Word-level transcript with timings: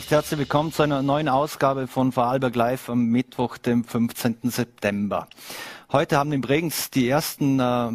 recht 0.00 0.12
herzlich 0.12 0.38
willkommen 0.38 0.72
zu 0.72 0.82
einer 0.82 1.02
neuen 1.02 1.28
Ausgabe 1.28 1.86
von 1.86 2.10
Vorarlberg 2.10 2.56
Live 2.56 2.88
am 2.88 3.04
Mittwoch, 3.08 3.58
dem 3.58 3.84
15. 3.84 4.38
September. 4.44 5.28
Heute 5.92 6.16
haben 6.16 6.32
in 6.32 6.40
Bregenz 6.40 6.88
die 6.88 7.06
ersten 7.06 7.60
äh, 7.60 7.90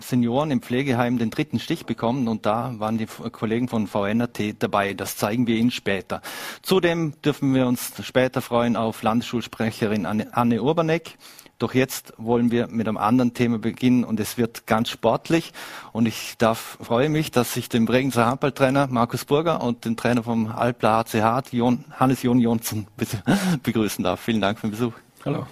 Senioren 0.00 0.50
im 0.50 0.62
Pflegeheim 0.62 1.16
den 1.16 1.30
dritten 1.30 1.60
Stich 1.60 1.86
bekommen 1.86 2.26
und 2.26 2.44
da 2.44 2.74
waren 2.78 2.98
die 2.98 3.06
Kollegen 3.06 3.68
von 3.68 3.86
VNRT 3.86 4.60
dabei. 4.60 4.94
Das 4.94 5.16
zeigen 5.16 5.46
wir 5.46 5.54
Ihnen 5.54 5.70
später. 5.70 6.22
Zudem 6.62 7.12
dürfen 7.22 7.54
wir 7.54 7.68
uns 7.68 7.92
später 8.02 8.42
freuen 8.42 8.74
auf 8.74 9.04
Landesschulsprecherin 9.04 10.06
Anne, 10.06 10.60
Urbanek. 10.60 11.18
Doch 11.58 11.74
jetzt 11.74 12.12
wollen 12.18 12.52
wir 12.52 12.68
mit 12.68 12.86
einem 12.86 12.96
anderen 12.96 13.34
Thema 13.34 13.58
beginnen 13.58 14.04
und 14.04 14.20
es 14.20 14.38
wird 14.38 14.66
ganz 14.68 14.90
sportlich. 14.90 15.52
Und 15.92 16.06
ich 16.06 16.36
darf, 16.38 16.78
freue 16.80 17.08
mich, 17.08 17.32
dass 17.32 17.56
ich 17.56 17.68
den 17.68 17.84
Bregenzer 17.84 18.26
Handballtrainer 18.26 18.86
Markus 18.86 19.24
Burger 19.24 19.60
und 19.60 19.84
den 19.84 19.96
Trainer 19.96 20.22
vom 20.22 20.52
Alpla 20.52 21.02
HCH, 21.02 21.52
Hannes 21.98 22.22
Jon 22.22 22.38
Jonsson, 22.38 22.86
begrüßen 23.64 24.04
darf. 24.04 24.20
Vielen 24.20 24.40
Dank 24.40 24.60
für 24.60 24.68
den 24.68 24.70
Besuch. 24.70 24.92
Hallo. 25.24 25.46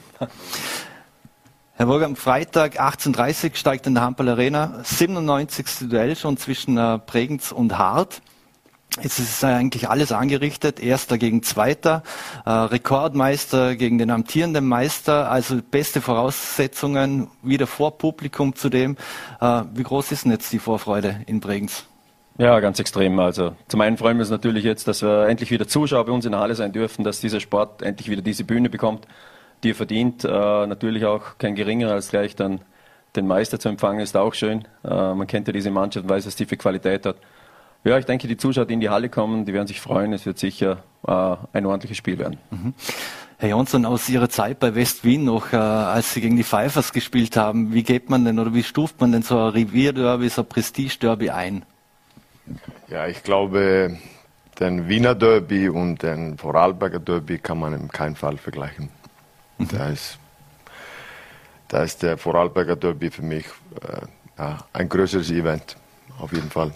Herr 1.73 1.87
Burger, 1.87 2.07
am 2.07 2.15
Freitag 2.15 2.81
18.30 2.81 3.51
Uhr 3.51 3.57
steigt 3.57 3.87
in 3.89 3.95
der 3.95 4.05
Handball 4.05 4.29
Arena 4.29 4.81
97. 4.85 5.89
Duell 5.91 6.15
schon 6.15 6.37
zwischen 6.37 6.79
äh, 6.79 7.01
Bregenz 7.05 7.51
und 7.51 7.77
Hart. 7.77 8.23
Jetzt 9.03 9.19
ist 9.19 9.45
eigentlich 9.45 9.91
alles 9.91 10.11
angerichtet. 10.11 10.81
Erster 10.81 11.19
gegen 11.19 11.43
Zweiter, 11.43 12.03
äh, 12.47 12.51
Rekordmeister 12.51 13.77
gegen 13.77 13.99
den 13.99 14.11
amtierenden 14.11 14.67
Meister. 14.67 15.31
Also 15.31 15.61
beste 15.63 16.01
Voraussetzungen 16.01 17.29
wieder 17.43 17.67
vor 17.67 17.99
Publikum 17.99 18.55
zudem. 18.55 18.97
Äh, 19.41 19.63
wie 19.75 19.83
groß 19.83 20.13
ist 20.13 20.25
denn 20.25 20.33
jetzt 20.33 20.51
die 20.53 20.59
Vorfreude 20.59 21.21
in 21.27 21.41
Bregenz? 21.41 21.85
Ja, 22.39 22.59
ganz 22.61 22.79
extrem. 22.81 23.19
Also 23.19 23.55
zum 23.69 23.81
einen 23.83 23.99
freuen 23.99 24.17
wir 24.17 24.23
uns 24.23 24.31
natürlich 24.31 24.65
jetzt, 24.65 24.89
dass 24.89 25.03
wir 25.03 25.27
endlich 25.29 25.51
wieder 25.51 25.67
Zuschauer 25.69 26.07
bei 26.07 26.13
uns 26.13 26.25
in 26.25 26.33
der 26.33 26.41
Halle 26.41 26.55
sein 26.55 26.73
dürfen, 26.73 27.05
dass 27.05 27.21
dieser 27.21 27.41
Sport 27.41 27.83
endlich 27.83 28.11
wieder 28.11 28.23
diese 28.23 28.45
Bühne 28.45 28.71
bekommt, 28.71 29.07
die 29.63 29.71
er 29.71 29.75
verdient. 29.75 30.25
Äh, 30.25 30.29
natürlich 30.29 31.05
auch 31.05 31.39
kein 31.39 31.55
geringer 31.55 31.93
als 31.93 32.11
gleich 32.11 32.35
dann 32.35 32.61
den 33.15 33.27
Meister 33.27 33.59
zu 33.59 33.69
empfangen, 33.69 34.01
ist 34.01 34.17
auch 34.17 34.35
schön. 34.35 34.67
Äh, 34.85 35.15
man 35.15 35.27
kennt 35.27 35.49
ja 35.49 35.53
diese 35.53 35.71
Mannschaft 35.71 36.05
und 36.05 36.11
weiß, 36.11 36.27
was 36.27 36.37
die 36.37 36.47
für 36.47 36.57
Qualität 36.57 37.07
hat. 37.07 37.17
Ja, 37.87 37.97
ich 37.99 38.05
denke, 38.05 38.27
die 38.27 38.37
Zuschauer, 38.37 38.65
die 38.65 38.75
in 38.75 38.81
die 38.81 38.89
Halle 38.89 39.09
kommen, 39.09 39.45
die 39.45 39.55
werden 39.55 39.69
sich 39.69 39.81
freuen. 39.81 40.13
Es 40.13 40.27
wird 40.27 40.41
sicher 40.41 40.83
äh, 41.07 41.37
ein 41.53 41.65
ordentliches 41.67 41.97
Spiel 41.97 42.19
werden. 42.19 42.37
Mhm. 42.51 42.75
Herr 43.39 43.51
Jonsson, 43.51 43.87
aus 43.87 44.09
Ihrer 44.09 44.29
Zeit 44.29 44.59
bei 44.59 44.75
West 44.75 45.05
Wien 45.05 45.25
noch, 45.25 45.53
äh, 45.53 45.57
als 45.57 46.13
Sie 46.13 46.21
gegen 46.21 46.37
die 46.37 46.43
Pfeifers 46.43 46.93
gespielt 46.93 47.37
haben, 47.37 47.73
wie 47.73 47.85
geht 47.85 48.11
man 48.11 48.25
denn 48.25 48.41
oder 48.41 48.53
wie 48.55 48.65
stuft 48.65 49.01
man 49.01 49.13
denn 49.13 49.23
so 49.23 49.39
ein 49.39 49.51
Revierderby, 49.51 50.29
so 50.29 50.43
ein 50.43 50.49
Prestige-Derby 50.49 51.31
ein? 51.31 51.65
Ja, 52.89 53.07
ich 53.07 53.23
glaube, 53.23 53.97
den 54.59 54.89
Wiener 54.89 55.15
Derby 55.15 55.69
und 55.69 56.03
den 56.03 56.39
Vorarlberger 56.39 56.99
Derby 56.99 57.39
kann 57.39 57.61
man 57.61 57.73
in 57.73 57.87
keinem 57.87 58.17
Fall 58.17 58.37
vergleichen. 58.37 58.89
Mhm. 59.59 59.69
Da, 59.69 59.91
ist, 59.91 60.19
da 61.69 61.85
ist 61.85 62.03
der 62.03 62.19
Vorarlberger 62.19 62.75
Derby 62.75 63.13
für 63.13 63.23
mich 63.23 63.47
äh, 63.81 64.07
ja, 64.39 64.59
ein 64.73 64.89
größeres 64.89 65.31
Event, 65.31 65.77
auf 66.19 66.33
jeden 66.33 66.51
Fall. 66.51 66.73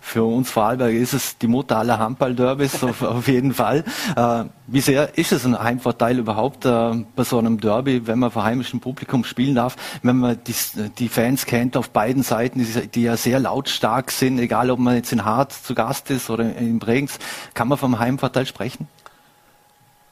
Für 0.00 0.24
uns 0.24 0.50
Vorarlberg 0.50 0.92
ist 0.92 1.14
es 1.14 1.38
die 1.38 1.46
Mutter 1.46 1.78
aller 1.78 1.98
Handball-Derbys, 1.98 2.82
auf, 2.82 3.02
auf, 3.02 3.28
jeden 3.28 3.54
Fall. 3.54 3.84
Äh, 4.16 4.44
wie 4.66 4.80
sehr 4.80 5.16
ist 5.16 5.32
es 5.32 5.46
ein 5.46 5.58
Heimvorteil 5.58 6.18
überhaupt 6.18 6.64
äh, 6.64 7.04
bei 7.14 7.24
so 7.24 7.38
einem 7.38 7.60
Derby, 7.60 8.06
wenn 8.06 8.18
man 8.18 8.30
vor 8.30 8.44
heimischem 8.44 8.80
Publikum 8.80 9.24
spielen 9.24 9.54
darf, 9.54 9.76
wenn 10.02 10.18
man 10.18 10.38
die, 10.44 10.54
die 10.98 11.08
Fans 11.08 11.46
kennt 11.46 11.76
auf 11.76 11.90
beiden 11.90 12.22
Seiten, 12.22 12.58
die, 12.58 12.88
die, 12.88 13.02
ja 13.02 13.16
sehr 13.16 13.38
lautstark 13.38 14.10
sind, 14.10 14.38
egal 14.38 14.70
ob 14.70 14.80
man 14.80 14.96
jetzt 14.96 15.12
in 15.12 15.24
Hart 15.24 15.52
zu 15.52 15.74
Gast 15.74 16.10
ist 16.10 16.28
oder 16.28 16.56
in 16.56 16.78
Bregenz, 16.78 17.18
kann 17.54 17.68
man 17.68 17.78
vom 17.78 17.98
Heimvorteil 17.98 18.46
sprechen? 18.46 18.88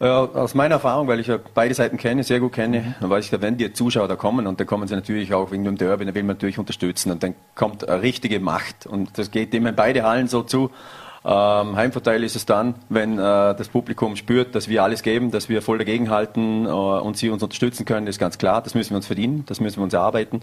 Ja, 0.03 0.25
aus 0.25 0.55
meiner 0.55 0.77
Erfahrung, 0.77 1.09
weil 1.09 1.21
ich 1.21 1.27
ja 1.27 1.39
beide 1.53 1.75
Seiten 1.75 1.99
kenne, 1.99 2.25
sehr 2.25 2.41
gut 2.41 2.53
kenne, 2.53 2.95
dann 3.01 3.11
weiß 3.11 3.27
ich, 3.31 3.43
wenn 3.43 3.59
die 3.59 3.71
Zuschauer 3.75 4.09
da 4.09 4.17
kommen 4.17 4.47
und 4.47 4.59
dann 4.59 4.67
kommen 4.67 4.89
sie 4.89 4.95
natürlich 4.95 5.35
auch 5.35 5.51
wegen 5.51 5.65
dem 5.65 5.77
Derby, 5.77 6.07
dann 6.07 6.15
will 6.15 6.23
man 6.23 6.37
natürlich 6.37 6.59
unterstützen 6.59 7.13
und 7.13 7.23
dann 7.23 7.35
kommt 7.55 7.87
eine 7.87 8.01
richtige 8.01 8.41
Macht 8.41 8.87
und 8.87 9.19
das 9.19 9.31
geht 9.31 9.53
immer 9.53 9.69
in 9.69 9.77
beide 9.77 10.03
Hallen 10.03 10.27
so 10.27 10.43
zu. 10.43 10.71
Ähm, 11.23 11.77
Heimvorteil 11.77 12.25
ist 12.25 12.35
es 12.35 12.47
dann, 12.47 12.77
wenn 12.89 13.19
äh, 13.19 13.55
das 13.55 13.69
Publikum 13.69 14.17
spürt, 14.17 14.55
dass 14.55 14.69
wir 14.69 14.83
alles 14.83 15.03
geben, 15.03 15.31
dass 15.31 15.51
wir 15.51 15.61
voll 15.61 15.77
dagegenhalten 15.77 16.65
äh, 16.65 16.71
und 16.71 17.19
sie 17.19 17.29
uns 17.29 17.43
unterstützen 17.43 17.85
können, 17.85 18.07
das 18.07 18.15
ist 18.15 18.21
ganz 18.21 18.39
klar. 18.39 18.63
Das 18.63 18.75
müssen 18.75 18.93
wir 18.93 18.97
uns 18.97 19.07
verdienen, 19.07 19.45
das 19.47 19.61
müssen 19.61 19.77
wir 19.81 19.85
uns 19.85 19.93
erarbeiten. 19.93 20.41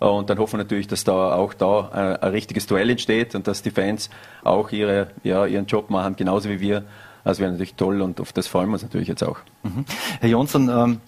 Äh, 0.00 0.06
und 0.06 0.30
dann 0.30 0.38
hoffen 0.38 0.54
wir 0.54 0.64
natürlich, 0.64 0.86
dass 0.86 1.04
da 1.04 1.34
auch 1.34 1.52
da 1.52 1.90
ein, 1.92 2.16
ein 2.16 2.30
richtiges 2.30 2.66
Duell 2.66 2.88
entsteht 2.88 3.34
und 3.34 3.46
dass 3.46 3.60
die 3.60 3.70
Fans 3.70 4.08
auch 4.44 4.70
ihre, 4.72 5.08
ja, 5.24 5.44
ihren 5.44 5.66
Job 5.66 5.90
machen, 5.90 6.16
genauso 6.16 6.48
wie 6.48 6.60
wir 6.60 6.84
das 7.24 7.38
wäre 7.38 7.50
natürlich 7.50 7.74
toll 7.74 8.02
und 8.02 8.20
auf 8.20 8.32
das 8.32 8.46
freuen 8.46 8.68
wir 8.68 8.74
uns 8.74 8.82
natürlich 8.82 9.08
jetzt 9.08 9.24
auch. 9.24 9.38
Mhm. 9.62 9.84
Herr 10.20 10.28
Jonsson, 10.28 10.68
ähm, 10.68 11.00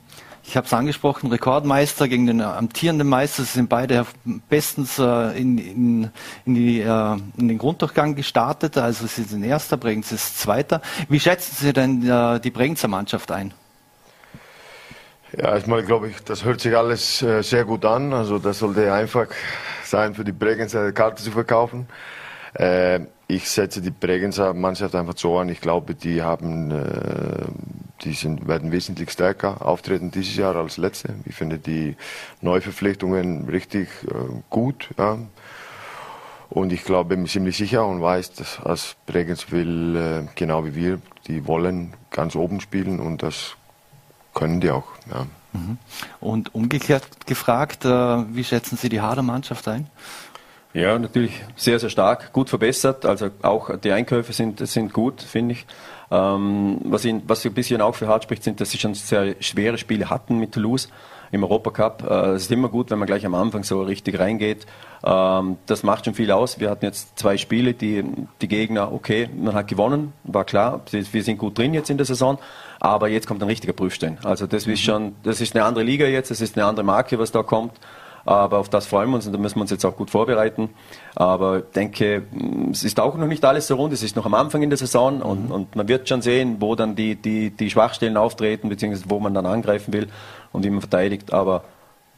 ich 0.49 0.57
habe 0.57 0.67
es 0.67 0.73
angesprochen, 0.73 1.31
Rekordmeister 1.31 2.07
gegen 2.07 2.27
den 2.27 2.41
amtierenden 2.41 3.09
Meister. 3.09 3.43
Sie 3.43 3.53
sind 3.53 3.69
beide 3.69 4.07
bestens 4.49 4.99
äh, 4.99 5.39
in, 5.39 5.59
in, 5.59 6.11
in, 6.45 6.55
die, 6.55 6.81
äh, 6.81 7.17
in, 7.37 7.49
den 7.49 7.59
Grunddurchgang 7.59 8.15
gestartet. 8.15 8.79
Also 8.79 9.07
Sie 9.09 9.25
sind 9.25 9.43
Erster, 9.43 9.77
Bregenz 9.77 10.13
ist 10.13 10.39
Zweiter. 10.39 10.83
Wie 11.09 11.19
schätzen 11.19 11.57
Sie 11.59 11.73
denn 11.73 12.09
äh, 12.09 12.39
die 12.39 12.53
Bregenzer 12.53 12.87
Mannschaft 12.87 13.33
ein? 13.33 13.55
Ja, 15.37 15.55
erstmal 15.55 15.83
glaube 15.83 16.09
ich, 16.09 16.23
das 16.23 16.45
hört 16.45 16.61
sich 16.61 16.77
alles 16.77 17.21
äh, 17.23 17.43
sehr 17.43 17.65
gut 17.65 17.85
an. 17.85 18.13
Also 18.13 18.39
das 18.39 18.61
sollte 18.61 18.93
einfach 18.93 19.27
sein, 19.85 20.15
für 20.15 20.25
die 20.25 20.33
Bregenzer 20.33 20.93
Karte 20.93 21.25
zu 21.25 21.33
verkaufen. 21.33 21.89
Äh, 22.59 23.01
ich 23.29 23.51
setze 23.51 23.81
die 23.81 23.91
Bregenzer 23.91 24.55
Mannschaft 24.55 24.95
einfach 24.95 25.17
so 25.17 25.39
an. 25.39 25.49
Ich 25.49 25.61
glaube, 25.61 25.95
die 25.95 26.23
haben, 26.23 26.71
äh, 26.71 27.47
die 28.03 28.13
sind, 28.13 28.47
werden 28.47 28.71
wesentlich 28.71 29.11
stärker 29.11 29.67
auftreten 29.67 30.11
dieses 30.11 30.37
Jahr 30.37 30.55
als 30.55 30.77
letzte. 30.77 31.15
Ich 31.25 31.35
finde 31.35 31.59
die 31.59 31.97
Neuverpflichtungen 32.41 33.49
richtig 33.49 33.89
äh, 34.05 34.13
gut. 34.49 34.91
Ja. 34.97 35.19
Und 36.49 36.73
ich 36.73 36.85
glaube, 36.85 37.17
bin 37.17 37.27
ziemlich 37.27 37.57
sicher 37.57 37.85
und 37.87 38.01
weiß, 38.01 38.35
dass 38.35 38.61
als 38.61 38.97
Bregenz 39.07 39.51
will, 39.51 39.97
äh, 39.97 40.29
genau 40.37 40.65
wie 40.65 40.77
wir, 40.77 41.01
die 41.27 41.47
wollen 41.49 41.95
ganz 42.11 42.37
oben 42.37 42.61
spielen 42.61 43.01
und 43.01 43.23
das 43.23 43.57
können 44.35 44.61
die 44.61 44.71
auch. 44.71 44.87
Ja. 45.11 45.27
Mhm. 45.53 45.79
Und 46.21 46.55
umgekehrt 46.55 47.27
gefragt, 47.27 47.85
äh, 47.85 47.89
wie 47.89 48.45
schätzen 48.45 48.77
Sie 48.77 48.89
die 48.89 49.01
Hader 49.01 49.23
Mannschaft 49.23 49.67
ein? 49.67 49.89
Ja, 50.77 50.99
natürlich 50.99 51.33
sehr, 51.57 51.79
sehr 51.79 51.89
stark, 51.89 52.35
gut 52.35 52.51
verbessert. 52.51 53.07
Also 53.07 53.31
auch 53.41 53.75
die 53.79 53.93
Einkäufe 53.93 54.35
sind, 54.35 54.59
sind 54.69 54.93
gut, 54.93 55.23
finde 55.23 55.55
ich. 55.55 55.67
Ähm, 56.11 56.81
was, 56.85 57.07
ihn, 57.07 57.23
was 57.27 57.47
ein 57.47 57.55
bisschen 57.55 57.81
auch 57.81 57.95
für 57.95 58.09
hart 58.09 58.25
spricht, 58.25 58.45
sind, 58.45 58.61
dass 58.61 58.73
sie 58.73 58.79
schon 58.79 58.93
sehr 58.93 59.37
schwere 59.41 59.79
Spiele 59.79 60.11
hatten 60.11 60.39
mit 60.39 60.53
Toulouse 60.53 60.91
im 61.33 61.45
Europacup. 61.45 62.03
Äh, 62.07 62.15
es 62.33 62.43
ist 62.43 62.53
immer 62.53 62.69
gut, 62.69 62.91
wenn 62.91 62.99
man 62.99 63.07
gleich 63.07 63.25
am 63.25 63.35
Anfang 63.35 63.65
so 63.65 63.83
richtig 63.85 64.19
reingeht. 64.19 64.67
Ähm, 65.03 65.57
das 65.65 65.83
macht 65.83 66.05
schon 66.05 66.13
viel 66.13 66.31
aus. 66.31 66.61
Wir 66.61 66.69
hatten 66.69 66.85
jetzt 66.85 67.19
zwei 67.19 67.39
Spiele, 67.39 67.73
die, 67.73 68.05
die 68.43 68.49
Gegner, 68.49 68.93
okay, 68.93 69.31
man 69.35 69.55
hat 69.55 69.69
gewonnen, 69.69 70.13
war 70.25 70.45
klar, 70.45 70.83
wir 70.91 71.23
sind 71.23 71.39
gut 71.39 71.57
drin 71.57 71.73
jetzt 71.73 71.89
in 71.89 71.97
der 71.97 72.05
Saison, 72.05 72.39
aber 72.81 73.09
jetzt 73.09 73.27
kommt 73.27 73.43
ein 73.43 73.49
richtiger 73.49 73.73
Prüfstein. 73.73 74.19
Also 74.25 74.47
das 74.47 74.67
ist 74.67 74.83
schon, 74.83 75.17
das 75.23 75.41
ist 75.41 75.57
eine 75.57 75.65
andere 75.65 75.85
Liga 75.85 76.05
jetzt, 76.05 76.31
das 76.31 76.43
ist 76.43 76.59
eine 76.59 76.67
andere 76.67 76.85
Marke, 76.85 77.19
was 77.19 77.33
da 77.33 77.43
kommt. 77.43 77.73
Aber 78.27 78.59
auf 78.59 78.69
das 78.69 78.87
freuen 78.87 79.09
wir 79.11 79.17
uns 79.17 79.27
und 79.27 79.33
da 79.33 79.39
müssen 79.39 79.57
wir 79.57 79.63
uns 79.63 79.71
jetzt 79.71 79.85
auch 79.85 79.97
gut 79.97 80.11
vorbereiten. 80.11 80.71
Aber 81.15 81.59
ich 81.59 81.65
denke, 81.75 82.25
es 82.73 82.83
ist 82.83 82.99
auch 82.99 83.17
noch 83.17 83.29
nicht 83.29 83.45
alles 83.45 83.69
so 83.69 83.77
rund. 83.77 83.93
Es 83.93 84.03
ist 84.03 84.17
noch 84.17 84.27
am 84.27 84.35
Anfang 84.35 84.63
in 84.63 84.71
der 84.71 84.77
Saison 84.77 85.23
und, 85.23 85.47
mhm. 85.47 85.53
und 85.53 85.77
man 85.77 85.89
wird 85.89 86.09
schon 86.09 86.23
sehen, 86.23 86.57
wo 86.59 86.75
dann 86.75 86.97
die, 86.97 87.15
die, 87.15 87.51
die 87.51 87.71
Schwachstellen 87.71 88.17
auftreten, 88.17 88.69
beziehungsweise 88.69 89.09
wo 89.09 89.21
man 89.21 89.33
dann 89.33 89.47
angreifen 89.47 89.95
will 89.95 90.09
und 90.53 90.65
wie 90.65 90.71
man 90.71 90.81
verteidigt. 90.81 91.33
Aber 91.33 91.63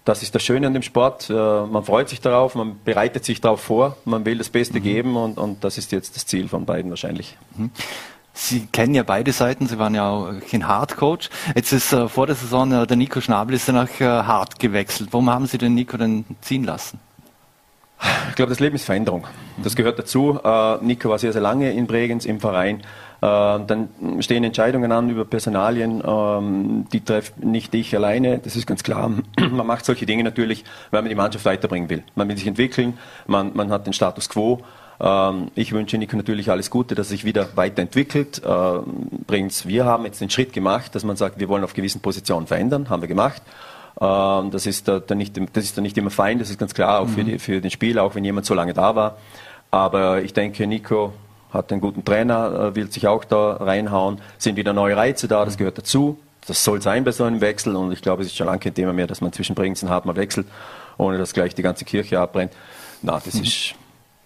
das 0.05 0.23
ist 0.23 0.35
das 0.35 0.43
Schöne 0.43 0.67
an 0.67 0.73
dem 0.73 0.83
Sport. 0.83 1.29
Äh, 1.29 1.35
man 1.35 1.85
freut 1.85 2.09
sich 2.09 2.23
darauf, 2.23 2.55
man 2.55 2.81
bereitet 2.83 3.27
sich 3.27 3.43
darauf 3.43 3.61
vor, 3.61 3.99
man 4.07 4.25
will 4.25 4.39
das 4.39 4.49
Beste 4.49 4.79
mhm. 4.79 4.83
geben 4.83 5.17
und, 5.17 5.37
und 5.37 5.63
das 5.63 5.77
ist 5.77 5.93
jetzt 5.93 6.17
das 6.17 6.27
Ziel 6.27 6.49
von 6.49 6.65
beiden 6.65 6.91
wahrscheinlich. 6.91 7.37
Mhm. 7.57 7.71
Sie 8.41 8.67
kennen 8.67 8.95
ja 8.95 9.03
beide 9.03 9.33
Seiten, 9.33 9.67
Sie 9.67 9.81
waren 9.81 9.97
ja 9.97 10.09
auch 10.09 10.33
ein 10.53 10.69
Hard-Coach. 10.69 11.29
Jetzt 11.57 11.73
ist 11.73 11.93
äh, 11.93 12.09
vor 12.09 12.29
der 12.29 12.37
Saison 12.37 12.71
äh, 12.71 12.87
der 12.87 12.97
Nico 12.97 13.21
Schnabel 13.21 13.57
ist 13.57 13.69
nach 13.69 14.01
äh, 14.01 14.05
Hard 14.05 14.61
gewechselt. 14.61 15.09
Warum 15.11 15.29
haben 15.29 15.47
Sie 15.47 15.59
den 15.59 15.75
Nico 15.75 15.97
denn 15.97 16.25
ziehen 16.41 16.63
lassen? 16.63 17.01
Ich 18.29 18.37
glaube, 18.37 18.51
das 18.51 18.61
Leben 18.61 18.77
ist 18.77 18.85
Veränderung. 18.85 19.25
Das 19.65 19.75
gehört 19.75 19.99
dazu. 19.99 20.39
Äh, 20.43 20.77
Nico 20.83 21.09
war 21.09 21.19
sehr, 21.19 21.33
sehr 21.33 21.43
lange 21.43 21.73
in 21.73 21.89
Bregenz 21.89 22.27
im 22.27 22.39
Verein. 22.39 22.77
Äh, 22.77 22.83
dann 23.21 23.89
stehen 24.21 24.45
Entscheidungen 24.45 24.93
an 24.93 25.11
über 25.11 25.25
Personalien, 25.25 26.01
ähm, 26.07 26.87
die 26.93 27.05
trifft 27.05 27.43
nicht 27.43 27.75
ich 27.75 27.95
alleine, 27.97 28.39
das 28.39 28.55
ist 28.55 28.69
ganz 28.69 28.85
klar. 28.85 29.11
Man 29.51 29.67
macht 29.67 29.85
solche 29.85 30.07
Dinge 30.07 30.23
natürlich, 30.23 30.63
weil 30.93 31.03
man 31.03 31.09
die 31.09 31.17
Mannschaft 31.17 31.45
weiterbringen 31.45 31.91
will. 31.91 32.05
Man 32.15 32.29
will 32.29 32.37
sich 32.37 32.47
entwickeln, 32.47 32.99
man, 33.27 33.51
man 33.55 33.73
hat 33.73 33.87
den 33.87 33.93
Status 33.93 34.29
quo 34.29 34.63
ich 35.55 35.73
wünsche 35.73 35.97
Nico 35.97 36.17
natürlich 36.17 36.51
alles 36.51 36.71
Gute, 36.71 36.97
dass 36.97 37.07
er 37.07 37.11
sich 37.11 37.25
wieder 37.25 37.51
weiterentwickelt. 37.55 38.39
Übrigens, 38.39 39.65
ähm, 39.65 39.71
wir 39.71 39.85
haben 39.85 40.05
jetzt 40.05 40.21
den 40.21 40.29
Schritt 40.29 40.53
gemacht, 40.53 40.95
dass 40.95 41.05
man 41.05 41.17
sagt, 41.17 41.39
wir 41.39 41.49
wollen 41.49 41.63
auf 41.63 41.73
gewissen 41.73 42.01
Positionen 42.01 42.49
verändern, 42.49 42.91
haben 42.91 43.03
wir 43.03 43.09
gemacht. 43.09 43.41
Ähm, 44.01 44.51
das 44.51 44.67
ist 44.67 44.89
dann 44.89 45.19
nicht, 45.19 45.39
das 45.53 45.65
ist 45.65 45.77
dann 45.77 45.83
nicht 45.83 45.97
immer 45.99 46.11
fein, 46.11 46.39
das 46.39 46.51
ist 46.51 46.59
ganz 46.59 46.75
klar, 46.75 47.01
auch 47.01 47.09
für, 47.09 47.23
mhm. 47.23 47.27
die, 47.27 47.39
für 47.39 47.61
den 47.61 47.71
Spieler, 47.71 48.03
auch 48.03 48.15
wenn 48.15 48.25
jemand 48.25 48.47
so 48.47 48.55
lange 48.55 48.75
da 48.75 48.97
war. 48.97 49.19
Aber 49.71 50.23
ich 50.23 50.33
denke, 50.33 50.67
Nico 50.67 51.13
hat 51.53 51.73
einen 51.73 51.81
guten 51.81 52.05
Trainer, 52.05 52.71
äh, 52.71 52.75
will 52.75 52.91
sich 52.91 53.07
auch 53.07 53.25
da 53.25 53.55
reinhauen, 53.55 54.21
sind 54.39 54.57
wieder 54.57 54.73
neue 54.73 54.97
Reize 54.97 55.29
da, 55.29 55.45
das 55.45 55.57
gehört 55.57 55.79
dazu. 55.79 56.19
Das 56.47 56.65
soll 56.65 56.81
sein 56.81 57.05
bei 57.05 57.13
so 57.13 57.25
einem 57.25 57.41
Wechsel 57.41 57.77
und 57.77 57.93
ich 57.93 58.01
glaube, 58.01 58.23
es 58.23 58.29
ist 58.29 58.37
schon 58.37 58.47
lange 58.47 58.61
kein 58.61 58.75
Thema 58.75 58.93
mehr, 58.93 59.07
dass 59.07 59.21
man 59.21 59.33
zwischen 59.33 59.55
Bregenz 59.55 59.83
und 59.83 59.91
Hartmann 59.91 60.17
wechselt, 60.17 60.47
ohne 60.97 61.19
dass 61.19 61.35
gleich 61.35 61.55
die 61.55 61.63
ganze 61.63 61.85
Kirche 61.85 62.21
abbrennt. 62.21 62.53
Na, 63.03 63.21
das 63.23 63.35
mhm. 63.35 63.43
ist 63.43 63.75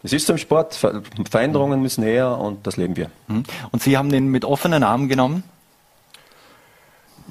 es 0.03 0.13
ist 0.13 0.27
zum 0.27 0.39
Sport, 0.39 0.75
Veränderungen 1.31 1.81
müssen 1.81 2.03
her 2.03 2.37
und 2.39 2.67
das 2.67 2.77
leben 2.77 2.97
wir. 2.97 3.11
Mhm. 3.29 3.45
Und 3.71 3.83
Sie 3.83 3.97
haben 3.97 4.11
den 4.11 4.29
mit 4.29 4.45
offenen 4.45 4.83
Armen 4.83 5.09
genommen? 5.09 5.45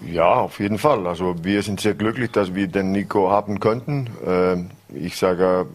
Ja, 0.06 0.34
auf 0.34 0.60
jeden 0.60 0.80
Fall. 0.80 1.06
Also 1.06 1.36
wir 1.44 1.62
sind 1.62 1.80
sehr 1.80 1.94
glücklich, 1.94 2.32
dass 2.32 2.56
wir 2.56 2.68
den 2.68 2.92
Nico 2.92 3.30
haben 3.30 3.60
könnten. 3.60 4.10
Ähm, 4.26 4.72
ich 4.94 5.16
sage 5.16 5.68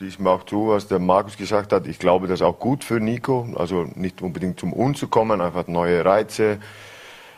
diesem 0.00 0.26
auch 0.26 0.44
zu, 0.44 0.68
was 0.68 0.88
der 0.88 0.98
Markus 0.98 1.36
gesagt 1.36 1.72
hat. 1.72 1.86
Ich 1.86 1.98
glaube, 1.98 2.26
das 2.26 2.40
ist 2.40 2.46
auch 2.46 2.58
gut 2.58 2.82
für 2.82 2.98
Nico. 2.98 3.46
Also 3.56 3.86
nicht 3.94 4.22
unbedingt 4.22 4.58
zum 4.58 4.72
Un 4.72 4.94
zu 4.94 5.08
kommen, 5.08 5.40
einfach 5.42 5.66
neue 5.66 6.02
Reize, 6.02 6.60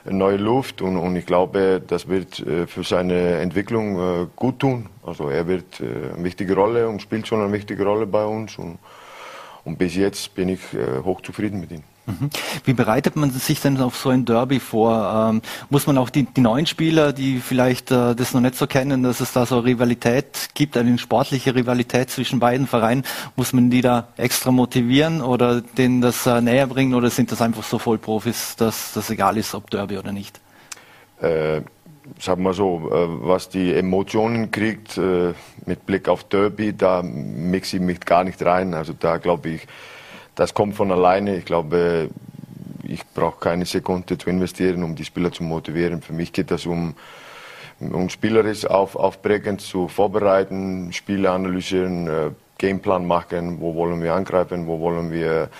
neue 0.04 0.36
Luft. 0.36 0.82
Und, 0.82 0.98
und 0.98 1.16
ich 1.16 1.26
glaube, 1.26 1.82
das 1.84 2.06
wird 2.06 2.38
äh, 2.40 2.68
für 2.68 2.84
seine 2.84 3.38
Entwicklung 3.38 3.98
äh, 3.98 4.26
gut 4.36 4.60
tun. 4.60 4.88
Also 5.04 5.28
er 5.28 5.48
wird 5.48 5.80
äh, 5.80 6.14
eine 6.14 6.22
wichtige 6.22 6.54
Rolle 6.54 6.88
und 6.88 7.02
spielt 7.02 7.26
schon 7.26 7.40
eine 7.40 7.52
wichtige 7.52 7.84
Rolle 7.84 8.06
bei 8.06 8.24
uns. 8.24 8.56
Und, 8.56 8.78
und 9.66 9.78
bis 9.78 9.94
jetzt 9.94 10.34
bin 10.34 10.48
ich 10.48 10.60
hochzufrieden 11.04 11.60
mit 11.60 11.70
ihm. 11.72 11.82
Mhm. 12.06 12.30
Wie 12.64 12.72
bereitet 12.72 13.16
man 13.16 13.30
sich 13.30 13.60
denn 13.60 13.80
auf 13.80 13.96
so 13.96 14.10
ein 14.10 14.24
Derby 14.24 14.60
vor? 14.60 15.30
Ähm, 15.30 15.42
muss 15.70 15.88
man 15.88 15.98
auch 15.98 16.08
die, 16.08 16.22
die, 16.22 16.40
neuen 16.40 16.66
Spieler, 16.66 17.12
die 17.12 17.40
vielleicht 17.40 17.90
äh, 17.90 18.14
das 18.14 18.32
noch 18.32 18.40
nicht 18.40 18.54
so 18.54 18.68
kennen, 18.68 19.02
dass 19.02 19.20
es 19.20 19.32
da 19.32 19.44
so 19.44 19.58
Rivalität 19.58 20.50
gibt, 20.54 20.76
eine 20.76 20.96
sportliche 20.98 21.54
Rivalität 21.56 22.10
zwischen 22.10 22.38
beiden 22.38 22.68
Vereinen, 22.68 23.04
muss 23.34 23.52
man 23.52 23.70
die 23.70 23.80
da 23.80 24.08
extra 24.16 24.52
motivieren 24.52 25.20
oder 25.20 25.60
denen 25.60 26.00
das 26.00 26.26
äh, 26.26 26.40
näher 26.40 26.68
bringen 26.68 26.94
oder 26.94 27.10
sind 27.10 27.32
das 27.32 27.42
einfach 27.42 27.64
so 27.64 27.78
voll 27.78 27.98
Profis, 27.98 28.54
dass 28.56 28.92
das 28.92 29.10
egal 29.10 29.36
ist, 29.36 29.54
ob 29.54 29.68
Derby 29.70 29.98
oder 29.98 30.12
nicht? 30.12 30.40
Äh, 31.20 31.62
sagen 32.18 32.42
wir 32.42 32.54
so, 32.54 32.90
äh, 32.90 33.26
was 33.26 33.48
die 33.48 33.74
Emotionen 33.74 34.50
kriegt 34.50 34.96
äh, 34.98 35.34
mit 35.66 35.86
Blick 35.86 36.08
auf 36.08 36.24
Derby, 36.24 36.72
da 36.72 37.02
mixe 37.02 37.76
ich 37.76 37.82
mich 37.82 38.00
gar 38.00 38.24
nicht 38.24 38.44
rein. 38.44 38.74
Also 38.74 38.92
da 38.98 39.18
glaube 39.18 39.50
ich, 39.50 39.66
das 40.34 40.54
kommt 40.54 40.74
von 40.74 40.92
alleine. 40.92 41.36
Ich 41.36 41.44
glaube, 41.44 42.10
ich 42.82 43.04
brauche 43.14 43.40
keine 43.40 43.64
Sekunde 43.64 44.18
zu 44.18 44.30
investieren, 44.30 44.82
um 44.82 44.94
die 44.94 45.04
Spieler 45.04 45.32
zu 45.32 45.42
motivieren. 45.42 46.02
Für 46.02 46.12
mich 46.12 46.32
geht 46.32 46.50
das 46.50 46.66
um, 46.66 46.94
um 47.80 48.08
spielerisch 48.08 48.66
auf, 48.66 48.96
aufprägend 48.96 49.60
zu 49.60 49.88
vorbereiten, 49.88 50.92
Spiele 50.92 51.30
analysieren, 51.30 52.06
äh, 52.06 52.30
Gameplan 52.58 53.06
machen, 53.06 53.60
wo 53.60 53.74
wollen 53.74 54.02
wir 54.02 54.14
angreifen, 54.14 54.66
wo 54.66 54.80
wollen 54.80 55.12
wir, 55.12 55.50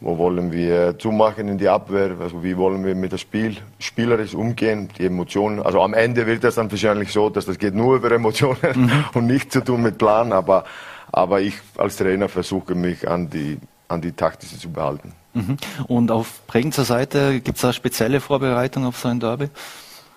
wo 0.00 0.18
wollen 0.18 0.52
wir 0.52 0.98
zumachen 0.98 1.48
in 1.48 1.58
die 1.58 1.68
Abwehr, 1.68 2.16
also 2.20 2.42
wie 2.42 2.56
wollen 2.56 2.84
wir 2.84 2.94
mit 2.94 3.12
dem 3.12 3.18
Spiel 3.18 3.56
spielerisch 3.78 4.34
umgehen, 4.34 4.88
die 4.98 5.06
Emotionen. 5.06 5.60
Also 5.62 5.80
am 5.80 5.94
Ende 5.94 6.26
wird 6.26 6.44
das 6.44 6.56
dann 6.56 6.70
wahrscheinlich 6.70 7.12
so, 7.12 7.30
dass 7.30 7.46
das 7.46 7.58
geht 7.58 7.74
nur 7.74 7.96
über 7.96 8.12
Emotionen 8.12 8.58
mhm. 8.74 9.04
und 9.14 9.26
nichts 9.26 9.52
zu 9.52 9.64
tun 9.64 9.82
mit 9.82 9.98
Plan, 9.98 10.32
aber, 10.32 10.64
aber 11.12 11.40
ich 11.40 11.54
als 11.78 11.96
Trainer 11.96 12.28
versuche 12.28 12.74
mich 12.74 13.08
an 13.08 13.30
die 13.30 13.58
an 13.88 14.00
die 14.00 14.12
taktische 14.12 14.58
zu 14.58 14.70
behalten. 14.70 15.12
Mhm. 15.34 15.56
Und 15.86 16.10
auf 16.10 16.46
Bregenzer 16.46 16.84
Seite 16.84 17.40
gibt 17.40 17.56
es 17.56 17.62
da 17.62 17.72
spezielle 17.72 18.20
Vorbereitung 18.20 18.84
auf 18.84 18.98
so 18.98 19.08
ein 19.08 19.20
Derby? 19.20 19.48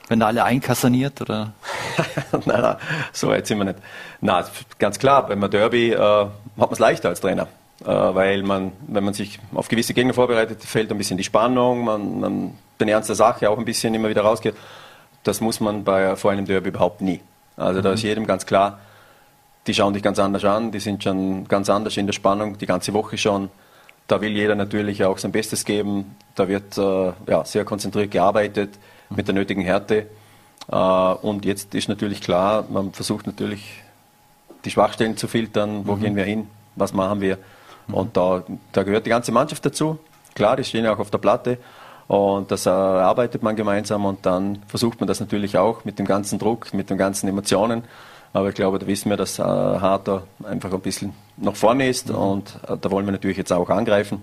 Wenn 0.08 0.20
da 0.20 0.28
alle 0.28 0.44
einkassaniert 0.44 1.22
oder? 1.22 1.54
nein, 2.32 2.62
nein, 2.62 2.76
so 3.14 3.28
weit 3.28 3.46
sind 3.46 3.60
wir 3.60 3.66
nicht. 3.66 3.80
Na, 4.22 4.44
ganz 4.80 4.98
klar, 4.98 5.30
wenn 5.30 5.38
man 5.38 5.52
Derby 5.52 5.92
äh, 5.92 5.98
hat 5.98 6.32
man 6.58 6.72
es 6.72 6.80
leichter 6.80 7.10
als 7.10 7.22
Trainer. 7.22 7.48
Äh, 7.82 7.86
weil 7.88 8.44
man, 8.44 8.74
wenn 8.88 9.04
man 9.04 9.14
sich 9.14 9.40
auf 9.54 9.68
gewisse 9.68 9.94
Gegner 9.94 10.14
vorbereitet, 10.14 10.64
fällt 10.64 10.92
ein 10.92 10.98
bisschen 10.98 11.18
die 11.18 11.24
Spannung, 11.24 11.86
man, 11.86 12.20
man 12.20 12.54
den 12.80 12.88
Ernst 12.90 13.10
der 13.10 13.16
Sache 13.16 13.50
auch 13.50 13.58
ein 13.58 13.66
bisschen 13.66 13.94
immer 13.94 14.10
wieder 14.10 14.22
rausgeht. 14.22 14.56
Das 15.24 15.42
muss 15.42 15.60
man 15.60 15.84
bei 15.84 16.16
vor 16.16 16.32
einem 16.32 16.46
Derby 16.46 16.70
überhaupt 16.70 17.02
nie. 17.02 17.22
Also 17.56 17.80
mhm. 17.80 17.84
da 17.84 17.94
ist 17.94 18.04
jedem 18.04 18.26
ganz 18.26 18.46
klar, 18.46 18.80
die 19.68 19.74
schauen 19.74 19.94
dich 19.94 20.04
ganz 20.04 20.20
anders 20.20 20.44
an, 20.46 20.72
die 20.72 20.80
sind 20.80 21.04
schon 21.04 21.48
ganz 21.48 21.70
anders 21.70 21.96
in 21.98 22.06
der 22.06 22.14
Spannung, 22.14 22.58
die 22.58 22.66
ganze 22.66 22.94
Woche 22.94 23.18
schon. 23.18 23.50
Da 24.08 24.22
will 24.22 24.32
jeder 24.32 24.56
natürlich 24.56 25.04
auch 25.04 25.18
sein 25.18 25.32
Bestes 25.32 25.66
geben. 25.66 26.16
Da 26.36 26.48
wird 26.48 26.78
äh, 26.78 27.12
ja, 27.28 27.46
sehr 27.46 27.64
konzentriert 27.64 28.12
gearbeitet 28.12 28.72
mit 29.10 29.28
der 29.28 29.36
nötigen 29.36 29.62
Härte. 29.62 30.08
Äh, 30.72 30.76
und 30.76 31.46
jetzt 31.46 31.76
ist 31.76 31.88
natürlich 31.90 32.22
klar, 32.22 32.66
man 32.70 32.92
versucht 32.92 33.28
natürlich 33.28 33.84
die 34.66 34.72
Schwachstellen 34.72 35.16
zu 35.16 35.28
filtern. 35.28 35.84
Wo 35.86 35.96
mhm. 35.96 36.02
gehen 36.02 36.16
wir 36.16 36.24
hin? 36.24 36.48
Was 36.76 36.94
machen 36.94 37.22
wir? 37.22 37.38
Mhm. 37.90 37.94
Und 37.94 38.18
da, 38.18 38.44
da 38.72 38.84
gehört 38.84 39.06
die 39.06 39.10
ganze 39.10 39.32
Mannschaft 39.32 39.66
dazu. 39.66 40.00
Klar, 40.36 40.56
die 40.56 40.64
stehen 40.64 40.86
ja 40.86 40.94
auch 40.94 41.00
auf 41.00 41.12
der 41.12 41.18
Platte. 41.18 41.58
Und 42.08 42.50
das 42.50 42.66
erarbeitet 42.66 43.44
man 43.44 43.56
gemeinsam 43.56 44.06
und 44.06 44.26
dann 44.26 44.64
versucht 44.68 45.00
man 45.00 45.08
das 45.08 45.20
natürlich 45.20 45.60
auch 45.60 45.86
mit 45.86 46.00
dem 46.00 46.08
ganzen 46.08 46.40
Druck, 46.40 46.74
mit 46.74 46.90
den 46.90 46.98
ganzen 46.98 47.28
Emotionen 47.28 47.84
aber 48.34 48.50
ich 48.50 48.56
glaube, 48.56 48.80
da 48.80 48.88
wissen 48.88 49.10
wir, 49.10 49.18
dass 49.18 49.40
äh, 49.40 49.44
Harter 49.44 50.24
einfach 50.44 50.72
ein 50.72 50.82
bisschen 50.82 51.14
nach 51.38 51.56
vorne 51.56 51.88
ist 51.90 52.10
mhm. 52.10 52.16
und 52.16 52.60
äh, 52.68 52.78
da 52.80 52.92
wollen 52.92 53.06
wir 53.06 53.12
natürlich 53.12 53.38
jetzt 53.38 53.52
auch 53.52 53.70
angreifen. 53.70 54.22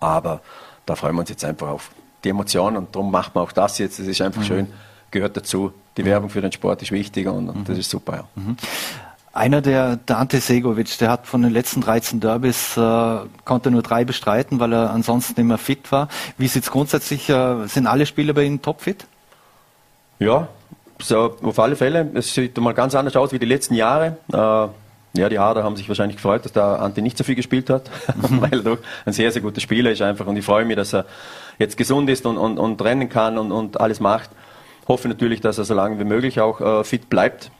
Aber 0.00 0.40
da 0.86 0.96
freuen 0.96 1.14
wir 1.14 1.20
uns 1.20 1.30
jetzt 1.30 1.44
einfach 1.44 1.68
auf 1.68 1.90
die 2.24 2.30
Emotionen 2.30 2.76
und 2.76 2.94
darum 2.94 3.10
macht 3.10 3.34
man 3.34 3.44
auch 3.44 3.52
das 3.52 3.78
jetzt. 3.78 3.98
Das 3.98 4.06
ist 4.06 4.20
einfach 4.20 4.42
mhm. 4.42 4.46
schön, 4.46 4.66
gehört 5.10 5.36
dazu. 5.36 5.72
Die 5.96 6.02
mhm. 6.02 6.06
Werbung 6.06 6.30
für 6.30 6.40
den 6.40 6.52
Sport 6.52 6.82
ist 6.82 6.90
wichtig 6.90 7.28
und, 7.28 7.48
und 7.48 7.68
das 7.68 7.74
mhm. 7.74 7.80
ist 7.80 7.90
super. 7.90 8.12
Ja. 8.36 8.42
Einer 9.34 9.62
der 9.62 9.96
Dante 9.96 10.40
Segovic, 10.40 10.98
der 10.98 11.10
hat 11.10 11.26
von 11.26 11.40
den 11.40 11.52
letzten 11.52 11.80
13 11.80 12.20
Derbys 12.20 12.76
äh, 12.76 13.16
konnte 13.46 13.70
nur 13.70 13.82
drei 13.82 14.04
bestreiten, 14.04 14.60
weil 14.60 14.74
er 14.74 14.90
ansonsten 14.90 15.40
immer 15.40 15.56
fit 15.56 15.90
war. 15.90 16.08
Wie 16.36 16.48
sieht 16.48 16.64
es 16.64 16.70
grundsätzlich? 16.70 17.30
Äh, 17.30 17.66
sind 17.66 17.86
alle 17.86 18.04
Spieler 18.04 18.34
bei 18.34 18.44
Ihnen 18.44 18.60
topfit? 18.60 19.06
Ja, 20.18 20.48
so, 21.00 21.36
auf 21.42 21.58
alle 21.58 21.76
Fälle. 21.76 22.10
Es 22.12 22.34
sieht 22.34 22.58
mal 22.58 22.74
ganz 22.74 22.94
anders 22.94 23.16
aus 23.16 23.32
wie 23.32 23.38
die 23.38 23.46
letzten 23.46 23.74
Jahre. 23.74 24.18
Äh, 24.30 25.18
ja, 25.18 25.28
die 25.30 25.38
Hader 25.38 25.64
haben 25.64 25.76
sich 25.76 25.88
wahrscheinlich 25.88 26.16
gefreut, 26.16 26.44
dass 26.44 26.52
der 26.52 26.80
Ante 26.80 27.00
nicht 27.00 27.16
so 27.16 27.24
viel 27.24 27.34
gespielt 27.34 27.70
hat, 27.70 27.90
weil 28.16 28.52
er 28.52 28.62
doch 28.62 28.78
ein 29.06 29.14
sehr, 29.14 29.32
sehr 29.32 29.40
guter 29.40 29.62
Spieler 29.62 29.92
ist 29.92 30.02
einfach. 30.02 30.26
Und 30.26 30.36
ich 30.36 30.44
freue 30.44 30.66
mich, 30.66 30.76
dass 30.76 30.92
er 30.92 31.06
jetzt 31.58 31.78
gesund 31.78 32.10
ist 32.10 32.26
und, 32.26 32.36
und, 32.36 32.58
und 32.58 32.82
rennen 32.82 33.08
kann 33.08 33.38
und, 33.38 33.50
und 33.50 33.80
alles 33.80 33.98
macht. 33.98 34.28
Hoffe 34.88 35.08
natürlich, 35.08 35.40
dass 35.40 35.56
er 35.56 35.64
so 35.64 35.72
lange 35.72 35.98
wie 35.98 36.04
möglich 36.04 36.38
auch 36.40 36.60
äh, 36.60 36.84
fit 36.84 37.08
bleibt. 37.08 37.50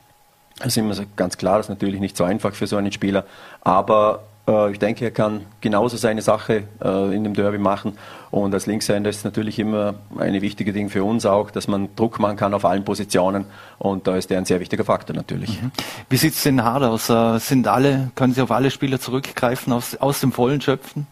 Das 0.59 0.69
ist 0.69 0.77
immer 0.77 0.95
ganz 1.17 1.37
klar, 1.39 1.57
das 1.57 1.67
ist 1.67 1.71
natürlich 1.71 2.01
nicht 2.01 2.17
so 2.17 2.25
einfach 2.25 2.55
für 2.55 2.67
so 2.67 2.77
einen 2.77 2.93
Spieler. 2.93 3.25
Aber 3.63 4.25
äh, 4.47 4.73
ich 4.73 4.79
denke, 4.79 5.05
er 5.05 5.11
kann 5.11 5.47
genauso 5.61 5.97
seine 5.97 6.23
Sache 6.23 6.65
äh, 6.83 7.15
in 7.15 7.25
dem 7.25 7.35
Derby 7.35 7.59
machen. 7.59 7.99
Und 8.31 8.55
als 8.55 8.67
Linkshänder 8.67 9.11
ist 9.11 9.19
es 9.19 9.25
natürlich 9.25 9.59
immer 9.59 9.95
eine 10.19 10.43
wichtige 10.43 10.73
Ding 10.73 10.89
für 10.89 11.05
uns 11.05 11.27
auch, 11.27 11.51
dass 11.51 11.69
man 11.69 11.95
Druck 11.97 12.19
machen 12.19 12.37
kann 12.37 12.55
auf 12.55 12.65
allen 12.65 12.85
Positionen. 12.85 13.45
Und 13.79 14.07
da 14.07 14.17
ist 14.17 14.31
er 14.31 14.39
ein 14.39 14.45
sehr 14.45 14.61
wichtiger 14.61 14.85
Faktor 14.85 15.15
natürlich. 15.15 15.61
Mhm. 15.63 15.71
Wie 16.09 16.17
sieht 16.17 16.35
es 16.35 16.43
denn 16.43 16.63
hart 16.63 16.83
aus? 16.83 17.09
Äh, 17.11 17.39
sind 17.39 17.69
alle, 17.69 18.11
können 18.15 18.35
Sie 18.35 18.43
auf 18.43 18.51
alle 18.51 18.71
Spieler 18.71 19.01
zurückgreifen, 19.01 19.73
aus, 19.73 19.97
aus 19.97 20.21
dem 20.21 20.33
Vollen 20.33 20.61
schöpfen? 20.61 21.07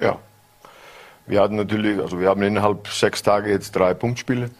Ja. 0.00 0.18
Wir 1.26 1.42
hatten 1.42 1.56
natürlich, 1.56 2.00
also 2.00 2.18
wir 2.18 2.28
haben 2.30 2.42
innerhalb 2.42 2.88
sechs 2.88 3.22
Tage 3.22 3.50
jetzt 3.50 3.76
drei 3.76 3.92
Punktspiele. 3.92 4.50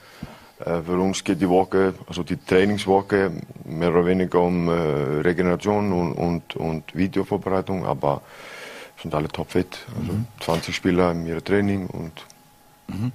Für 0.60 0.98
uns 0.98 1.22
geht 1.22 1.40
die 1.40 1.48
Woche, 1.48 1.94
also 2.08 2.24
die 2.24 2.36
Trainingswoche, 2.36 3.30
mehr 3.64 3.90
oder 3.90 4.04
weniger 4.04 4.40
um 4.40 4.68
äh, 4.68 4.72
Regeneration 4.72 5.92
und, 5.92 6.12
und, 6.14 6.56
und 6.56 6.96
Videovorbereitung, 6.96 7.86
aber 7.86 8.22
sind 9.00 9.14
alle 9.14 9.28
topfit. 9.28 9.86
Also 10.00 10.12
mhm. 10.12 10.26
20 10.40 10.74
Spieler 10.74 11.12
in 11.12 11.26
ihrem 11.26 11.44
Training 11.44 11.86
und 11.86 12.24
Mhm. 12.88 13.12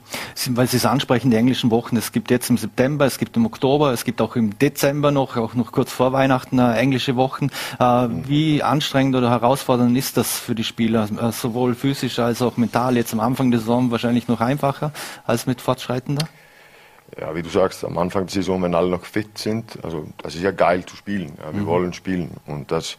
Weil 0.55 0.67
Sie 0.67 0.77
es 0.77 0.85
ansprechen, 0.85 1.31
die 1.31 1.37
englischen 1.37 1.71
Wochen, 1.71 1.97
es 1.97 2.11
gibt 2.11 2.29
jetzt 2.29 2.47
im 2.49 2.57
September, 2.57 3.05
es 3.05 3.17
gibt 3.17 3.35
im 3.37 3.45
Oktober, 3.47 3.91
es 3.91 4.05
gibt 4.05 4.21
auch 4.21 4.35
im 4.35 4.57
Dezember 4.59 5.09
noch, 5.09 5.35
auch 5.35 5.55
noch 5.55 5.71
kurz 5.71 5.91
vor 5.91 6.13
Weihnachten 6.13 6.59
äh, 6.59 6.75
englische 6.75 7.15
Wochen. 7.15 7.49
Äh, 7.79 8.07
mhm. 8.07 8.27
Wie 8.27 8.61
anstrengend 8.61 9.15
oder 9.15 9.31
herausfordernd 9.31 9.97
ist 9.97 10.15
das 10.15 10.37
für 10.37 10.53
die 10.53 10.63
Spieler, 10.63 11.09
äh, 11.19 11.31
sowohl 11.31 11.73
physisch 11.73 12.19
als 12.19 12.43
auch 12.43 12.55
mental? 12.55 12.97
Jetzt 12.97 13.13
am 13.13 13.19
Anfang 13.19 13.49
der 13.49 13.61
Saison 13.61 13.89
wahrscheinlich 13.89 14.27
noch 14.27 14.41
einfacher 14.41 14.91
als 15.25 15.47
mit 15.47 15.59
fortschreitender? 15.59 16.27
Ja, 17.19 17.35
wie 17.35 17.41
du 17.41 17.49
sagst, 17.49 17.83
am 17.83 17.97
Anfang 17.97 18.25
der 18.25 18.33
Saison, 18.33 18.61
wenn 18.63 18.75
alle 18.75 18.89
noch 18.89 19.05
fit 19.05 19.37
sind, 19.37 19.77
also 19.83 20.07
das 20.17 20.35
ist 20.35 20.41
ja 20.41 20.51
geil 20.51 20.85
zu 20.85 20.95
spielen. 20.95 21.33
Ja, 21.37 21.53
wir 21.53 21.61
mhm. 21.61 21.67
wollen 21.67 21.93
spielen. 21.93 22.31
Und 22.45 22.71
das, 22.71 22.97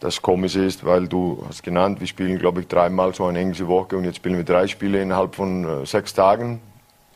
das 0.00 0.22
Komische 0.22 0.64
ist, 0.64 0.84
weil 0.84 1.08
du 1.08 1.44
hast 1.46 1.62
genannt, 1.62 2.00
wir 2.00 2.06
spielen, 2.06 2.38
glaube 2.38 2.60
ich, 2.60 2.68
dreimal 2.68 3.14
so 3.14 3.26
eine 3.26 3.38
englische 3.40 3.66
Woche 3.66 3.96
und 3.96 4.04
jetzt 4.04 4.16
spielen 4.16 4.36
wir 4.36 4.44
drei 4.44 4.66
Spiele 4.66 5.02
innerhalb 5.02 5.34
von 5.34 5.64
äh, 5.82 5.86
sechs 5.86 6.14
Tagen. 6.14 6.60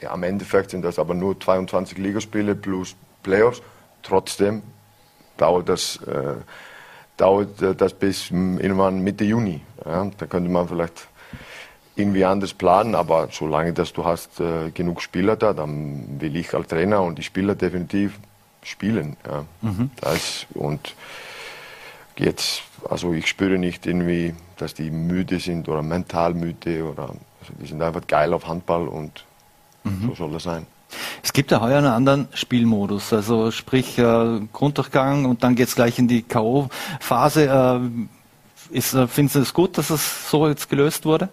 Ja, 0.01 0.11
am 0.11 0.23
Endeffekt 0.25 0.71
sind 0.71 0.85
das 0.85 0.99
aber 0.99 1.15
nur 1.15 1.39
22 1.39 1.99
Ligaspiele 1.99 2.55
plus 2.55 2.97
Playoffs. 3.23 3.63
Trotzdem 4.03 4.63
dauert 5.37 5.69
das, 5.69 5.97
äh, 6.03 6.35
dauert 7.17 7.63
äh, 7.63 7.75
das 7.75 7.95
bis 7.95 8.31
irgendwann 8.31 9.01
Mitte 9.01 9.25
Juni. 9.25 9.61
Ja, 9.85 10.11
da 10.19 10.27
könnte 10.27 10.51
man 10.51 10.69
vielleicht 10.69 11.09
irgendwie 11.97 12.25
anders 12.25 12.55
planen, 12.55 12.95
aber 12.95 13.29
solange 13.31 13.73
dass 13.73 13.93
du 13.93 14.05
hast 14.05 14.41
äh, 14.41 14.71
genug 14.71 15.03
Spieler 15.03 15.37
da, 15.37 15.53
dann 15.53 16.21
will 16.21 16.37
ich 16.37 16.55
als 16.55 16.69
Trainer 16.69 17.03
und 17.03 17.19
die 17.19 17.23
Spieler 17.23 17.55
definitiv 17.55 18.19
spielen. 18.63 19.17
Ja. 19.27 19.45
Mhm. 19.61 19.91
Das, 20.01 20.47
und 20.55 20.95
jetzt, 22.17 22.63
also 22.89 23.13
ich 23.13 23.27
spüre 23.27 23.59
nicht 23.59 23.87
irgendwie, 23.87 24.35
dass 24.57 24.75
die 24.75 24.91
müde 24.91 25.39
sind 25.39 25.69
oder 25.69 25.83
mental 25.83 26.35
müde 26.35 26.85
oder 26.85 27.11
also 27.41 27.53
die 27.61 27.67
sind 27.67 27.83
einfach 27.83 28.07
geil 28.07 28.33
auf 28.33 28.47
Handball 28.47 28.89
und 28.89 29.25
mhm. 29.85 30.09
so 30.09 30.15
soll 30.15 30.33
das 30.33 30.45
sein. 30.45 30.67
Es 31.23 31.33
gibt 31.33 31.51
ja 31.51 31.61
heuer 31.61 31.79
einen 31.79 31.87
anderen 31.87 32.29
Spielmodus, 32.35 33.13
also 33.13 33.51
sprich 33.51 33.99
äh, 33.99 34.41
Grunddurchgang 34.53 35.25
und 35.25 35.43
dann 35.43 35.55
geht 35.55 35.69
es 35.69 35.75
gleich 35.75 35.99
in 35.99 36.07
die 36.07 36.23
K.O.-Phase. 36.23 37.81
Äh, 37.81 38.77
ist, 38.77 38.95
äh, 38.95 39.07
findest 39.07 39.37
du 39.37 39.41
es 39.41 39.55
gut, 39.55 39.79
dass 39.79 39.91
es 39.91 40.31
so 40.31 40.49
jetzt 40.49 40.69
gelöst 40.69 41.05
wurde? 41.05 41.29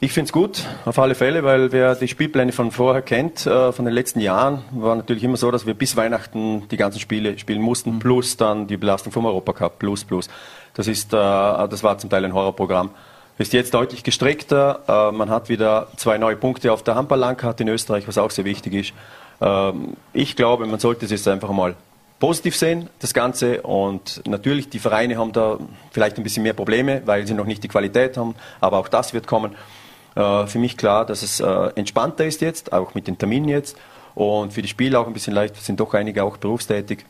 Ich 0.00 0.12
finde 0.12 0.28
es 0.28 0.32
gut, 0.32 0.64
auf 0.84 0.96
alle 1.00 1.16
Fälle, 1.16 1.42
weil 1.42 1.72
wer 1.72 1.96
die 1.96 2.06
Spielpläne 2.06 2.52
von 2.52 2.70
vorher 2.70 3.02
kennt, 3.02 3.46
äh, 3.46 3.72
von 3.72 3.84
den 3.84 3.92
letzten 3.92 4.20
Jahren, 4.20 4.62
war 4.70 4.94
natürlich 4.94 5.24
immer 5.24 5.36
so, 5.36 5.50
dass 5.50 5.66
wir 5.66 5.74
bis 5.74 5.96
Weihnachten 5.96 6.68
die 6.68 6.76
ganzen 6.76 7.00
Spiele 7.00 7.36
spielen 7.36 7.60
mussten, 7.60 7.94
mhm. 7.94 7.98
plus 7.98 8.36
dann 8.36 8.68
die 8.68 8.76
Belastung 8.76 9.10
vom 9.10 9.26
Europacup, 9.26 9.80
plus, 9.80 10.04
plus. 10.04 10.28
Das 10.74 10.86
ist, 10.86 11.12
äh, 11.12 11.16
das 11.16 11.82
war 11.82 11.98
zum 11.98 12.10
Teil 12.10 12.24
ein 12.24 12.32
Horrorprogramm. 12.32 12.90
Ist 13.38 13.52
jetzt 13.52 13.74
deutlich 13.74 14.04
gestreckter. 14.04 14.82
Äh, 14.86 15.16
man 15.16 15.30
hat 15.30 15.48
wieder 15.48 15.88
zwei 15.96 16.16
neue 16.16 16.36
Punkte 16.36 16.72
auf 16.72 16.84
der 16.84 16.94
Handball-Landkarte 16.94 17.64
in 17.64 17.68
Österreich, 17.68 18.06
was 18.06 18.18
auch 18.18 18.30
sehr 18.30 18.44
wichtig 18.44 18.74
ist. 18.74 18.92
Ähm, 19.40 19.96
ich 20.12 20.36
glaube, 20.36 20.66
man 20.66 20.78
sollte 20.78 21.06
es 21.06 21.10
jetzt 21.10 21.26
einfach 21.26 21.50
mal 21.50 21.74
positiv 22.20 22.56
sehen, 22.56 22.88
das 23.00 23.14
Ganze. 23.14 23.62
Und 23.62 24.22
natürlich, 24.26 24.68
die 24.68 24.78
Vereine 24.78 25.16
haben 25.16 25.32
da 25.32 25.58
vielleicht 25.90 26.18
ein 26.18 26.22
bisschen 26.22 26.44
mehr 26.44 26.52
Probleme, 26.52 27.02
weil 27.04 27.26
sie 27.26 27.34
noch 27.34 27.46
nicht 27.46 27.64
die 27.64 27.68
Qualität 27.68 28.16
haben. 28.16 28.36
Aber 28.60 28.78
auch 28.78 28.88
das 28.88 29.12
wird 29.12 29.26
kommen. 29.26 29.56
Äh, 30.18 30.48
für 30.48 30.58
mich 30.58 30.76
klar, 30.76 31.06
dass 31.06 31.22
es 31.22 31.38
äh, 31.38 31.70
entspannter 31.76 32.26
ist 32.26 32.40
jetzt, 32.40 32.72
auch 32.72 32.94
mit 32.94 33.06
den 33.06 33.18
Terminen 33.18 33.48
jetzt. 33.48 33.76
Und 34.16 34.52
für 34.52 34.62
die 34.62 34.68
Spieler 34.68 34.98
auch 35.00 35.06
ein 35.06 35.12
bisschen 35.12 35.32
leicht, 35.32 35.54
sind 35.56 35.78
doch 35.78 35.94
einige 35.94 36.24
auch 36.24 36.36
berufstätig. 36.38 37.04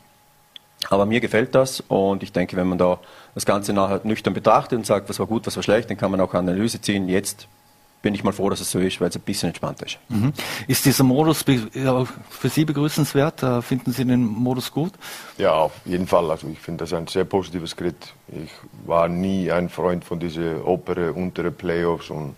Aber 0.89 1.07
mir 1.07 1.19
gefällt 1.19 1.55
das 1.55 1.81
und 1.87 2.23
ich 2.23 2.31
denke, 2.31 2.55
wenn 2.55 2.67
man 2.67 2.77
da 2.77 2.99
das 3.33 3.45
Ganze 3.45 3.73
nachher 3.73 4.01
nüchtern 4.03 4.33
betrachtet 4.33 4.77
und 4.77 4.85
sagt, 4.85 5.09
was 5.09 5.19
war 5.19 5.25
gut, 5.25 5.45
was 5.47 5.55
war 5.55 5.63
schlecht, 5.63 5.89
dann 5.89 5.97
kann 5.97 6.11
man 6.11 6.21
auch 6.21 6.33
eine 6.33 6.51
Analyse 6.51 6.79
ziehen. 6.79 7.09
Jetzt 7.09 7.47
bin 8.01 8.13
ich 8.13 8.23
mal 8.23 8.31
froh, 8.31 8.49
dass 8.49 8.61
es 8.61 8.71
so 8.71 8.79
ist, 8.79 9.01
weil 9.01 9.09
es 9.09 9.15
ein 9.15 9.21
bisschen 9.21 9.49
entspannter 9.49 9.87
ist. 9.87 9.97
Mhm. 10.07 10.31
Ist 10.67 10.85
dieser 10.85 11.03
Modus 11.03 11.43
für 11.43 12.49
Sie 12.49 12.63
begrüßenswert? 12.63 13.43
Äh, 13.43 13.61
finden 13.61 13.91
Sie 13.91 14.05
den 14.05 14.23
Modus 14.23 14.71
gut? 14.71 14.93
Ja, 15.37 15.53
auf 15.53 15.73
jeden 15.83 16.07
Fall. 16.07 16.29
Also 16.29 16.47
ich 16.47 16.59
finde 16.59 16.83
das 16.85 16.93
ein 16.93 17.07
sehr 17.07 17.25
positives 17.25 17.71
Schritt. 17.71 18.13
Ich 18.27 18.51
war 18.85 19.09
nie 19.09 19.51
ein 19.51 19.67
Freund 19.67 20.05
von 20.05 20.19
diesen 20.19 20.61
obere, 20.61 21.11
untere 21.11 21.51
Playoffs 21.51 22.09
und 22.09 22.35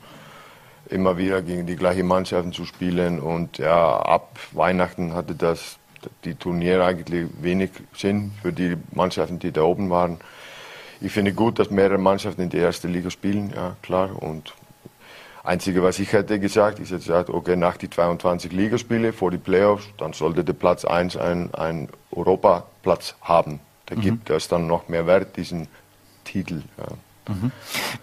immer 0.91 1.17
wieder 1.17 1.41
gegen 1.41 1.65
die 1.65 1.75
gleichen 1.75 2.07
Mannschaften 2.07 2.53
zu 2.53 2.65
spielen. 2.65 3.19
Und 3.19 3.57
ja, 3.57 4.00
ab 4.00 4.38
Weihnachten 4.51 5.13
hatte 5.13 5.36
das 5.36 5.77
die 6.25 6.36
Turniere 6.36 6.83
eigentlich 6.83 7.27
wenig 7.41 7.71
Sinn 7.95 8.31
für 8.41 8.51
die 8.51 8.75
Mannschaften, 8.91 9.39
die 9.39 9.51
da 9.51 9.62
oben 9.63 9.89
waren. 9.89 10.17
Ich 11.00 11.12
finde 11.12 11.33
gut, 11.33 11.60
dass 11.60 11.69
mehrere 11.69 11.98
Mannschaften 11.98 12.41
in 12.41 12.50
der 12.50 12.63
ersten 12.63 12.91
Liga 12.91 13.10
spielen, 13.10 13.51
ja 13.55 13.75
klar. 13.81 14.21
Und 14.21 14.53
Einzige, 15.43 15.81
was 15.81 15.98
ich 15.98 16.13
hätte 16.13 16.39
gesagt, 16.39 16.79
ist 16.79 16.91
jetzt 16.91 17.07
gesagt, 17.07 17.29
okay, 17.29 17.55
nach 17.55 17.77
die 17.77 17.89
22 17.89 18.51
Ligaspiele 18.51 19.12
vor 19.12 19.31
die 19.31 19.39
Playoffs, 19.39 19.86
dann 19.98 20.13
sollte 20.13 20.43
der 20.43 20.53
Platz 20.53 20.86
1 20.86 21.17
ein, 21.17 21.51
ein 21.55 21.89
Europaplatz 22.12 23.15
haben. 23.21 23.60
Da 23.88 23.95
mhm. 23.95 24.01
gibt 24.01 24.29
es 24.29 24.48
dann 24.48 24.67
noch 24.67 24.88
mehr 24.88 25.07
Wert, 25.07 25.38
diesen 25.38 25.67
Titel. 26.25 26.62
Ja. 26.77 26.86
Mhm. 27.27 27.51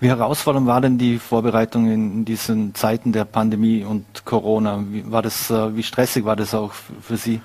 Wie 0.00 0.08
herausfordernd 0.08 0.66
war 0.66 0.80
denn 0.80 0.98
die 0.98 1.18
Vorbereitung 1.18 1.90
in 1.90 2.24
diesen 2.24 2.74
Zeiten 2.74 3.12
der 3.12 3.24
Pandemie 3.24 3.84
und 3.84 4.24
Corona? 4.24 4.84
Wie, 4.88 5.10
war 5.10 5.22
das, 5.22 5.50
äh, 5.50 5.74
wie 5.74 5.82
stressig 5.82 6.24
war 6.24 6.36
das 6.36 6.54
auch 6.54 6.72
für 6.72 7.16
Sie? 7.16 7.40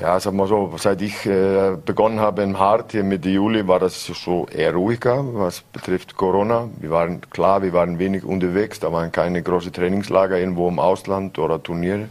Ja, 0.00 0.18
sag 0.20 0.32
mal 0.32 0.46
so, 0.46 0.72
seit 0.78 1.02
ich 1.02 1.26
äh, 1.26 1.76
begonnen 1.84 2.18
habe 2.18 2.42
im 2.42 2.58
Hart 2.58 2.92
hier 2.92 3.04
Mitte 3.04 3.28
Juli, 3.28 3.66
war 3.66 3.78
das 3.78 4.04
so 4.06 4.46
eher 4.46 4.72
ruhiger, 4.72 5.22
was 5.34 5.60
betrifft 5.60 6.16
Corona. 6.16 6.68
Wir 6.78 6.90
waren 6.90 7.20
klar, 7.30 7.62
wir 7.62 7.72
waren 7.72 7.98
wenig 7.98 8.24
unterwegs, 8.24 8.80
da 8.80 8.90
waren 8.92 9.12
keine 9.12 9.42
großen 9.42 9.72
Trainingslager 9.72 10.38
irgendwo 10.38 10.68
im 10.68 10.78
Ausland 10.78 11.38
oder 11.38 11.62
Turniere. 11.62 12.08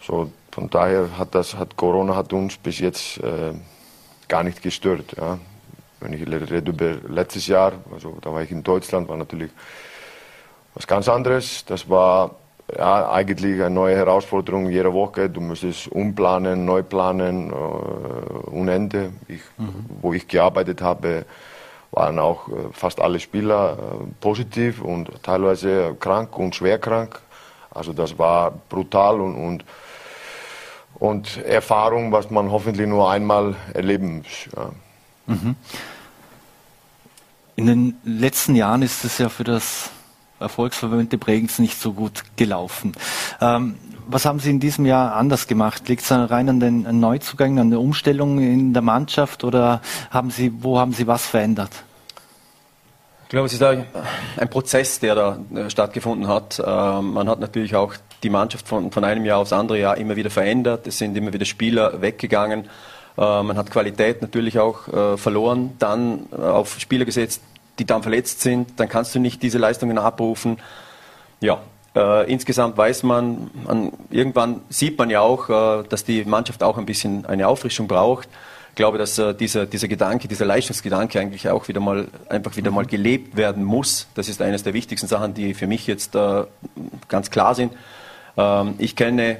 So, 0.00 0.30
von 0.52 0.70
daher 0.70 1.18
hat 1.18 1.34
das, 1.34 1.56
hat 1.56 1.76
Corona 1.76 2.14
hat 2.14 2.32
uns 2.32 2.56
bis 2.56 2.78
jetzt 2.78 3.18
äh, 3.18 3.54
gar 4.28 4.44
nicht 4.44 4.62
gestört. 4.62 5.16
Ja. 5.16 5.38
Wenn 6.04 6.12
ich 6.12 6.26
rede 6.26 6.70
über 6.70 6.96
letztes 7.08 7.46
Jahr, 7.46 7.72
also 7.90 8.18
da 8.20 8.30
war 8.30 8.42
ich 8.42 8.50
in 8.50 8.62
Deutschland, 8.62 9.08
war 9.08 9.16
natürlich 9.16 9.50
was 10.74 10.86
ganz 10.86 11.08
anderes. 11.08 11.64
Das 11.64 11.88
war 11.88 12.32
ja, 12.76 13.10
eigentlich 13.10 13.54
eine 13.54 13.70
neue 13.70 13.96
Herausforderung 13.96 14.68
jede 14.68 14.92
Woche. 14.92 15.30
Du 15.30 15.40
musstest 15.40 15.88
umplanen, 15.88 16.66
neu 16.66 16.82
planen, 16.82 17.50
äh, 17.50 17.54
unende. 17.54 19.14
Ich, 19.28 19.40
mhm. 19.56 19.86
Wo 20.02 20.12
ich 20.12 20.28
gearbeitet 20.28 20.82
habe, 20.82 21.24
waren 21.90 22.18
auch 22.18 22.48
äh, 22.48 22.52
fast 22.72 23.00
alle 23.00 23.18
Spieler 23.18 23.78
äh, 23.78 24.04
positiv 24.20 24.82
und 24.82 25.10
teilweise 25.22 25.96
krank 25.98 26.38
und 26.38 26.54
schwer 26.54 26.78
krank. 26.78 27.18
Also 27.70 27.94
das 27.94 28.18
war 28.18 28.52
brutal 28.68 29.22
und, 29.22 29.36
und, 29.36 29.64
und 30.96 31.42
Erfahrung, 31.44 32.12
was 32.12 32.30
man 32.30 32.50
hoffentlich 32.50 32.86
nur 32.86 33.10
einmal 33.10 33.54
erleben 33.72 34.18
muss. 34.18 34.48
Ja. 34.54 34.70
Mhm. 35.26 35.56
In 37.56 37.66
den 37.66 37.96
letzten 38.04 38.56
Jahren 38.56 38.82
ist 38.82 39.04
es 39.04 39.18
ja 39.18 39.28
für 39.28 39.44
das 39.44 39.90
erfolgsverwöhnte 40.40 41.18
Bregenz 41.18 41.58
nicht 41.58 41.80
so 41.80 41.92
gut 41.92 42.22
gelaufen. 42.36 42.92
Ähm, 43.40 43.76
was 44.06 44.26
haben 44.26 44.38
Sie 44.38 44.50
in 44.50 44.60
diesem 44.60 44.84
Jahr 44.86 45.14
anders 45.14 45.46
gemacht? 45.46 45.88
Liegt 45.88 46.02
es 46.02 46.10
rein 46.10 46.48
an 46.48 46.60
den 46.60 47.00
Neuzugängen, 47.00 47.58
an 47.58 47.70
der 47.70 47.80
Umstellung 47.80 48.38
in 48.38 48.72
der 48.72 48.82
Mannschaft 48.82 49.44
oder 49.44 49.80
haben 50.10 50.30
Sie, 50.30 50.52
wo 50.60 50.78
haben 50.78 50.92
Sie 50.92 51.06
was 51.06 51.26
verändert? 51.26 51.70
Ich 53.22 53.28
glaube, 53.30 53.46
es 53.46 53.54
ist 53.54 53.62
ein 53.62 53.86
Prozess, 54.50 55.00
der 55.00 55.14
da 55.14 55.38
äh, 55.54 55.70
stattgefunden 55.70 56.28
hat. 56.28 56.62
Ähm, 56.64 57.12
man 57.14 57.28
hat 57.28 57.40
natürlich 57.40 57.74
auch 57.74 57.94
die 58.22 58.30
Mannschaft 58.30 58.68
von, 58.68 58.92
von 58.92 59.04
einem 59.04 59.24
Jahr 59.24 59.38
aufs 59.38 59.52
andere 59.52 59.78
Jahr 59.78 59.96
immer 59.96 60.16
wieder 60.16 60.30
verändert. 60.30 60.86
Es 60.86 60.98
sind 60.98 61.16
immer 61.16 61.32
wieder 61.32 61.44
Spieler 61.44 62.00
weggegangen. 62.00 62.68
Äh, 63.16 63.42
man 63.42 63.56
hat 63.56 63.70
Qualität 63.70 64.22
natürlich 64.22 64.58
auch 64.58 64.88
äh, 64.88 65.16
verloren, 65.16 65.74
dann 65.78 66.26
äh, 66.32 66.36
auf 66.36 66.80
Spieler 66.80 67.04
gesetzt, 67.04 67.42
die 67.78 67.84
dann 67.84 68.02
verletzt 68.02 68.40
sind. 68.40 68.78
Dann 68.78 68.88
kannst 68.88 69.14
du 69.14 69.20
nicht 69.20 69.42
diese 69.42 69.58
Leistungen 69.58 69.98
abrufen. 69.98 70.58
Ja, 71.40 71.60
äh, 71.94 72.30
insgesamt 72.30 72.76
weiß 72.76 73.04
man, 73.04 73.50
man, 73.64 73.92
irgendwann 74.10 74.62
sieht 74.68 74.98
man 74.98 75.10
ja 75.10 75.20
auch, 75.20 75.48
äh, 75.48 75.84
dass 75.88 76.04
die 76.04 76.24
Mannschaft 76.24 76.62
auch 76.62 76.76
ein 76.76 76.86
bisschen 76.86 77.24
eine 77.26 77.46
Auffrischung 77.46 77.86
braucht. 77.86 78.28
Ich 78.70 78.76
glaube, 78.76 78.98
dass 78.98 79.16
äh, 79.18 79.32
dieser, 79.32 79.66
dieser 79.66 79.86
Gedanke, 79.86 80.26
dieser 80.26 80.46
Leistungsgedanke 80.46 81.20
eigentlich 81.20 81.48
auch 81.48 81.68
wieder 81.68 81.78
mal, 81.78 82.08
einfach 82.28 82.56
wieder 82.56 82.72
mal 82.72 82.86
gelebt 82.86 83.36
werden 83.36 83.62
muss. 83.62 84.08
Das 84.16 84.28
ist 84.28 84.42
eines 84.42 84.64
der 84.64 84.74
wichtigsten 84.74 85.06
Sachen, 85.06 85.34
die 85.34 85.54
für 85.54 85.68
mich 85.68 85.86
jetzt 85.86 86.16
ganz 87.08 87.30
klar 87.30 87.54
sind. 87.54 87.72
Ähm, 88.36 88.74
ich 88.78 88.96
kenne 88.96 89.38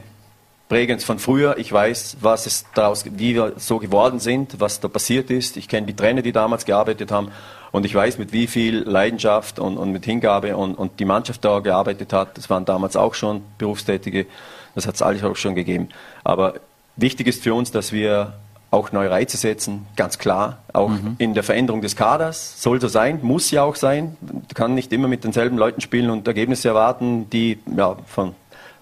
Bregenz 0.69 1.05
von 1.05 1.19
früher. 1.19 1.59
Ich 1.59 1.71
weiß, 1.71 2.19
was 2.21 2.47
es 2.47 2.65
daraus, 2.75 3.05
wie 3.05 3.35
wir 3.35 3.53
so 3.57 3.79
geworden 3.79 4.19
sind, 4.19 4.61
was 4.61 4.81
da 4.81 4.89
passiert 4.89 5.31
ist. 5.31 5.57
Ich 5.57 5.69
kenne 5.69 5.87
die 5.87 5.95
Trainer, 5.95 6.23
die 6.23 6.33
damals 6.33 6.65
gearbeitet 6.65 7.13
haben. 7.13 7.31
Und 7.71 7.85
ich 7.85 7.95
weiß, 7.95 8.19
mit 8.19 8.33
wie 8.33 8.47
viel 8.47 8.79
Leidenschaft 8.79 9.59
und, 9.59 9.77
und 9.77 9.91
mit 9.91 10.05
Hingabe 10.05 10.57
und, 10.57 10.75
und, 10.75 11.01
die 11.01 11.05
Mannschaft 11.05 11.45
da 11.45 11.59
gearbeitet 11.59 12.13
hat. 12.13 12.39
Das 12.39 12.49
waren 12.49 12.65
damals 12.65 12.97
auch 12.97 13.15
schon 13.15 13.43
Berufstätige. 13.59 14.27
Das 14.75 14.87
hat 14.87 14.95
es 14.95 15.03
alles 15.03 15.23
auch 15.25 15.37
schon 15.37 15.55
gegeben. 15.55 15.89
Aber 16.23 16.55
wichtig 16.97 17.27
ist 17.27 17.43
für 17.43 17.53
uns, 17.53 17.71
dass 17.71 17.93
wir 17.93 18.35
auch 18.71 18.93
neue 18.93 19.11
Reize 19.11 19.37
setzen, 19.37 19.87
ganz 19.97 20.19
klar. 20.19 20.59
Auch 20.73 20.89
mhm. 20.89 21.17
in 21.19 21.35
der 21.35 21.45
Veränderung 21.45 21.81
des 21.81 21.95
Kaders 21.95 22.61
soll 22.61 22.81
so 22.81 22.89
sein, 22.89 23.21
muss 23.23 23.51
ja 23.51 23.63
auch 23.63 23.77
sein. 23.77 24.17
Kann 24.55 24.75
nicht 24.75 24.93
immer 24.93 25.09
mit 25.09 25.25
denselben 25.25 25.57
Leuten 25.57 25.81
spielen 25.81 26.11
und 26.11 26.27
Ergebnisse 26.27 26.69
erwarten, 26.69 27.31
die 27.31 27.59
ja, 27.77 27.97
von 28.07 28.35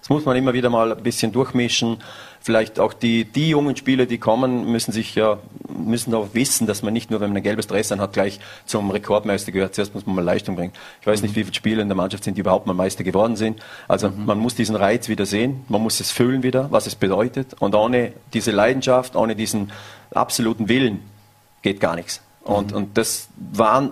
das 0.03 0.09
muss 0.09 0.25
man 0.25 0.35
immer 0.35 0.51
wieder 0.51 0.69
mal 0.69 0.91
ein 0.91 1.01
bisschen 1.01 1.31
durchmischen. 1.31 1.99
Vielleicht 2.41 2.77
auch 2.77 2.91
die, 2.91 3.23
die 3.23 3.47
jungen 3.47 3.77
Spieler, 3.77 4.05
die 4.05 4.17
kommen, 4.17 4.69
müssen 4.69 4.91
sich 4.91 5.15
ja, 5.15 5.39
müssen 5.69 6.13
auch 6.13 6.33
wissen, 6.33 6.67
dass 6.67 6.83
man 6.83 6.91
nicht 6.91 7.09
nur, 7.09 7.21
wenn 7.21 7.29
man 7.29 7.37
ein 7.37 7.43
gelbes 7.43 7.67
Dress 7.67 7.89
hat, 7.89 8.11
gleich 8.11 8.41
zum 8.65 8.91
Rekordmeister 8.91 9.53
gehört. 9.53 9.75
Zuerst 9.75 9.95
muss 9.95 10.05
man 10.05 10.15
mal 10.17 10.25
Leistung 10.25 10.57
bringen. 10.57 10.73
Ich 10.99 11.07
weiß 11.07 11.21
nicht, 11.21 11.37
wie 11.37 11.45
viele 11.45 11.55
Spieler 11.55 11.81
in 11.81 11.87
der 11.87 11.95
Mannschaft 11.95 12.25
sind, 12.25 12.35
die 12.35 12.41
überhaupt 12.41 12.67
mal 12.67 12.73
Meister 12.73 13.05
geworden 13.05 13.37
sind. 13.37 13.61
Also 13.87 14.09
mhm. 14.09 14.25
man 14.25 14.39
muss 14.39 14.55
diesen 14.55 14.75
Reiz 14.75 15.07
wieder 15.07 15.25
sehen. 15.25 15.63
Man 15.69 15.81
muss 15.81 16.01
es 16.01 16.11
fühlen 16.11 16.43
wieder, 16.43 16.69
was 16.69 16.85
es 16.85 16.95
bedeutet. 16.95 17.55
Und 17.59 17.73
ohne 17.73 18.11
diese 18.33 18.51
Leidenschaft, 18.51 19.15
ohne 19.15 19.37
diesen 19.37 19.71
absoluten 20.13 20.67
Willen 20.67 20.99
geht 21.61 21.79
gar 21.79 21.95
nichts. 21.95 22.19
Und, 22.43 22.71
mhm. 22.71 22.77
und 22.77 22.97
das 22.97 23.29
waren, 23.37 23.91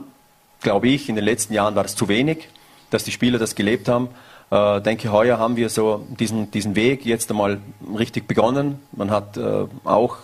glaube 0.60 0.89
ich, 0.89 1.08
in 1.08 1.15
den 1.15 1.24
letzten 1.24 1.53
Jahren 1.53 1.75
war 1.75 1.84
das 1.84 1.96
zu 1.96 2.10
wenig, 2.10 2.50
dass 2.89 3.06
die 3.06 3.12
Spieler 3.12 3.39
das 3.39 3.56
gelebt 3.56 3.88
haben 3.88 4.10
äh, 4.51 4.81
denke, 4.81 5.12
heuer 5.12 5.39
haben 5.39 5.55
wir 5.55 5.70
so 5.70 6.05
diesen, 6.20 6.51
diesen 6.51 6.75
Weg 6.75 7.05
jetzt 7.05 7.31
einmal 7.31 7.60
richtig 7.98 8.27
begonnen. 8.27 8.79
Man 8.91 9.10
hat 9.10 9.38
äh, 9.38 9.65
auch 9.86 10.17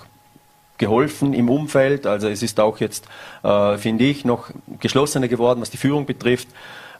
geholfen 0.78 1.34
im 1.34 1.50
Umfeld. 1.50 2.06
Also 2.06 2.28
es 2.28 2.44
ist 2.44 2.60
auch 2.60 2.80
jetzt, 2.80 3.08
äh, 3.44 3.78
finde 3.78 4.04
ich, 4.04 4.26
noch 4.26 4.50
geschlossener 4.80 5.28
geworden, 5.28 5.62
was 5.62 5.70
die 5.70 5.78
Führung 5.78 6.06
betrifft. 6.06 6.50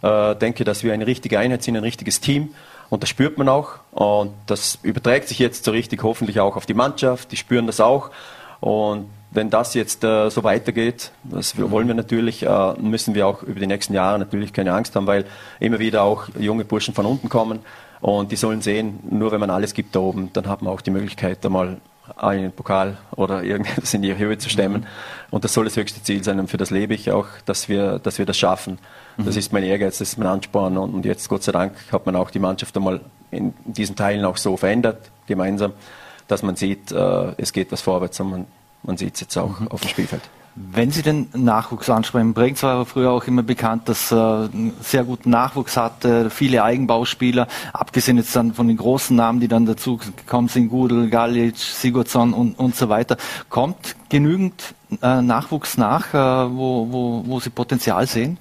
Äh, 0.02 0.36
denke, 0.36 0.64
dass 0.64 0.84
wir 0.84 0.94
eine 0.94 1.06
richtige 1.06 1.38
Einheit 1.38 1.64
sind, 1.64 1.76
ein 1.76 1.84
richtiges 1.84 2.22
Team. 2.22 2.54
Und 2.90 3.04
das 3.04 3.10
spürt 3.10 3.38
man 3.38 3.50
auch. 3.50 3.80
Und 3.92 4.34
das 4.46 4.80
überträgt 4.82 5.28
sich 5.28 5.40
jetzt 5.40 5.66
so 5.66 5.72
richtig 5.72 6.04
hoffentlich 6.04 6.40
auch 6.40 6.56
auf 6.56 6.66
die 6.66 6.74
Mannschaft. 6.74 7.32
Die 7.32 7.38
spüren 7.38 7.68
das 7.68 7.82
auch. 7.82 8.10
Und 8.62 9.10
wenn 9.38 9.52
das 9.52 9.76
jetzt 9.76 10.04
äh, 10.04 10.30
so 10.30 10.44
weitergeht, 10.44 11.12
das 11.24 11.56
wollen 11.58 11.88
wir 11.88 11.94
natürlich, 11.94 12.44
äh, 12.44 12.74
müssen 12.80 13.14
wir 13.14 13.28
auch 13.28 13.44
über 13.44 13.60
die 13.60 13.68
nächsten 13.68 13.94
Jahre 13.94 14.18
natürlich 14.18 14.52
keine 14.52 14.74
Angst 14.74 14.96
haben, 14.96 15.06
weil 15.06 15.26
immer 15.60 15.78
wieder 15.78 16.02
auch 16.02 16.28
junge 16.38 16.66
Burschen 16.66 16.96
von 16.96 17.06
unten 17.06 17.30
kommen 17.30 17.60
und 18.02 18.32
die 18.32 18.36
sollen 18.36 18.62
sehen, 18.62 19.00
nur 19.10 19.32
wenn 19.32 19.40
man 19.40 19.52
alles 19.52 19.76
gibt 19.76 19.96
da 19.96 20.00
oben, 20.00 20.32
dann 20.34 20.48
hat 20.48 20.64
man 20.64 20.74
auch 20.74 20.82
die 20.82 20.90
Möglichkeit, 20.90 21.46
da 21.46 21.50
mal 21.50 21.78
einen 22.16 22.52
Pokal 22.52 22.98
oder 23.16 23.44
irgendetwas 23.52 23.94
in 23.94 24.02
die 24.02 24.18
Höhe 24.18 24.40
zu 24.40 24.50
stemmen. 24.50 24.88
Und 25.30 25.44
das 25.44 25.54
soll 25.54 25.66
das 25.66 25.78
höchste 25.78 26.02
Ziel 26.02 26.24
sein. 26.24 26.40
Und 26.40 26.50
für 26.50 26.58
das 26.58 26.72
lebe 26.72 26.96
ich 26.96 27.12
auch, 27.12 27.28
dass 27.46 27.70
wir, 27.70 28.00
dass 28.00 28.18
wir 28.18 28.26
das 28.26 28.38
schaffen. 28.38 28.80
Das 29.18 29.36
ist 29.36 29.52
mein 29.52 29.64
Ehrgeiz, 29.64 29.98
das 29.98 30.10
ist 30.10 30.18
mein 30.18 30.28
Ansporn. 30.28 30.78
Und 30.78 31.06
jetzt, 31.06 31.28
Gott 31.28 31.44
sei 31.44 31.52
Dank, 31.52 31.74
hat 31.92 32.06
man 32.06 32.16
auch 32.16 32.32
die 32.32 32.40
Mannschaft 32.40 32.78
einmal 32.78 33.02
in 33.30 33.54
diesen 33.66 33.96
Teilen 33.96 34.26
auch 34.26 34.38
so 34.38 34.58
verändert, 34.58 35.12
gemeinsam, 35.26 35.74
dass 36.28 36.44
man 36.44 36.56
sieht, 36.56 36.92
äh, 36.92 37.34
es 37.38 37.52
geht 37.52 37.72
was 37.72 37.82
vorwärts 37.82 38.20
und 38.20 38.30
man, 38.30 38.46
man 38.88 38.98
sieht 38.98 39.14
es 39.14 39.22
jetzt 39.22 39.38
auch 39.38 39.60
mhm. 39.60 39.68
auf 39.68 39.82
dem 39.82 39.90
Spielfeld. 39.90 40.24
Wenn 40.60 40.90
Sie 40.90 41.04
den 41.04 41.28
Nachwuchs 41.36 41.88
ansprechen, 41.88 42.34
Bregenz 42.34 42.64
war 42.64 42.84
früher 42.88 43.12
auch 43.12 43.26
immer 43.26 43.44
bekannt, 43.44 43.88
dass 43.88 44.12
äh, 44.12 44.16
einen 44.16 44.74
sehr 44.82 45.04
guten 45.04 45.30
Nachwuchs 45.30 45.78
hatte, 45.78 46.32
viele 46.32 46.64
Eigenbauspieler, 46.64 47.48
abgesehen 47.74 48.18
jetzt 48.18 48.36
dann 48.36 48.56
von 48.56 48.68
den 48.68 48.78
großen 48.78 49.16
Namen, 49.16 49.40
die 49.40 49.48
dann 49.48 49.68
dazu 49.68 49.98
gekommen 49.98 50.48
sind, 50.48 50.70
Gudel, 50.70 51.12
Galic, 51.12 51.58
Sigurdsson 51.58 52.34
und, 52.34 52.58
und 52.58 52.76
so 52.76 52.90
weiter. 52.90 53.18
Kommt 53.50 53.96
genügend 54.10 54.74
äh, 55.04 55.22
Nachwuchs 55.22 55.78
nach, 55.78 56.16
äh, 56.16 56.18
wo, 56.18 56.88
wo, 56.92 57.24
wo 57.28 57.40
Sie 57.40 57.52
Potenzial 57.52 58.08
sehen? 58.08 58.40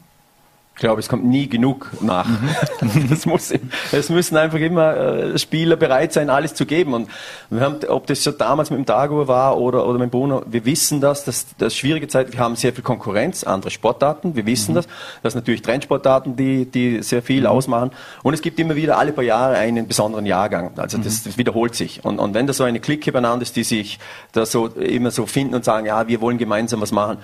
Ich 0.76 0.80
glaube, 0.80 1.00
es 1.00 1.08
kommt 1.08 1.24
nie 1.24 1.48
genug 1.48 1.90
nach. 2.02 2.28
Mhm. 2.28 3.10
es 3.92 4.10
müssen 4.10 4.36
einfach 4.36 4.58
immer 4.58 4.94
äh, 4.94 5.38
Spieler 5.38 5.74
bereit 5.76 6.12
sein, 6.12 6.28
alles 6.28 6.52
zu 6.52 6.66
geben. 6.66 6.92
Und 6.92 7.08
wir 7.48 7.62
haben, 7.62 7.76
ob 7.88 8.06
das 8.06 8.22
schon 8.22 8.36
damals 8.36 8.68
mit 8.68 8.80
dem 8.80 8.84
Dago 8.84 9.26
war 9.26 9.56
oder, 9.56 9.86
oder 9.86 9.98
mit 9.98 10.10
Bruno, 10.10 10.42
wir 10.46 10.66
wissen 10.66 11.00
das, 11.00 11.24
dass 11.24 11.46
das 11.56 11.74
schwierige 11.74 12.08
Zeit, 12.08 12.30
wir 12.30 12.40
haben 12.40 12.56
sehr 12.56 12.74
viel 12.74 12.84
Konkurrenz, 12.84 13.42
andere 13.42 13.70
Sportarten, 13.70 14.36
wir 14.36 14.44
wissen 14.44 14.72
mhm. 14.72 14.76
das. 14.76 14.88
Das 15.22 15.32
sind 15.32 15.40
natürlich 15.40 15.62
Trendsportarten, 15.62 16.36
die, 16.36 16.66
die 16.66 17.02
sehr 17.02 17.22
viel 17.22 17.40
mhm. 17.40 17.46
ausmachen. 17.46 17.90
Und 18.22 18.34
es 18.34 18.42
gibt 18.42 18.60
immer 18.60 18.76
wieder 18.76 18.98
alle 18.98 19.12
paar 19.12 19.24
Jahre 19.24 19.56
einen 19.56 19.88
besonderen 19.88 20.26
Jahrgang. 20.26 20.78
Also 20.78 20.98
das, 20.98 21.22
das 21.22 21.38
wiederholt 21.38 21.74
sich. 21.74 22.04
Und, 22.04 22.18
und 22.18 22.34
wenn 22.34 22.46
da 22.46 22.52
so 22.52 22.64
eine 22.64 22.80
Clique 22.80 23.12
beieinander 23.12 23.44
ist, 23.44 23.56
die 23.56 23.64
sich 23.64 23.98
da 24.32 24.44
so 24.44 24.66
immer 24.66 25.10
so 25.10 25.24
finden 25.24 25.54
und 25.54 25.64
sagen, 25.64 25.86
ja, 25.86 26.06
wir 26.06 26.20
wollen 26.20 26.36
gemeinsam 26.36 26.82
was 26.82 26.92
machen, 26.92 27.16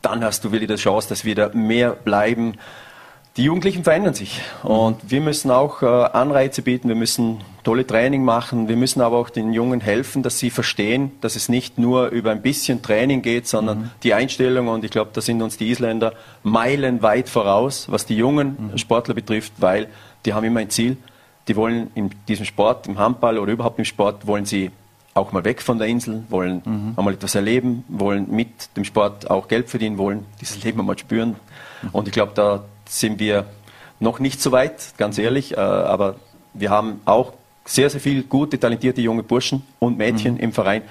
dann 0.00 0.24
hast 0.24 0.44
du 0.44 0.52
wieder 0.52 0.66
die 0.66 0.76
Chance, 0.76 1.10
dass 1.10 1.26
wir 1.26 1.34
da 1.34 1.50
mehr 1.52 1.90
bleiben 1.90 2.54
die 3.36 3.44
Jugendlichen 3.44 3.82
verändern 3.82 4.14
sich 4.14 4.40
und 4.62 5.10
wir 5.10 5.20
müssen 5.20 5.50
auch 5.50 5.82
äh, 5.82 5.86
Anreize 5.86 6.62
bieten, 6.62 6.88
wir 6.88 6.94
müssen 6.94 7.40
tolle 7.64 7.84
Training 7.84 8.24
machen, 8.24 8.68
wir 8.68 8.76
müssen 8.76 9.00
aber 9.00 9.16
auch 9.16 9.28
den 9.28 9.52
Jungen 9.52 9.80
helfen, 9.80 10.22
dass 10.22 10.38
sie 10.38 10.50
verstehen, 10.50 11.10
dass 11.20 11.34
es 11.34 11.48
nicht 11.48 11.76
nur 11.76 12.08
über 12.08 12.30
ein 12.30 12.42
bisschen 12.42 12.82
Training 12.82 13.22
geht, 13.22 13.48
sondern 13.48 13.78
mhm. 13.78 13.90
die 14.04 14.14
Einstellung 14.14 14.68
und 14.68 14.84
ich 14.84 14.92
glaube, 14.92 15.10
da 15.12 15.20
sind 15.20 15.42
uns 15.42 15.56
die 15.56 15.68
Isländer 15.68 16.12
meilenweit 16.44 17.28
voraus, 17.28 17.86
was 17.90 18.06
die 18.06 18.16
jungen 18.16 18.70
mhm. 18.70 18.78
Sportler 18.78 19.14
betrifft, 19.14 19.54
weil 19.58 19.88
die 20.24 20.32
haben 20.32 20.44
immer 20.44 20.60
ein 20.60 20.70
Ziel, 20.70 20.96
die 21.48 21.56
wollen 21.56 21.90
in 21.96 22.10
diesem 22.28 22.44
Sport, 22.44 22.86
im 22.86 22.98
Handball 23.00 23.38
oder 23.38 23.52
überhaupt 23.52 23.80
im 23.80 23.84
Sport, 23.84 24.28
wollen 24.28 24.44
sie 24.44 24.70
auch 25.12 25.32
mal 25.32 25.44
weg 25.44 25.60
von 25.60 25.78
der 25.78 25.88
Insel, 25.88 26.24
wollen 26.28 26.62
mhm. 26.64 26.94
einmal 26.96 27.14
etwas 27.14 27.34
erleben, 27.34 27.84
wollen 27.88 28.30
mit 28.30 28.76
dem 28.76 28.84
Sport 28.84 29.28
auch 29.28 29.48
Geld 29.48 29.70
verdienen, 29.70 29.98
wollen 29.98 30.24
dieses 30.40 30.62
Leben 30.62 30.78
einmal 30.78 30.98
spüren. 30.98 31.36
Und 31.92 32.08
ich 32.08 32.14
glaube, 32.14 32.32
da 32.34 32.64
sind 33.00 33.18
wir 33.18 33.46
noch 34.00 34.18
nicht 34.18 34.40
so 34.40 34.52
weit, 34.52 34.94
ganz 34.96 35.18
ehrlich, 35.18 35.52
äh, 35.52 35.60
aber 35.60 36.16
wir 36.52 36.70
haben 36.70 37.00
auch 37.04 37.32
sehr, 37.64 37.90
sehr 37.90 38.00
viele 38.00 38.22
gute, 38.22 38.58
talentierte 38.58 39.00
junge 39.00 39.22
Burschen 39.22 39.62
und 39.78 39.96
Mädchen 39.98 40.34
mhm. 40.34 40.40
im 40.40 40.52
Verein. 40.52 40.82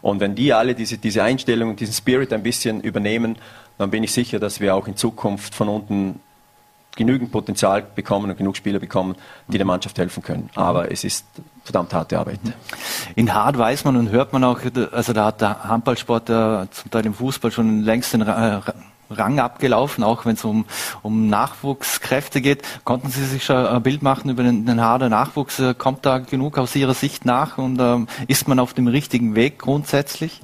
Und 0.00 0.20
wenn 0.20 0.34
die 0.34 0.52
alle 0.52 0.74
diese, 0.74 0.98
diese 0.98 1.22
Einstellung 1.22 1.70
und 1.70 1.80
diesen 1.80 1.94
Spirit 1.94 2.32
ein 2.32 2.42
bisschen 2.42 2.80
übernehmen, 2.80 3.36
dann 3.78 3.90
bin 3.90 4.04
ich 4.04 4.12
sicher, 4.12 4.38
dass 4.38 4.60
wir 4.60 4.74
auch 4.74 4.86
in 4.86 4.96
Zukunft 4.96 5.54
von 5.54 5.68
unten 5.68 6.20
genügend 6.96 7.30
Potenzial 7.30 7.82
bekommen 7.94 8.28
und 8.30 8.36
genug 8.36 8.56
Spieler 8.56 8.80
bekommen, 8.80 9.14
die 9.46 9.56
der 9.56 9.66
Mannschaft 9.66 9.98
helfen 9.98 10.22
können. 10.22 10.50
Aber 10.56 10.90
es 10.90 11.04
ist 11.04 11.26
verdammt 11.62 11.94
harte 11.94 12.18
Arbeit. 12.18 12.40
In 13.14 13.32
Hart 13.32 13.56
weiß 13.56 13.84
man 13.84 13.96
und 13.96 14.10
hört 14.10 14.32
man 14.32 14.42
auch, 14.42 14.60
also 14.92 15.12
da 15.12 15.26
hat 15.26 15.40
der 15.40 15.64
Handballsport 15.64 16.28
äh, 16.28 16.70
zum 16.70 16.90
Teil 16.90 17.06
im 17.06 17.14
Fußball 17.14 17.52
schon 17.52 17.82
längst 17.82 18.12
den 18.14 18.22
Rang 19.10 19.40
abgelaufen, 19.40 20.04
auch 20.04 20.26
wenn 20.26 20.34
es 20.34 20.44
um, 20.44 20.66
um 21.02 21.28
Nachwuchskräfte 21.28 22.40
geht. 22.40 22.62
Konnten 22.84 23.08
Sie 23.08 23.24
sich 23.24 23.44
schon 23.44 23.56
ein 23.56 23.82
Bild 23.82 24.02
machen 24.02 24.30
über 24.30 24.42
den, 24.42 24.66
den 24.66 24.80
Harder 24.80 25.08
Nachwuchs? 25.08 25.62
Kommt 25.78 26.04
da 26.06 26.18
genug 26.18 26.58
aus 26.58 26.74
Ihrer 26.76 26.94
Sicht 26.94 27.24
nach 27.24 27.58
und 27.58 27.80
ähm, 27.80 28.08
ist 28.26 28.48
man 28.48 28.58
auf 28.58 28.74
dem 28.74 28.86
richtigen 28.86 29.34
Weg 29.34 29.58
grundsätzlich? 29.58 30.40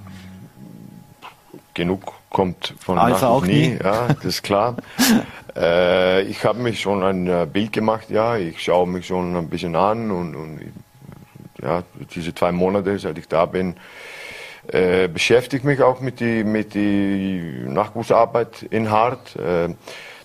Genug 1.75 2.13
kommt 2.31 2.75
von 2.81 2.99
also 2.99 3.27
auch 3.27 3.47
nie, 3.47 3.69
nie. 3.69 3.79
ja, 3.83 4.09
das 4.09 4.25
ist 4.25 4.43
klar. 4.43 4.77
äh, 5.57 6.23
ich 6.23 6.45
habe 6.45 6.59
mich 6.59 6.81
schon 6.81 7.03
ein 7.03 7.27
äh, 7.27 7.47
Bild 7.51 7.73
gemacht, 7.73 8.11
ja, 8.11 8.37
ich 8.37 8.63
schaue 8.63 8.89
mich 8.89 9.07
schon 9.07 9.37
ein 9.37 9.49
bisschen 9.49 9.77
an 9.77 10.11
und, 10.11 10.35
und 10.35 10.61
ja, 11.63 11.83
diese 12.15 12.35
zwei 12.35 12.53
Monate, 12.53 12.99
seit 12.99 13.19
ich 13.19 13.29
da 13.29 13.47
bin, 13.47 13.77
äh, 14.69 15.09
beschäftige 15.09 15.67
mich 15.67 15.83
auch 15.83 16.01
mit 16.01 16.21
die, 16.21 16.45
mit 16.45 16.75
die 16.75 17.65
Nachwuchsarbeit 17.67 18.63
in 18.71 18.91
Hart. 18.91 19.37
Äh, 19.37 19.75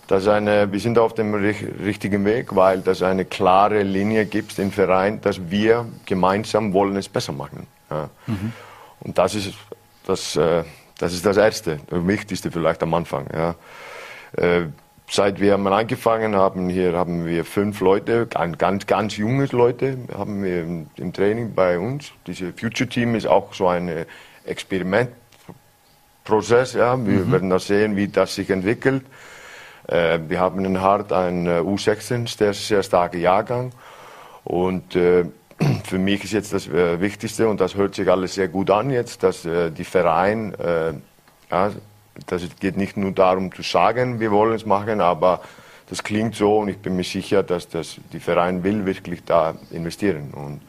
dass 0.09 0.27
eine, 0.27 0.71
wir 0.71 0.79
sind 0.79 0.97
auf 0.97 1.13
dem 1.13 1.35
richtigen 1.35 2.25
Weg, 2.25 2.55
weil 2.55 2.81
das 2.81 3.03
eine 3.03 3.25
klare 3.25 3.83
Linie 3.83 4.25
gibt 4.25 4.57
im 4.57 4.71
Verein, 4.71 5.21
dass 5.21 5.51
wir 5.51 5.85
gemeinsam 6.07 6.73
wollen 6.73 6.95
es 6.95 7.07
besser 7.07 7.31
machen. 7.31 7.67
Ja. 7.91 8.09
Mhm. 8.25 8.53
Und 9.01 9.19
das 9.19 9.35
ist 9.35 9.53
das, 10.07 10.35
äh, 10.35 10.63
das 10.97 11.13
ist 11.13 11.27
das 11.27 11.37
Erste, 11.37 11.79
das 11.87 12.07
Wichtigste 12.07 12.49
vielleicht 12.49 12.81
am 12.81 12.95
Anfang. 12.95 13.27
Ja. 13.31 13.55
Äh, 14.35 14.69
seit 15.07 15.39
wir 15.39 15.57
mal 15.59 15.73
angefangen 15.73 16.35
haben, 16.35 16.69
hier 16.69 16.93
haben 16.93 17.27
wir 17.27 17.45
fünf 17.45 17.79
Leute, 17.79 18.25
ganz, 18.25 18.87
ganz, 18.87 19.15
junge 19.17 19.45
Leute, 19.51 19.97
haben 20.17 20.43
wir 20.43 20.61
im, 20.61 20.87
im 20.95 21.13
Training 21.13 21.53
bei 21.53 21.77
uns. 21.77 22.11
Diese 22.25 22.51
Future 22.53 22.89
Team 22.89 23.13
ist 23.13 23.27
auch 23.27 23.53
so 23.53 23.67
eine 23.67 24.07
Experimentprozess. 24.45 26.73
Ja. 26.73 26.97
Wir 27.05 27.25
mhm. 27.25 27.31
werden 27.31 27.49
da 27.49 27.59
sehen, 27.59 27.95
wie 27.95 28.07
das 28.07 28.35
sich 28.35 28.49
entwickelt. 28.49 29.03
Äh, 29.87 30.19
wir 30.27 30.39
haben 30.39 30.63
in 30.65 30.81
Hart 30.81 31.11
einen 31.11 31.47
äh, 31.47 31.61
U16, 31.61 32.37
der 32.37 32.51
ist 32.51 32.67
sehr 32.67 32.83
starker 32.83 33.17
Jahrgang. 33.17 33.71
Und 34.43 34.95
äh, 34.95 35.25
für 35.83 35.97
mich 35.97 36.23
ist 36.23 36.33
jetzt 36.33 36.53
das 36.53 36.67
äh, 36.67 37.01
Wichtigste, 37.01 37.49
und 37.49 37.59
das 37.59 37.75
hört 37.75 37.95
sich 37.95 38.09
alles 38.09 38.35
sehr 38.35 38.47
gut 38.47 38.69
an 38.69 38.91
jetzt, 38.91 39.23
dass 39.23 39.45
äh, 39.45 39.71
die 39.71 39.83
Verein, 39.83 40.53
äh, 40.55 40.93
ja, 41.51 41.71
das 42.27 42.43
geht 42.59 42.77
nicht 42.77 42.97
nur 42.97 43.11
darum 43.11 43.53
zu 43.53 43.61
sagen, 43.61 44.19
wir 44.19 44.31
wollen 44.31 44.53
es 44.53 44.65
machen, 44.65 45.01
aber 45.01 45.41
das 45.89 46.03
klingt 46.03 46.35
so 46.35 46.59
und 46.59 46.67
ich 46.67 46.77
bin 46.77 46.95
mir 46.95 47.03
sicher, 47.03 47.43
dass 47.43 47.67
das, 47.67 47.97
die 48.13 48.19
Verein 48.19 48.63
will 48.63 48.85
wirklich 48.85 49.23
da 49.23 49.55
investieren. 49.71 50.31
Und. 50.33 50.61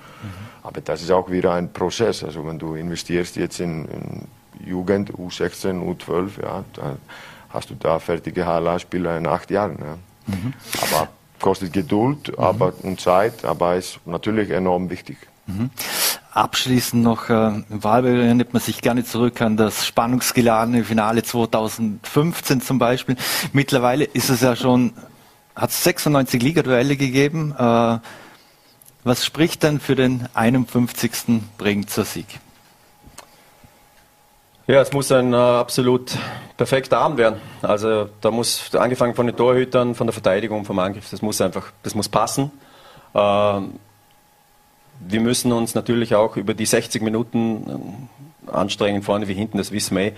Aber 0.63 0.81
das 0.81 1.03
ist 1.03 1.11
auch 1.11 1.31
wieder 1.31 1.55
ein 1.55 1.73
Prozess. 1.73 2.23
Also 2.23 2.47
wenn 2.47 2.59
du 2.59 2.75
investierst 2.75 3.37
jetzt 3.37 3.61
in, 3.61 3.87
in 3.87 4.29
Jugend, 4.65 5.13
U16, 5.13 5.81
U12, 5.81 6.43
ja, 6.43 6.65
dann 6.75 6.99
hast 7.49 7.71
du 7.71 7.75
da 7.75 7.99
fertige 7.99 8.45
HLA-Spieler 8.45 9.17
in 9.17 9.27
acht 9.27 9.51
Jahren. 9.51 9.79
Ja. 9.81 10.35
Mhm. 10.35 10.53
Aber 10.83 11.09
kostet 11.41 11.73
Geduld 11.73 12.29
mhm. 12.29 12.45
aber, 12.45 12.73
und 12.83 13.01
Zeit, 13.01 13.45
aber 13.45 13.77
ist 13.77 14.01
natürlich 14.05 14.51
enorm 14.51 14.91
wichtig. 14.91 15.17
Mhm. 15.47 15.71
Abschließend 16.33 17.03
noch, 17.03 17.29
äh, 17.29 17.63
im 17.69 17.83
Wahlberg 17.83 18.19
erinnert 18.19 18.53
man 18.53 18.63
sich 18.63 18.83
gerne 18.83 19.05
zurück 19.05 19.41
an 19.41 19.57
das 19.57 19.85
spannungsgeladene 19.87 20.85
Finale 20.85 21.23
2015 21.25 22.61
zum 22.61 22.79
Beispiel. 22.79 23.17
Mittlerweile 23.53 24.05
ist 24.05 24.31
es 24.31 24.43
ja 24.43 24.55
schon 24.55 24.93
hat 25.57 25.71
es 25.71 25.85
96 25.85 26.43
Ligaduelle 26.43 26.97
gegeben. 26.97 27.55
Äh, 27.57 27.99
was 29.05 29.25
spricht 29.25 29.63
denn 29.63 29.81
für 29.81 29.97
den 29.97 30.29
51. 30.35 31.43
Bregenzer 31.59 32.05
Sieg? 32.05 32.27
Ja, 34.67 34.81
es 34.81 34.93
muss 34.93 35.11
ein 35.11 35.33
äh, 35.33 35.37
absolut 35.37 36.17
perfekter 36.57 36.99
Abend 36.99 37.19
werden. 37.19 37.41
Also 37.61 38.09
da 38.21 38.31
muss 38.31 38.73
angefangen 38.75 39.15
von 39.15 39.27
den 39.27 39.37
Torhütern, 39.37 39.95
von 39.95 40.07
der 40.07 40.13
Verteidigung, 40.13 40.65
vom 40.65 40.79
Angriff, 40.79 41.11
das 41.11 41.23
muss 41.23 41.41
einfach, 41.41 41.73
das 41.83 41.95
muss 41.95 42.09
passen. 42.09 42.53
Äh, 43.13 43.19
wir 43.19 45.21
müssen 45.21 45.53
uns 45.53 45.75
natürlich 45.75 46.15
auch 46.15 46.37
über 46.37 46.55
die 46.55 46.67
60 46.67 47.03
Minuten 47.03 48.09
äh, 48.47 48.51
anstrengen, 48.53 49.03
vorne 49.03 49.27
wie 49.27 49.35
hinten, 49.35 49.59
das 49.59 49.73
wissen 49.73 49.97
wir. 49.97 50.05
Eh. 50.05 50.13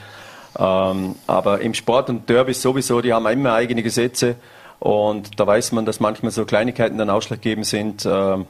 Ähm, 0.59 1.15
aber 1.27 1.61
im 1.61 1.73
Sport 1.73 2.11
und 2.11 2.29
Derby 2.29 2.53
sowieso, 2.53 3.01
die 3.01 3.13
haben 3.13 3.27
immer 3.27 3.55
eigene 3.55 3.83
Gesetze. 3.83 4.37
Und 4.81 5.41
da 5.41 5.47
weiß 5.47 5.73
man, 5.73 5.87
dass 5.87 6.01
manchmal 6.01 6.33
so 6.33 6.45
Kleinigkeiten 6.45 6.99
dann 6.99 7.09
ausschlaggebend 7.09 7.67
sind. 7.67 8.05
Ähm, 8.05 8.47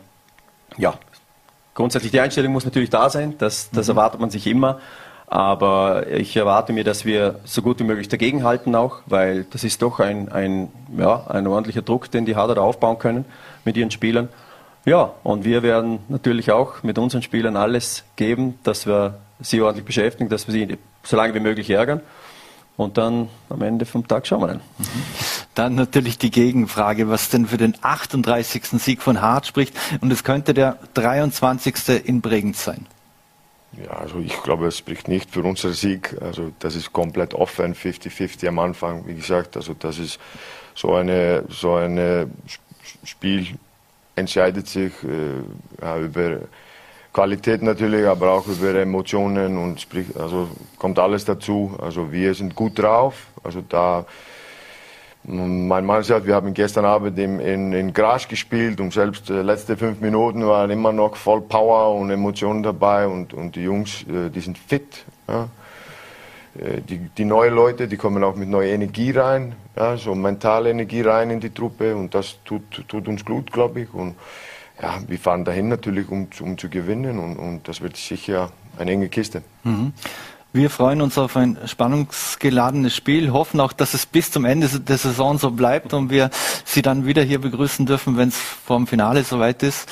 ja, 0.78 0.94
grundsätzlich 1.74 2.12
die 2.12 2.20
Einstellung 2.20 2.52
muss 2.52 2.64
natürlich 2.64 2.90
da 2.90 3.10
sein, 3.10 3.34
das, 3.38 3.70
das 3.70 3.86
mhm. 3.86 3.92
erwartet 3.92 4.20
man 4.20 4.30
sich 4.30 4.46
immer. 4.46 4.80
Aber 5.26 6.08
ich 6.08 6.36
erwarte 6.36 6.74
mir, 6.74 6.84
dass 6.84 7.06
wir 7.06 7.40
so 7.44 7.62
gut 7.62 7.80
wie 7.80 7.84
möglich 7.84 8.08
dagegenhalten 8.08 8.74
auch, 8.74 8.98
weil 9.06 9.44
das 9.44 9.64
ist 9.64 9.80
doch 9.80 9.98
ein, 9.98 10.30
ein, 10.30 10.68
ja, 10.94 11.26
ein 11.26 11.46
ordentlicher 11.46 11.80
Druck, 11.80 12.10
den 12.10 12.26
die 12.26 12.36
Harder 12.36 12.60
aufbauen 12.60 12.98
können 12.98 13.24
mit 13.64 13.78
ihren 13.78 13.90
Spielern. 13.90 14.28
Ja, 14.84 15.12
und 15.22 15.46
wir 15.46 15.62
werden 15.62 16.00
natürlich 16.08 16.52
auch 16.52 16.82
mit 16.82 16.98
unseren 16.98 17.22
Spielern 17.22 17.56
alles 17.56 18.04
geben, 18.16 18.58
dass 18.62 18.86
wir 18.86 19.20
sie 19.40 19.62
ordentlich 19.62 19.86
beschäftigen, 19.86 20.28
dass 20.28 20.46
wir 20.48 20.52
sie 20.52 20.76
so 21.02 21.16
lange 21.16 21.34
wie 21.34 21.40
möglich 21.40 21.70
ärgern. 21.70 22.02
Und 22.82 22.98
dann 22.98 23.28
am 23.48 23.62
Ende 23.62 23.86
vom 23.86 24.06
Tag 24.06 24.26
schauen 24.26 24.40
wir 24.40 24.48
dann. 24.48 24.60
Dann 25.54 25.74
natürlich 25.74 26.18
die 26.18 26.30
Gegenfrage, 26.30 27.08
was 27.08 27.28
denn 27.28 27.46
für 27.46 27.58
den 27.58 27.74
38. 27.80 28.64
Sieg 28.80 29.02
von 29.02 29.20
Hart 29.20 29.46
spricht. 29.46 29.74
Und 30.00 30.12
es 30.12 30.24
könnte 30.24 30.54
der 30.54 30.78
23. 30.94 32.04
in 32.04 32.20
Bregenz 32.20 32.64
sein. 32.64 32.86
Ja, 33.82 33.92
also 33.92 34.18
ich 34.18 34.42
glaube, 34.42 34.66
es 34.66 34.76
spricht 34.76 35.08
nicht 35.08 35.30
für 35.30 35.42
unseren 35.42 35.72
Sieg. 35.72 36.16
Also 36.20 36.52
das 36.58 36.74
ist 36.74 36.92
komplett 36.92 37.34
offen, 37.34 37.74
50-50 37.74 38.48
am 38.48 38.58
Anfang, 38.58 39.06
wie 39.06 39.14
gesagt. 39.14 39.56
Also 39.56 39.74
das 39.74 39.98
ist 39.98 40.18
so 40.74 40.94
eine 40.94 41.44
so 41.48 41.74
eine 41.74 42.30
Spiel 43.04 43.46
entscheidet 44.14 44.68
sich 44.68 44.92
äh, 45.04 45.98
über 46.00 46.40
Qualität 47.12 47.62
natürlich, 47.62 48.06
aber 48.06 48.32
auch 48.32 48.46
über 48.46 48.74
Emotionen 48.74 49.58
und 49.58 49.80
sprich, 49.80 50.06
also 50.18 50.48
kommt 50.78 50.98
alles 50.98 51.24
dazu. 51.24 51.76
Also 51.80 52.10
wir 52.10 52.34
sind 52.34 52.54
gut 52.54 52.78
drauf. 52.78 53.26
Also 53.44 53.62
da 53.68 54.06
mein 55.24 55.86
Mann 55.86 56.02
sagt, 56.02 56.26
wir 56.26 56.34
haben 56.34 56.52
gestern 56.52 56.84
Abend 56.84 57.16
in, 57.18 57.38
in, 57.38 57.72
in 57.72 57.92
Gras 57.92 58.26
gespielt 58.26 58.80
und 58.80 58.92
selbst 58.92 59.28
die 59.28 59.34
äh, 59.34 59.42
letzten 59.42 59.76
fünf 59.76 60.00
Minuten 60.00 60.44
waren 60.46 60.70
immer 60.70 60.92
noch 60.92 61.14
voll 61.14 61.40
Power 61.42 61.94
und 61.94 62.10
Emotionen 62.10 62.64
dabei 62.64 63.06
und, 63.06 63.32
und 63.32 63.54
die 63.54 63.62
Jungs, 63.62 64.02
äh, 64.02 64.30
die 64.30 64.40
sind 64.40 64.58
fit. 64.58 65.04
Ja. 65.28 65.48
Äh, 66.58 66.80
die, 66.80 66.98
die 66.98 67.24
neuen 67.24 67.54
Leute, 67.54 67.86
die 67.86 67.96
kommen 67.96 68.24
auch 68.24 68.34
mit 68.34 68.48
neuer 68.48 68.72
Energie 68.72 69.12
rein, 69.12 69.54
ja, 69.76 69.96
so 69.96 70.14
mentale 70.16 70.70
Energie 70.70 71.02
rein 71.02 71.30
in 71.30 71.38
die 71.38 71.50
Truppe 71.50 71.94
und 71.94 72.14
das 72.14 72.38
tut, 72.44 72.84
tut 72.88 73.06
uns 73.06 73.24
gut, 73.24 73.52
glaube 73.52 73.82
ich. 73.82 73.94
Und 73.94 74.16
ja, 74.82 75.00
wir 75.06 75.18
fahren 75.18 75.44
dahin 75.44 75.68
natürlich, 75.68 76.08
um, 76.10 76.28
um 76.40 76.58
zu 76.58 76.68
gewinnen 76.68 77.18
und, 77.18 77.36
und 77.36 77.68
das 77.68 77.80
wird 77.80 77.96
sicher 77.96 78.50
eine 78.76 78.90
enge 78.90 79.08
Kiste. 79.08 79.42
Mhm. 79.62 79.92
Wir 80.54 80.68
freuen 80.68 81.00
uns 81.00 81.16
auf 81.16 81.34
ein 81.36 81.56
spannungsgeladenes 81.64 82.94
Spiel, 82.94 83.32
hoffen 83.32 83.58
auch, 83.58 83.72
dass 83.72 83.94
es 83.94 84.04
bis 84.04 84.30
zum 84.30 84.44
Ende 84.44 84.68
der 84.68 84.98
Saison 84.98 85.38
so 85.38 85.50
bleibt 85.50 85.94
und 85.94 86.10
wir 86.10 86.28
Sie 86.66 86.82
dann 86.82 87.06
wieder 87.06 87.22
hier 87.22 87.40
begrüßen 87.40 87.86
dürfen, 87.86 88.18
wenn 88.18 88.28
es 88.28 88.36
vor 88.36 88.76
dem 88.76 88.86
Finale 88.86 89.24
soweit 89.24 89.62
ist. 89.62 89.88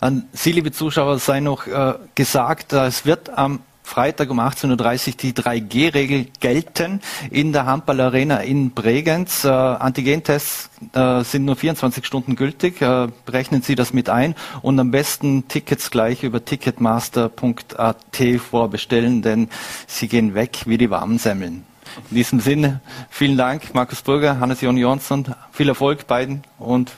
An 0.00 0.28
Sie, 0.32 0.52
liebe 0.52 0.70
Zuschauer, 0.70 1.18
sei 1.18 1.40
noch 1.40 1.66
äh, 1.66 1.94
gesagt, 2.14 2.72
es 2.74 3.04
wird 3.04 3.36
am 3.36 3.60
Freitag 3.84 4.30
um 4.30 4.40
18.30 4.40 5.08
Uhr 5.08 5.14
die 5.20 5.32
3G-Regel 5.34 6.26
gelten 6.40 7.00
in 7.30 7.52
der 7.52 7.66
Handball 7.66 8.00
Arena 8.00 8.38
in 8.38 8.70
Bregenz. 8.70 9.44
Äh, 9.44 9.48
Antigentests 9.48 10.70
äh, 10.94 11.22
sind 11.22 11.44
nur 11.44 11.54
24 11.54 12.04
Stunden 12.04 12.34
gültig. 12.34 12.80
Äh, 12.80 13.08
berechnen 13.26 13.60
Sie 13.62 13.74
das 13.74 13.92
mit 13.92 14.08
ein 14.08 14.34
und 14.62 14.80
am 14.80 14.90
besten 14.90 15.48
Tickets 15.48 15.90
gleich 15.90 16.24
über 16.24 16.42
ticketmaster.at 16.44 17.96
vorbestellen, 18.38 19.20
denn 19.20 19.48
sie 19.86 20.08
gehen 20.08 20.34
weg 20.34 20.62
wie 20.64 20.78
die 20.78 20.88
warmen 20.90 21.18
Semmeln. 21.18 21.64
In 22.10 22.16
diesem 22.16 22.40
Sinne, 22.40 22.80
vielen 23.10 23.36
Dank, 23.36 23.74
Markus 23.74 24.00
Burger, 24.00 24.40
Hannes-Jon 24.40 24.78
Jonsson. 24.78 25.34
Viel 25.52 25.68
Erfolg 25.68 26.06
beiden 26.06 26.42
und 26.58 26.92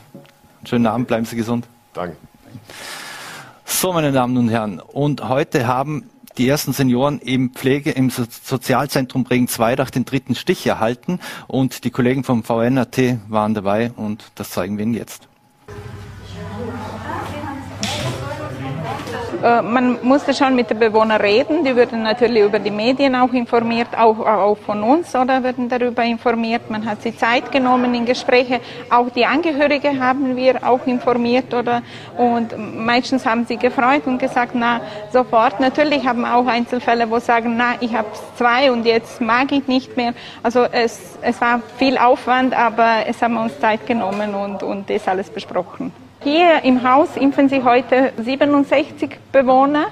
schönen 0.65 0.87
Abend, 0.87 1.09
bleiben 1.09 1.27
Sie 1.27 1.37
gesund. 1.37 1.67
Danke. 1.93 2.17
So, 3.65 3.93
meine 3.93 4.13
Damen 4.13 4.37
und 4.37 4.49
Herren, 4.49 4.79
und 4.79 5.29
heute 5.29 5.67
haben 5.67 6.09
die 6.39 6.49
ersten 6.49 6.73
Senioren 6.73 7.19
im 7.19 7.51
Pflege 7.51 7.91
im 7.91 8.11
Sozialzentrum 8.11 9.25
Bregenz-Weidach 9.25 9.91
den 9.91 10.05
dritten 10.05 10.35
Stich 10.35 10.67
erhalten 10.67 11.21
und 11.47 11.85
die 11.85 11.91
Kollegen 11.91 12.25
vom 12.25 12.45
VNAT 12.45 13.19
waren 13.29 13.55
dabei 13.55 13.93
und 13.97 14.25
das 14.35 14.51
zeigen 14.51 14.77
wir 14.77 14.85
Ihnen 14.85 14.95
jetzt. 14.95 15.29
Äh, 15.69 15.73
man 19.43 19.99
musste 20.03 20.35
schon 20.35 20.55
mit 20.55 20.71
den 20.71 20.79
Bewohnern 20.79 21.21
reden, 21.21 21.65
die 21.65 21.75
würden 21.75 22.03
natürlich 22.03 22.43
über 22.43 22.59
die 22.59 22.71
Medien 22.71 23.15
auch 23.15 23.33
informiert, 23.33 23.89
auch, 23.97 24.19
auch 24.19 24.57
von 24.59 24.83
uns 24.83 25.15
oder 25.15 25.43
würden 25.43 25.69
darüber 25.69 26.05
informiert. 26.05 26.71
Man 26.71 26.85
hat 26.87 27.03
sich 27.03 27.19
Zeit 27.19 27.51
genommen 27.53 27.95
in 27.95 28.05
Gespräche, 28.05 28.61
auch 28.91 29.11
die 29.11 29.27
Angehörige 29.27 29.99
haben 29.99 30.37
wir 30.37 30.67
auch 30.67 30.87
informiert 30.87 31.53
oder 31.55 31.83
und 32.17 32.55
meistens 32.85 33.27
haben 33.27 33.45
sie 33.47 33.57
gefreut 33.57 34.07
und 34.07 34.19
gesagt, 34.19 34.53
na 34.55 34.81
sofort. 35.13 35.61
Natürlich 35.61 36.07
haben 36.07 36.25
auch 36.25 36.47
Einzelfälle, 36.47 37.11
wo 37.11 37.19
sagen, 37.19 37.55
na 37.57 37.75
ich 37.81 37.95
habe 37.95 38.09
zwei 38.37 38.71
und 38.73 38.87
jetzt 38.87 39.21
mag 39.21 39.53
ich 39.53 39.67
nicht 39.67 39.97
mehr. 39.97 40.15
Also 40.43 40.65
es, 40.71 41.19
es 41.23 41.41
war 41.41 41.61
viel 41.79 41.99
Aufwand, 41.99 42.57
aber 42.57 43.07
es 43.07 43.21
haben 43.23 43.35
wir 43.35 43.43
uns 43.43 43.59
Zeit 43.61 43.87
genommen 43.87 44.35
und, 44.35 44.63
und 44.63 44.89
das 44.91 45.07
alles 45.09 45.31
besprochen. 45.31 46.06
Hier 46.27 46.65
im 46.65 46.83
Haus 46.83 47.11
impfen 47.15 47.49
sie 47.49 47.63
heute 47.63 48.11
67 48.21 49.11
Bewohner 49.31 49.87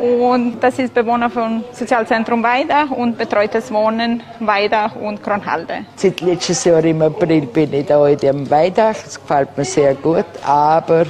und 0.00 0.58
das 0.60 0.76
ist 0.80 0.92
Bewohner 0.92 1.30
vom 1.30 1.62
Sozialzentrum 1.70 2.42
Weidach 2.42 2.90
und 2.90 3.16
betreutes 3.16 3.70
Wohnen 3.70 4.20
Weidach 4.40 4.96
und 4.96 5.22
Kronhalde. 5.22 5.84
Seit 5.94 6.20
letztes 6.20 6.64
Jahr 6.64 6.82
im 6.84 7.00
April 7.00 7.42
bin 7.42 7.72
ich 7.72 7.86
da 7.86 8.08
in 8.08 8.18
dem 8.18 8.50
Weidach. 8.50 8.96
Das 9.04 9.20
gefällt 9.20 9.56
mir 9.56 9.64
sehr 9.64 9.94
gut. 9.94 10.24
Aber 10.42 11.06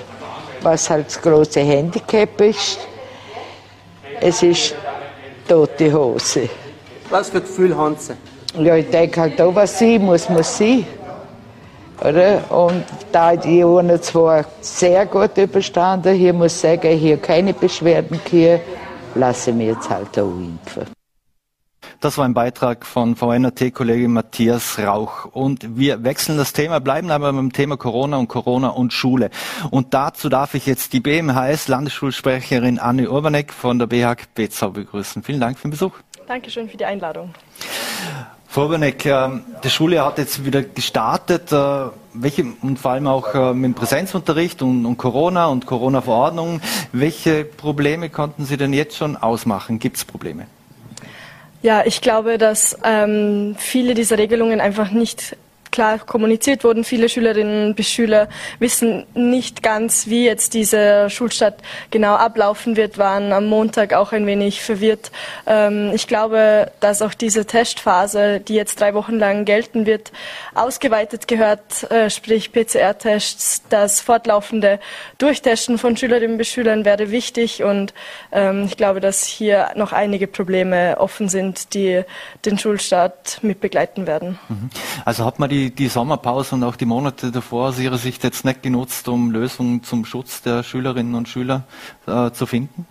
was 0.60 0.90
halt 0.90 1.06
das 1.06 1.22
große 1.22 1.60
Handicap 1.60 2.38
ist, 2.42 2.78
es 4.20 4.42
ist 4.42 4.74
tote 5.48 5.90
Hose. 5.90 6.50
Was 7.08 7.30
für 7.30 7.40
Gefühl 7.40 7.74
haben 7.74 7.96
Sie? 7.96 8.12
Ja, 8.62 8.76
ich 8.76 8.90
denke 8.90 9.18
halt, 9.18 9.40
da 9.40 9.54
was 9.54 9.78
sein 9.78 10.04
muss, 10.04 10.28
muss 10.28 10.58
sein. 10.58 10.84
Oder? 12.00 12.50
Und 12.50 12.84
da 13.12 13.34
die 13.34 13.58
Jahre 13.58 14.00
zwar 14.00 14.44
sehr 14.60 15.06
gut 15.06 15.36
überstanden, 15.36 16.14
hier 16.14 16.32
muss 16.32 16.54
ich 16.54 16.60
sagen, 16.60 16.96
hier 16.96 17.16
keine 17.16 17.52
Beschwerden 17.52 18.20
hier, 18.30 18.60
lasse 19.14 19.52
mich 19.52 19.68
jetzt 19.68 19.90
halt 19.90 20.18
auch 20.18 20.30
impfen. 20.30 20.86
Das 22.00 22.16
war 22.16 22.24
ein 22.24 22.34
Beitrag 22.34 22.86
von 22.86 23.16
VNRT-Kollege 23.16 24.06
Matthias 24.06 24.78
Rauch. 24.78 25.24
Und 25.24 25.76
wir 25.76 26.04
wechseln 26.04 26.38
das 26.38 26.52
Thema, 26.52 26.78
bleiben 26.78 27.10
aber 27.10 27.32
beim 27.32 27.52
Thema 27.52 27.76
Corona 27.76 28.18
und 28.18 28.28
Corona 28.28 28.68
und 28.68 28.92
Schule. 28.92 29.30
Und 29.72 29.94
dazu 29.94 30.28
darf 30.28 30.54
ich 30.54 30.66
jetzt 30.66 30.92
die 30.92 31.00
BMHS-Landesschulsprecherin 31.00 32.78
Anne 32.78 33.10
Urbanek 33.10 33.52
von 33.52 33.80
der 33.80 33.88
BHK 33.88 34.32
Bezau 34.32 34.70
begrüßen. 34.70 35.24
Vielen 35.24 35.40
Dank 35.40 35.58
für 35.58 35.66
den 35.66 35.72
Besuch. 35.72 35.94
Dankeschön 36.28 36.68
für 36.68 36.76
die 36.76 36.84
Einladung. 36.84 37.34
Vorbeneck, 38.50 39.04
äh, 39.04 39.28
die 39.62 39.68
Schule 39.68 40.02
hat 40.02 40.16
jetzt 40.16 40.42
wieder 40.42 40.62
gestartet, 40.62 41.52
äh, 41.52 41.90
welche, 42.14 42.46
und 42.62 42.78
vor 42.78 42.92
allem 42.92 43.06
auch 43.06 43.34
äh, 43.34 43.52
mit 43.52 43.76
Präsenzunterricht 43.76 44.62
und, 44.62 44.86
und 44.86 44.96
Corona 44.96 45.46
und 45.46 45.66
Corona-Verordnungen. 45.66 46.62
Welche 46.92 47.44
Probleme 47.44 48.08
konnten 48.08 48.46
Sie 48.46 48.56
denn 48.56 48.72
jetzt 48.72 48.96
schon 48.96 49.16
ausmachen? 49.18 49.78
Gibt 49.78 49.98
es 49.98 50.04
Probleme? 50.06 50.46
Ja, 51.60 51.84
ich 51.84 52.00
glaube, 52.00 52.38
dass 52.38 52.78
ähm, 52.84 53.54
viele 53.58 53.92
dieser 53.92 54.16
Regelungen 54.16 54.62
einfach 54.62 54.92
nicht 54.92 55.36
klar 55.78 56.00
kommuniziert 56.00 56.64
wurden. 56.64 56.82
Viele 56.82 57.08
Schülerinnen 57.08 57.68
und 57.68 57.84
Schüler 57.84 58.28
wissen 58.58 59.06
nicht 59.14 59.62
ganz, 59.62 60.08
wie 60.08 60.24
jetzt 60.24 60.52
diese 60.54 61.08
Schulstart 61.08 61.54
genau 61.92 62.14
ablaufen 62.14 62.76
wird, 62.76 62.98
waren 62.98 63.32
am 63.32 63.46
Montag 63.46 63.92
auch 63.92 64.10
ein 64.10 64.26
wenig 64.26 64.60
verwirrt. 64.60 65.12
Ähm, 65.46 65.92
ich 65.94 66.08
glaube, 66.08 66.72
dass 66.80 67.00
auch 67.00 67.14
diese 67.14 67.46
Testphase, 67.46 68.40
die 68.40 68.54
jetzt 68.54 68.80
drei 68.80 68.92
Wochen 68.92 69.20
lang 69.20 69.44
gelten 69.44 69.86
wird, 69.86 70.10
ausgeweitet 70.56 71.28
gehört, 71.28 71.88
äh, 71.92 72.10
sprich 72.10 72.50
PCR-Tests, 72.50 73.62
das 73.68 74.00
fortlaufende 74.00 74.80
Durchtesten 75.18 75.78
von 75.78 75.96
Schülerinnen 75.96 76.38
und 76.38 76.44
Schülern 76.44 76.84
wäre 76.84 77.12
wichtig 77.12 77.62
und 77.62 77.94
ähm, 78.32 78.64
ich 78.64 78.76
glaube, 78.76 78.98
dass 78.98 79.24
hier 79.24 79.68
noch 79.76 79.92
einige 79.92 80.26
Probleme 80.26 80.96
offen 80.98 81.28
sind, 81.28 81.72
die 81.74 82.02
den 82.44 82.58
Schulstart 82.58 83.38
mit 83.42 83.60
begleiten 83.60 84.08
werden. 84.08 84.40
Mhm. 84.48 84.70
Also 85.04 85.24
hat 85.24 85.38
man 85.38 85.48
die 85.48 85.67
die, 85.70 85.88
Sommerpause 85.88 86.54
und 86.54 86.64
auch 86.64 86.76
die 86.76 86.84
Monate 86.84 87.30
davor 87.30 87.68
aus 87.68 87.78
Ihrer 87.78 87.98
Sicht 87.98 88.24
jetzt 88.24 88.44
nicht 88.44 88.62
genutzt, 88.62 89.08
um 89.08 89.30
Lösungen 89.30 89.82
zum 89.82 90.04
Schutz 90.04 90.42
der 90.42 90.62
Schülerinnen 90.62 91.14
und 91.14 91.28
Schüler 91.28 91.64
äh, 92.06 92.30
zu 92.30 92.46
finden? 92.46 92.86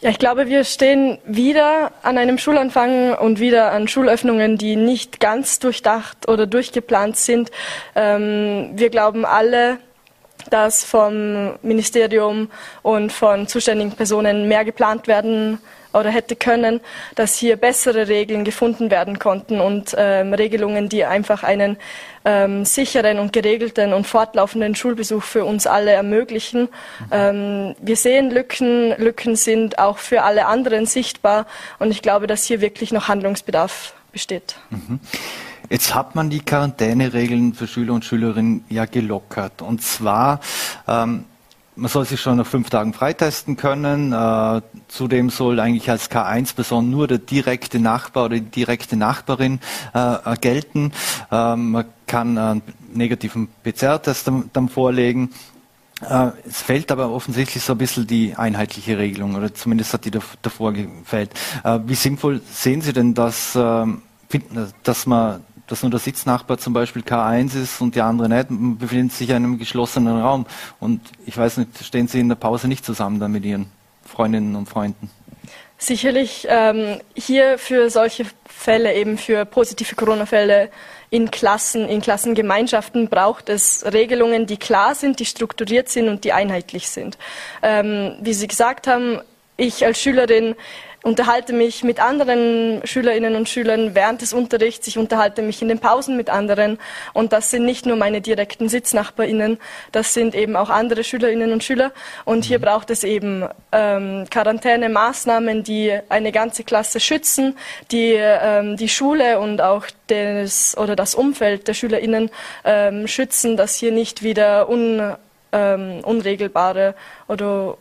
Ja, 0.00 0.10
ich 0.10 0.18
glaube, 0.18 0.48
wir 0.48 0.64
stehen 0.64 1.18
wieder 1.24 1.92
an 2.02 2.18
einem 2.18 2.36
Schulanfang 2.36 3.14
und 3.14 3.40
wieder 3.40 3.72
an 3.72 3.88
Schulöffnungen, 3.88 4.58
die 4.58 4.76
nicht 4.76 5.18
ganz 5.18 5.60
durchdacht 5.60 6.28
oder 6.28 6.46
durchgeplant 6.46 7.16
sind. 7.16 7.50
Ähm, 7.94 8.72
wir 8.74 8.90
glauben 8.90 9.24
alle, 9.24 9.78
dass 10.50 10.84
vom 10.84 11.54
Ministerium 11.62 12.50
und 12.82 13.12
von 13.12 13.48
zuständigen 13.48 13.92
Personen 13.92 14.46
mehr 14.46 14.64
geplant 14.64 15.08
werden 15.08 15.58
oder 15.94 16.10
hätte 16.10 16.36
können, 16.36 16.80
dass 17.14 17.36
hier 17.36 17.56
bessere 17.56 18.08
Regeln 18.08 18.44
gefunden 18.44 18.90
werden 18.90 19.18
konnten 19.18 19.60
und 19.60 19.94
ähm, 19.96 20.34
Regelungen, 20.34 20.88
die 20.88 21.04
einfach 21.04 21.42
einen 21.42 21.76
ähm, 22.24 22.64
sicheren 22.64 23.18
und 23.18 23.32
geregelten 23.32 23.92
und 23.92 24.06
fortlaufenden 24.06 24.74
Schulbesuch 24.74 25.22
für 25.22 25.44
uns 25.44 25.66
alle 25.66 25.92
ermöglichen. 25.92 26.68
Ähm, 27.10 27.74
wir 27.80 27.96
sehen 27.96 28.30
Lücken, 28.30 28.94
Lücken 28.98 29.36
sind 29.36 29.78
auch 29.78 29.98
für 29.98 30.22
alle 30.22 30.46
anderen 30.46 30.86
sichtbar 30.86 31.46
und 31.78 31.90
ich 31.90 32.02
glaube, 32.02 32.26
dass 32.26 32.44
hier 32.44 32.60
wirklich 32.60 32.92
noch 32.92 33.08
Handlungsbedarf 33.08 33.94
besteht. 34.12 34.56
Mhm. 34.70 35.00
Jetzt 35.70 35.94
hat 35.94 36.14
man 36.14 36.28
die 36.28 36.40
Quarantäneregeln 36.40 37.54
für 37.54 37.66
Schüler 37.66 37.94
und 37.94 38.04
Schülerinnen 38.04 38.64
ja 38.68 38.84
gelockert. 38.84 39.62
Und 39.62 39.82
zwar 39.82 40.40
ähm, 40.86 41.24
man 41.76 41.90
soll 41.90 42.04
sich 42.04 42.20
schon 42.20 42.36
nach 42.36 42.46
fünf 42.46 42.70
Tagen 42.70 42.92
freitesten 42.92 43.56
können. 43.56 44.12
Äh, 44.12 44.62
zudem 44.88 45.30
soll 45.30 45.60
eigentlich 45.60 45.90
als 45.90 46.10
K1-Person 46.10 46.90
nur 46.90 47.08
der 47.08 47.18
direkte 47.18 47.80
Nachbar 47.80 48.26
oder 48.26 48.36
die 48.36 48.42
direkte 48.42 48.96
Nachbarin 48.96 49.60
äh, 49.92 50.36
gelten. 50.40 50.92
Äh, 51.30 51.56
man 51.56 51.86
kann 52.06 52.38
einen 52.38 52.62
negativen 52.92 53.48
PCR-Test 53.62 54.28
dann, 54.28 54.50
dann 54.52 54.68
vorlegen. 54.68 55.30
Äh, 56.08 56.30
es 56.46 56.62
fällt 56.62 56.92
aber 56.92 57.10
offensichtlich 57.10 57.62
so 57.62 57.72
ein 57.72 57.78
bisschen 57.78 58.06
die 58.06 58.34
einheitliche 58.36 58.98
Regelung, 58.98 59.34
oder 59.34 59.52
zumindest 59.54 59.92
hat 59.92 60.04
die 60.04 60.10
davor 60.10 60.72
gefällt. 60.72 61.30
Äh, 61.62 61.80
wie 61.86 61.94
sinnvoll 61.94 62.40
sehen 62.50 62.82
Sie 62.82 62.92
denn 62.92 63.14
das, 63.14 63.54
ähm, 63.56 64.02
dass 64.82 65.06
man 65.06 65.40
dass 65.66 65.82
nur 65.82 65.90
der 65.90 66.00
Sitznachbar 66.00 66.58
zum 66.58 66.72
Beispiel 66.72 67.02
K1 67.02 67.60
ist 67.60 67.80
und 67.80 67.94
die 67.94 68.00
andere 68.00 68.28
nicht, 68.28 68.48
befindet 68.78 69.12
sich 69.12 69.30
in 69.30 69.36
einem 69.36 69.58
geschlossenen 69.58 70.20
Raum. 70.20 70.46
Und 70.80 71.00
ich 71.26 71.36
weiß 71.36 71.58
nicht, 71.58 71.84
stehen 71.84 72.08
Sie 72.08 72.20
in 72.20 72.28
der 72.28 72.36
Pause 72.36 72.68
nicht 72.68 72.84
zusammen 72.84 73.20
da 73.20 73.28
mit 73.28 73.44
Ihren 73.44 73.70
Freundinnen 74.04 74.56
und 74.56 74.68
Freunden? 74.68 75.10
Sicherlich 75.76 76.46
ähm, 76.48 77.00
hier 77.14 77.58
für 77.58 77.90
solche 77.90 78.26
Fälle, 78.46 78.94
eben 78.94 79.18
für 79.18 79.44
positive 79.44 79.94
Corona-Fälle 79.96 80.70
in 81.10 81.30
Klassen, 81.30 81.88
in 81.88 82.00
Klassengemeinschaften 82.00 83.08
braucht 83.08 83.48
es 83.48 83.84
Regelungen, 83.92 84.46
die 84.46 84.56
klar 84.56 84.94
sind, 84.94 85.20
die 85.20 85.26
strukturiert 85.26 85.88
sind 85.88 86.08
und 86.08 86.24
die 86.24 86.32
einheitlich 86.32 86.88
sind. 86.88 87.18
Ähm, 87.62 88.16
wie 88.20 88.34
Sie 88.34 88.48
gesagt 88.48 88.86
haben, 88.86 89.20
ich 89.56 89.84
als 89.84 90.00
Schülerin 90.00 90.54
unterhalte 91.04 91.52
mich 91.52 91.84
mit 91.84 92.00
anderen 92.00 92.80
Schülerinnen 92.84 93.36
und 93.36 93.48
Schülern 93.48 93.94
während 93.94 94.22
des 94.22 94.32
Unterrichts. 94.32 94.86
Ich 94.88 94.96
unterhalte 94.96 95.42
mich 95.42 95.60
in 95.60 95.68
den 95.68 95.78
Pausen 95.78 96.16
mit 96.16 96.30
anderen. 96.30 96.78
Und 97.12 97.34
das 97.34 97.50
sind 97.50 97.66
nicht 97.66 97.84
nur 97.84 97.96
meine 97.96 98.22
direkten 98.22 98.70
Sitznachbarinnen, 98.70 99.58
das 99.92 100.14
sind 100.14 100.34
eben 100.34 100.56
auch 100.56 100.70
andere 100.70 101.04
Schülerinnen 101.04 101.52
und 101.52 101.62
Schüler. 101.62 101.92
Und 102.24 102.44
hier 102.44 102.58
mhm. 102.58 102.62
braucht 102.62 102.90
es 102.90 103.04
eben 103.04 103.46
ähm, 103.70 104.24
Quarantänemaßnahmen, 104.30 105.62
die 105.62 105.92
eine 106.08 106.32
ganze 106.32 106.64
Klasse 106.64 107.00
schützen, 107.00 107.56
die 107.90 108.14
ähm, 108.18 108.78
die 108.78 108.88
Schule 108.88 109.40
und 109.40 109.60
auch 109.60 109.84
des, 110.08 110.76
oder 110.78 110.96
das 110.96 111.14
Umfeld 111.14 111.68
der 111.68 111.74
Schülerinnen 111.74 112.30
ähm, 112.64 113.06
schützen, 113.06 113.58
dass 113.58 113.74
hier 113.74 113.92
nicht 113.92 114.22
wieder 114.22 114.70
un, 114.70 115.14
ähm, 115.52 116.00
unregelbare 116.02 116.94
oder 117.28 117.76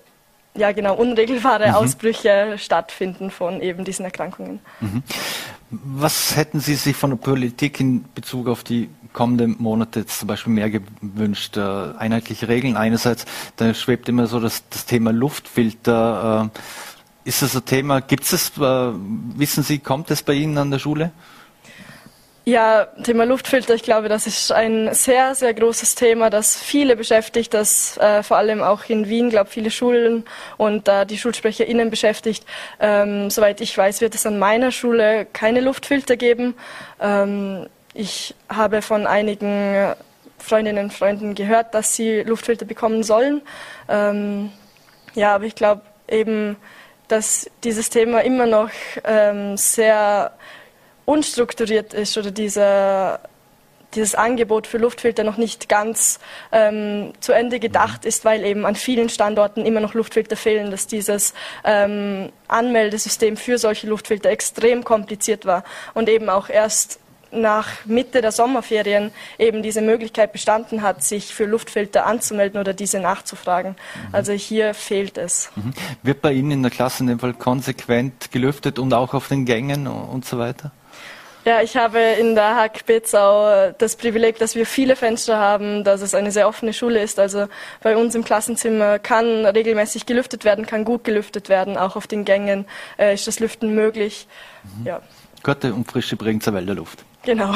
ja 0.55 0.71
genau 0.71 0.95
unregelbare 0.95 1.69
mhm. 1.69 1.75
Ausbrüche 1.75 2.55
stattfinden 2.57 3.31
von 3.31 3.61
eben 3.61 3.83
diesen 3.83 4.05
Erkrankungen. 4.05 4.59
Mhm. 4.79 5.03
Was 5.69 6.35
hätten 6.35 6.59
Sie 6.59 6.75
sich 6.75 6.95
von 6.95 7.09
der 7.09 7.17
Politik 7.17 7.79
in 7.79 8.05
Bezug 8.13 8.47
auf 8.47 8.63
die 8.63 8.89
kommenden 9.11 9.55
Monate 9.57 10.01
jetzt 10.01 10.19
zum 10.19 10.27
Beispiel 10.27 10.53
mehr 10.53 10.69
gewünscht? 10.69 11.57
Äh, 11.57 11.61
einheitliche 11.97 12.47
Regeln 12.47 12.77
einerseits, 12.77 13.25
da 13.55 13.73
schwebt 13.73 14.07
immer 14.07 14.27
so 14.27 14.39
das, 14.39 14.63
das 14.69 14.85
Thema 14.85 15.11
Luftfilter. 15.11 16.51
Äh, 16.53 16.59
ist 17.27 17.41
das 17.41 17.55
ein 17.55 17.65
Thema? 17.65 18.01
Gibt 18.01 18.31
es, 18.31 18.51
äh, 18.57 18.61
wissen 18.61 19.63
Sie, 19.63 19.79
kommt 19.79 20.11
es 20.11 20.21
bei 20.21 20.33
Ihnen 20.33 20.57
an 20.57 20.69
der 20.69 20.79
Schule? 20.79 21.11
Ja, 22.45 22.87
Thema 23.01 23.23
Luftfilter, 23.23 23.73
ich 23.73 23.83
glaube, 23.83 24.09
das 24.09 24.27
ist 24.27 24.51
ein 24.51 24.93
sehr, 24.93 25.33
sehr 25.33 25.53
großes 25.53 25.95
Thema, 25.95 26.29
das 26.29 26.57
viele 26.57 26.97
beschäftigt, 26.97 27.53
das 27.53 27.95
äh, 27.97 28.21
vor 28.21 28.35
allem 28.35 28.61
auch 28.61 28.83
in 28.89 29.07
Wien, 29.07 29.29
glaube 29.29 29.49
viele 29.49 29.71
Schulen 29.71 30.25
und 30.57 30.89
äh, 30.89 31.05
die 31.05 31.17
SchulsprecherInnen 31.17 31.89
beschäftigt. 31.89 32.45
Ähm, 32.81 33.29
soweit 33.29 33.61
ich 33.61 33.77
weiß, 33.77 34.01
wird 34.01 34.13
es 34.13 34.25
an 34.25 34.39
meiner 34.39 34.71
Schule 34.71 35.25
keine 35.31 35.61
Luftfilter 35.61 36.17
geben. 36.17 36.55
Ähm, 36.99 37.67
ich 37.93 38.35
habe 38.49 38.81
von 38.81 39.07
einigen 39.07 39.93
Freundinnen 40.37 40.85
und 40.85 40.93
Freunden 40.93 41.35
gehört, 41.35 41.73
dass 41.73 41.95
sie 41.95 42.23
Luftfilter 42.23 42.65
bekommen 42.65 43.03
sollen. 43.03 43.41
Ähm, 43.87 44.51
ja, 45.15 45.35
aber 45.35 45.45
ich 45.45 45.55
glaube 45.55 45.83
eben, 46.09 46.57
dass 47.07 47.49
dieses 47.63 47.89
Thema 47.89 48.19
immer 48.19 48.47
noch 48.47 48.71
ähm, 49.05 49.55
sehr 49.55 50.33
unstrukturiert 51.05 51.93
ist 51.93 52.17
oder 52.17 52.31
dieser, 52.31 53.19
dieses 53.95 54.15
Angebot 54.15 54.67
für 54.67 54.77
Luftfilter 54.77 55.23
noch 55.23 55.37
nicht 55.37 55.69
ganz 55.69 56.19
ähm, 56.51 57.13
zu 57.19 57.31
Ende 57.33 57.59
gedacht 57.59 58.05
ist, 58.05 58.25
weil 58.25 58.43
eben 58.43 58.65
an 58.65 58.75
vielen 58.75 59.09
Standorten 59.09 59.65
immer 59.65 59.79
noch 59.79 59.93
Luftfilter 59.93 60.35
fehlen, 60.35 60.71
dass 60.71 60.87
dieses 60.87 61.33
ähm, 61.63 62.31
Anmeldesystem 62.47 63.37
für 63.37 63.57
solche 63.57 63.87
Luftfilter 63.87 64.29
extrem 64.29 64.83
kompliziert 64.83 65.45
war 65.45 65.63
und 65.93 66.09
eben 66.09 66.29
auch 66.29 66.49
erst 66.49 66.99
nach 67.33 67.85
Mitte 67.85 68.21
der 68.21 68.31
Sommerferien 68.31 69.11
eben 69.37 69.63
diese 69.63 69.81
Möglichkeit 69.81 70.31
bestanden 70.31 70.81
hat, 70.81 71.03
sich 71.03 71.33
für 71.33 71.45
Luftfilter 71.45 72.05
anzumelden 72.05 72.59
oder 72.59 72.73
diese 72.73 72.99
nachzufragen. 72.99 73.71
Mhm. 73.71 74.15
Also 74.15 74.33
hier 74.33 74.73
fehlt 74.73 75.17
es. 75.17 75.49
Mhm. 75.55 75.73
Wird 76.03 76.21
bei 76.21 76.33
Ihnen 76.33 76.51
in 76.51 76.61
der 76.61 76.71
Klasse 76.71 77.03
in 77.03 77.07
dem 77.07 77.19
Fall 77.19 77.33
konsequent 77.33 78.31
gelüftet 78.31 78.79
und 78.79 78.93
auch 78.93 79.13
auf 79.13 79.27
den 79.27 79.45
Gängen 79.45 79.87
und 79.87 80.25
so 80.25 80.37
weiter? 80.37 80.71
Ja, 81.45 81.61
ich 81.61 81.75
habe 81.75 81.99
in 81.99 82.35
der 82.35 82.55
Hack 82.55 82.85
Bezau 82.85 83.71
das 83.77 83.97
Privileg, 83.97 84.39
dass 84.39 84.55
wir 84.55 84.65
viele 84.65 84.95
Fenster 84.95 85.37
haben, 85.37 85.83
dass 85.83 86.01
es 86.01 86.15
eine 86.15 86.31
sehr 86.31 86.47
offene 86.47 86.71
Schule 86.71 87.01
ist. 87.01 87.19
Also 87.19 87.47
bei 87.81 87.97
uns 87.97 88.15
im 88.15 88.23
Klassenzimmer 88.23 88.97
kann 88.97 89.45
regelmäßig 89.45 90.05
gelüftet 90.05 90.45
werden, 90.45 90.65
kann 90.65 90.85
gut 90.85 91.03
gelüftet 91.03 91.49
werden. 91.49 91.77
Auch 91.77 91.97
auf 91.97 92.07
den 92.07 92.23
Gängen 92.23 92.65
äh, 92.97 93.13
ist 93.13 93.27
das 93.27 93.41
Lüften 93.41 93.75
möglich. 93.75 94.27
Mhm. 94.79 94.85
Ja. 94.85 95.01
Gute 95.43 95.73
und 95.73 95.91
frische 95.91 96.15
Bregenzer 96.15 96.53
Wälder 96.53 96.75
Luft. 96.75 97.03
Genau. 97.23 97.53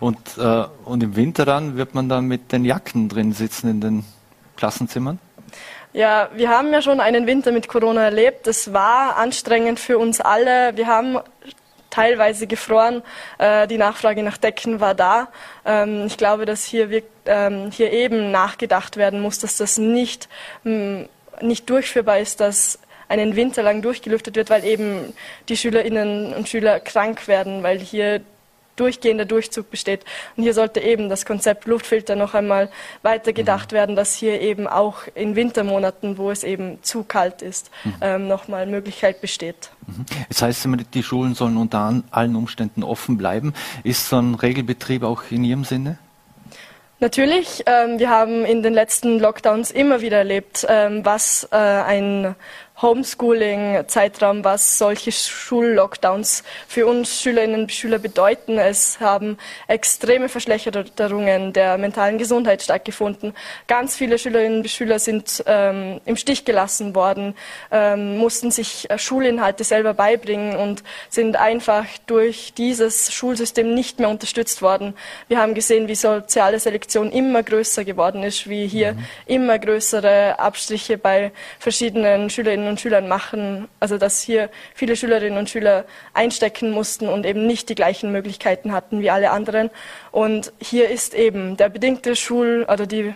Und, 0.00 0.18
äh, 0.38 0.64
und 0.84 1.02
im 1.02 1.16
Winter 1.16 1.44
dann 1.44 1.76
wird 1.76 1.94
man 1.94 2.08
dann 2.08 2.26
mit 2.26 2.52
den 2.52 2.64
Jacken 2.64 3.08
drin 3.08 3.32
sitzen 3.32 3.70
in 3.70 3.80
den 3.80 4.04
Klassenzimmern? 4.56 5.18
Ja, 5.94 6.30
wir 6.34 6.48
haben 6.48 6.72
ja 6.72 6.80
schon 6.80 7.00
einen 7.00 7.26
Winter 7.26 7.52
mit 7.52 7.68
Corona 7.68 8.04
erlebt. 8.04 8.46
Das 8.46 8.72
war 8.72 9.16
anstrengend 9.16 9.78
für 9.78 9.98
uns 9.98 10.20
alle. 10.20 10.76
Wir 10.76 10.86
haben 10.86 11.18
teilweise 11.92 12.46
gefroren. 12.46 13.02
Äh, 13.38 13.68
die 13.68 13.78
Nachfrage 13.78 14.22
nach 14.22 14.38
Decken 14.38 14.80
war 14.80 14.94
da. 14.94 15.28
Ähm, 15.64 16.06
ich 16.06 16.16
glaube, 16.16 16.46
dass 16.46 16.64
hier, 16.64 17.02
ähm, 17.26 17.70
hier 17.70 17.92
eben 17.92 18.32
nachgedacht 18.32 18.96
werden 18.96 19.20
muss, 19.20 19.38
dass 19.38 19.56
das 19.56 19.78
nicht, 19.78 20.28
mh, 20.64 21.04
nicht 21.40 21.68
durchführbar 21.70 22.18
ist, 22.18 22.40
dass 22.40 22.78
einen 23.08 23.36
Winter 23.36 23.62
lang 23.62 23.82
durchgelüftet 23.82 24.36
wird, 24.36 24.48
weil 24.48 24.64
eben 24.64 25.12
die 25.48 25.56
Schülerinnen 25.56 26.32
und 26.34 26.48
Schüler 26.48 26.80
krank 26.80 27.28
werden, 27.28 27.62
weil 27.62 27.78
hier 27.78 28.22
durchgehender 28.76 29.24
Durchzug 29.24 29.70
besteht. 29.70 30.04
Und 30.36 30.44
hier 30.44 30.54
sollte 30.54 30.80
eben 30.80 31.08
das 31.08 31.26
Konzept 31.26 31.66
Luftfilter 31.66 32.16
noch 32.16 32.34
einmal 32.34 32.70
weitergedacht 33.02 33.72
mhm. 33.72 33.76
werden, 33.76 33.96
dass 33.96 34.14
hier 34.14 34.40
eben 34.40 34.66
auch 34.66 35.02
in 35.14 35.36
Wintermonaten, 35.36 36.18
wo 36.18 36.30
es 36.30 36.44
eben 36.44 36.82
zu 36.82 37.04
kalt 37.04 37.42
ist, 37.42 37.70
mhm. 37.84 37.94
ähm, 38.00 38.28
nochmal 38.28 38.66
Möglichkeit 38.66 39.20
besteht. 39.20 39.70
Mhm. 39.86 40.06
Das 40.28 40.42
heißt, 40.42 40.66
die 40.94 41.02
Schulen 41.02 41.34
sollen 41.34 41.56
unter 41.56 42.02
allen 42.10 42.36
Umständen 42.36 42.82
offen 42.82 43.18
bleiben. 43.18 43.52
Ist 43.84 44.08
so 44.08 44.18
ein 44.18 44.34
Regelbetrieb 44.34 45.02
auch 45.02 45.22
in 45.30 45.44
Ihrem 45.44 45.64
Sinne? 45.64 45.98
Natürlich, 47.02 47.64
ähm, 47.66 47.98
wir 47.98 48.10
haben 48.10 48.44
in 48.44 48.62
den 48.62 48.74
letzten 48.74 49.18
Lockdowns 49.18 49.72
immer 49.72 50.02
wieder 50.02 50.18
erlebt, 50.18 50.64
ähm, 50.68 51.04
was 51.04 51.48
äh, 51.50 51.56
ein 51.56 52.36
Homeschooling-Zeitraum, 52.82 54.44
was 54.44 54.78
solche 54.78 55.12
Schullockdowns 55.12 56.42
für 56.66 56.86
uns 56.86 57.22
Schülerinnen 57.22 57.62
und 57.62 57.72
Schüler 57.72 57.98
bedeuten. 57.98 58.58
Es 58.58 59.00
haben 59.00 59.38
extreme 59.68 60.28
Verschlechterungen 60.28 61.52
der 61.52 61.78
mentalen 61.78 62.18
Gesundheit 62.18 62.62
stattgefunden. 62.62 63.34
Ganz 63.68 63.96
viele 63.96 64.18
Schülerinnen 64.18 64.58
und 64.58 64.68
Schüler 64.68 64.98
sind 64.98 65.42
ähm, 65.46 66.00
im 66.04 66.16
Stich 66.16 66.44
gelassen 66.44 66.94
worden, 66.94 67.34
ähm, 67.70 68.18
mussten 68.18 68.50
sich 68.50 68.90
äh, 68.90 68.98
Schulinhalte 68.98 69.64
selber 69.64 69.94
beibringen 69.94 70.56
und 70.56 70.82
sind 71.08 71.36
einfach 71.36 71.86
durch 72.06 72.52
dieses 72.54 73.12
Schulsystem 73.12 73.74
nicht 73.74 74.00
mehr 74.00 74.08
unterstützt 74.08 74.62
worden. 74.62 74.94
Wir 75.28 75.38
haben 75.38 75.54
gesehen, 75.54 75.88
wie 75.88 75.94
soziale 75.94 76.58
Selektion 76.58 77.12
immer 77.12 77.42
größer 77.42 77.84
geworden 77.84 78.24
ist, 78.24 78.48
wie 78.48 78.66
hier 78.66 78.94
mhm. 78.94 79.04
immer 79.26 79.58
größere 79.58 80.38
Abstriche 80.38 80.98
bei 80.98 81.30
verschiedenen 81.58 82.28
Schülerinnen 82.28 82.71
und 82.72 82.80
Schülern 82.80 83.08
machen, 83.08 83.68
also 83.80 83.98
dass 83.98 84.20
hier 84.20 84.50
viele 84.74 84.96
Schülerinnen 84.96 85.38
und 85.38 85.48
Schüler 85.48 85.84
einstecken 86.14 86.70
mussten 86.70 87.08
und 87.08 87.24
eben 87.24 87.46
nicht 87.46 87.68
die 87.68 87.74
gleichen 87.74 88.10
Möglichkeiten 88.12 88.72
hatten 88.72 89.00
wie 89.00 89.10
alle 89.10 89.30
anderen. 89.30 89.70
Und 90.10 90.52
hier 90.60 90.90
ist 90.90 91.14
eben 91.14 91.56
der 91.56 91.68
bedingte 91.68 92.16
Schul- 92.16 92.66
oder 92.68 92.86
die 92.86 93.14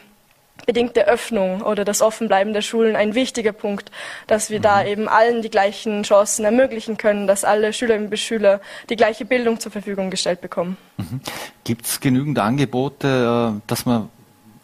bedingte 0.64 1.06
Öffnung 1.06 1.60
oder 1.60 1.84
das 1.84 2.00
Offenbleiben 2.00 2.52
der 2.52 2.62
Schulen 2.62 2.96
ein 2.96 3.14
wichtiger 3.14 3.52
Punkt, 3.52 3.90
dass 4.26 4.50
wir 4.50 4.58
mhm. 4.58 4.62
da 4.62 4.84
eben 4.84 5.08
allen 5.08 5.42
die 5.42 5.50
gleichen 5.50 6.02
Chancen 6.02 6.44
ermöglichen 6.44 6.96
können, 6.96 7.26
dass 7.26 7.44
alle 7.44 7.72
Schülerinnen 7.72 8.08
und 8.08 8.16
Schüler 8.16 8.60
die 8.88 8.96
gleiche 8.96 9.24
Bildung 9.24 9.60
zur 9.60 9.72
Verfügung 9.72 10.10
gestellt 10.10 10.40
bekommen. 10.40 10.76
Mhm. 10.96 11.20
Gibt 11.64 11.86
es 11.86 12.00
genügend 12.00 12.38
Angebote, 12.38 13.56
äh, 13.56 13.60
dass 13.66 13.86
man 13.86 14.08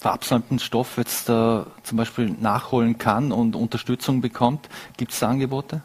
verabsäumten 0.03 0.59
Stoff 0.59 0.99
jetzt 0.99 1.29
äh, 1.29 1.62
zum 1.85 1.97
Beispiel 1.97 2.29
nachholen 2.29 2.99
kann 2.99 3.31
und 3.31 3.55
Unterstützung 3.55 4.21
bekommt? 4.21 4.69
Gibt 4.97 5.12
es 5.12 5.21
da 5.21 5.29
Angebote? 5.29 5.83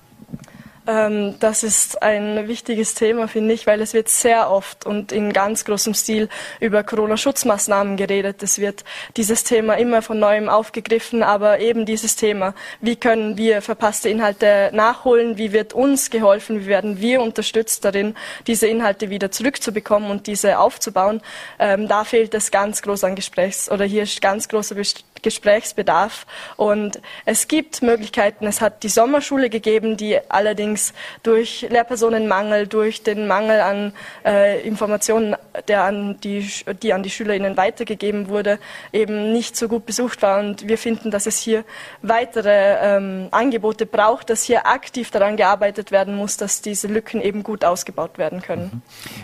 Ähm, 0.88 1.36
das 1.42 1.64
ist 1.64 2.02
ein 2.02 2.48
wichtiges 2.48 2.94
Thema, 2.94 3.28
finde 3.28 3.54
ich, 3.54 3.68
weil 3.68 3.82
es 3.82 3.94
wird 3.94 4.08
sehr 4.08 4.50
oft 4.50 4.86
und 4.86 5.12
in 5.12 5.34
ganz 5.34 5.66
großem 5.66 5.94
Stil 5.94 6.30
über 6.62 6.84
Corona-Schutzmaßnahmen 6.84 7.98
geredet. 7.98 8.42
Es 8.42 8.58
wird 8.60 8.86
dieses 9.18 9.44
Thema 9.44 9.74
immer 9.74 10.02
von 10.02 10.18
neuem 10.18 10.48
aufgegriffen, 10.48 11.24
aber 11.24 11.60
eben 11.60 11.86
dieses 11.86 12.16
Thema, 12.16 12.54
wie 12.80 12.96
können 12.96 13.38
wir 13.38 13.62
verpasste 13.62 14.08
Inhalte 14.08 14.70
nachholen, 14.74 15.38
wie 15.38 15.52
wird 15.52 15.74
uns 15.74 16.10
geholfen, 16.10 16.62
wie 16.62 16.68
werden 16.68 17.02
wir 17.02 17.22
unterstützt 17.22 17.84
darin, 17.84 18.16
diese 18.48 18.68
Inhalte 18.68 19.10
wieder 19.10 19.30
zurückzubekommen 19.30 20.10
und 20.10 20.26
diese 20.28 20.58
aufzubauen, 20.58 21.22
ähm, 21.60 21.90
da 21.90 22.06
fehlt 22.06 22.34
es 22.34 22.50
ganz 22.50 22.82
groß 22.82 23.04
an 23.04 23.16
Gesprächs- 23.16 23.70
oder 23.70 23.84
hier 23.84 24.04
ist 24.04 24.22
ganz 24.22 24.48
großer 24.48 24.76
Gesprächsbedarf. 25.22 26.26
Und 26.56 27.02
es 27.26 27.48
gibt 27.48 27.82
Möglichkeiten. 27.82 28.46
Es 28.46 28.62
hat 28.62 28.84
die 28.84 28.90
Sommerschule 28.90 29.50
gegeben, 29.50 29.98
die 29.98 30.20
allerdings 30.30 30.77
durch 31.24 31.68
Lehrpersonenmangel, 31.70 32.68
durch 32.68 33.04
den 33.04 33.28
Mangel 33.28 33.62
an 33.62 33.94
äh, 34.26 34.62
Informationen, 34.68 35.36
der 35.68 35.84
an 35.84 36.20
die, 36.22 36.50
die 36.82 36.94
an 36.94 37.04
die 37.04 37.10
SchülerInnen 37.10 37.58
weitergegeben 37.58 38.28
wurde, 38.30 38.60
eben 38.94 39.32
nicht 39.34 39.56
so 39.56 39.68
gut 39.68 39.86
besucht 39.86 40.22
war. 40.22 40.40
Und 40.40 40.68
wir 40.68 40.78
finden, 40.78 41.12
dass 41.12 41.26
es 41.26 41.40
hier 41.40 41.64
weitere 42.02 42.78
ähm, 42.82 43.28
Angebote 43.32 43.86
braucht, 43.86 44.30
dass 44.30 44.44
hier 44.44 44.68
aktiv 44.68 45.12
daran 45.12 45.38
gearbeitet 45.38 45.92
werden 45.92 46.16
muss, 46.16 46.38
dass 46.38 46.62
diese 46.62 46.88
Lücken 46.88 47.22
eben 47.22 47.44
gut 47.44 47.64
ausgebaut 47.64 48.18
werden 48.18 48.42
können. 48.42 48.72
Mhm. 48.74 48.82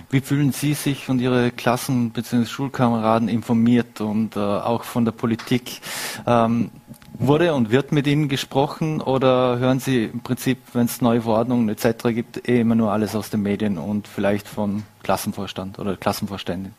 Wie 0.10 0.22
fühlen 0.22 0.52
Sie 0.52 0.74
sich 0.74 1.10
und 1.10 1.20
Ihre 1.20 1.52
Klassen- 1.52 2.12
bzw. 2.12 2.46
Schulkameraden 2.46 3.30
informiert 3.30 4.02
und 4.02 4.36
äh, 4.36 4.40
auch 4.40 4.84
von 4.84 5.06
der 5.06 5.12
Politik? 5.12 5.82
Ähm, 6.26 6.72
wurde 7.14 7.54
und 7.54 7.72
wird 7.72 7.92
mit 7.92 8.08
Ihnen 8.08 8.30
gesprochen 8.30 9.02
oder 9.02 9.60
hören 9.60 9.80
Sie 9.80 10.06
im 10.06 10.22
Prinzip, 10.22 10.60
wenn 10.74 10.86
es 10.86 11.02
neue 11.02 11.22
Verordnungen 11.22 11.70
etc. 11.70 12.10
gibt, 12.10 12.48
eh 12.48 12.62
immer 12.62 12.76
nur 12.76 12.92
alles 12.92 13.16
aus 13.16 13.30
den 13.30 13.42
Medien 13.42 13.78
und 13.78 14.08
vielleicht 14.08 14.48
vom 14.48 14.84
Klassenvorstand 15.04 15.80
oder 15.80 15.96
Klassenvorständin? 15.96 16.74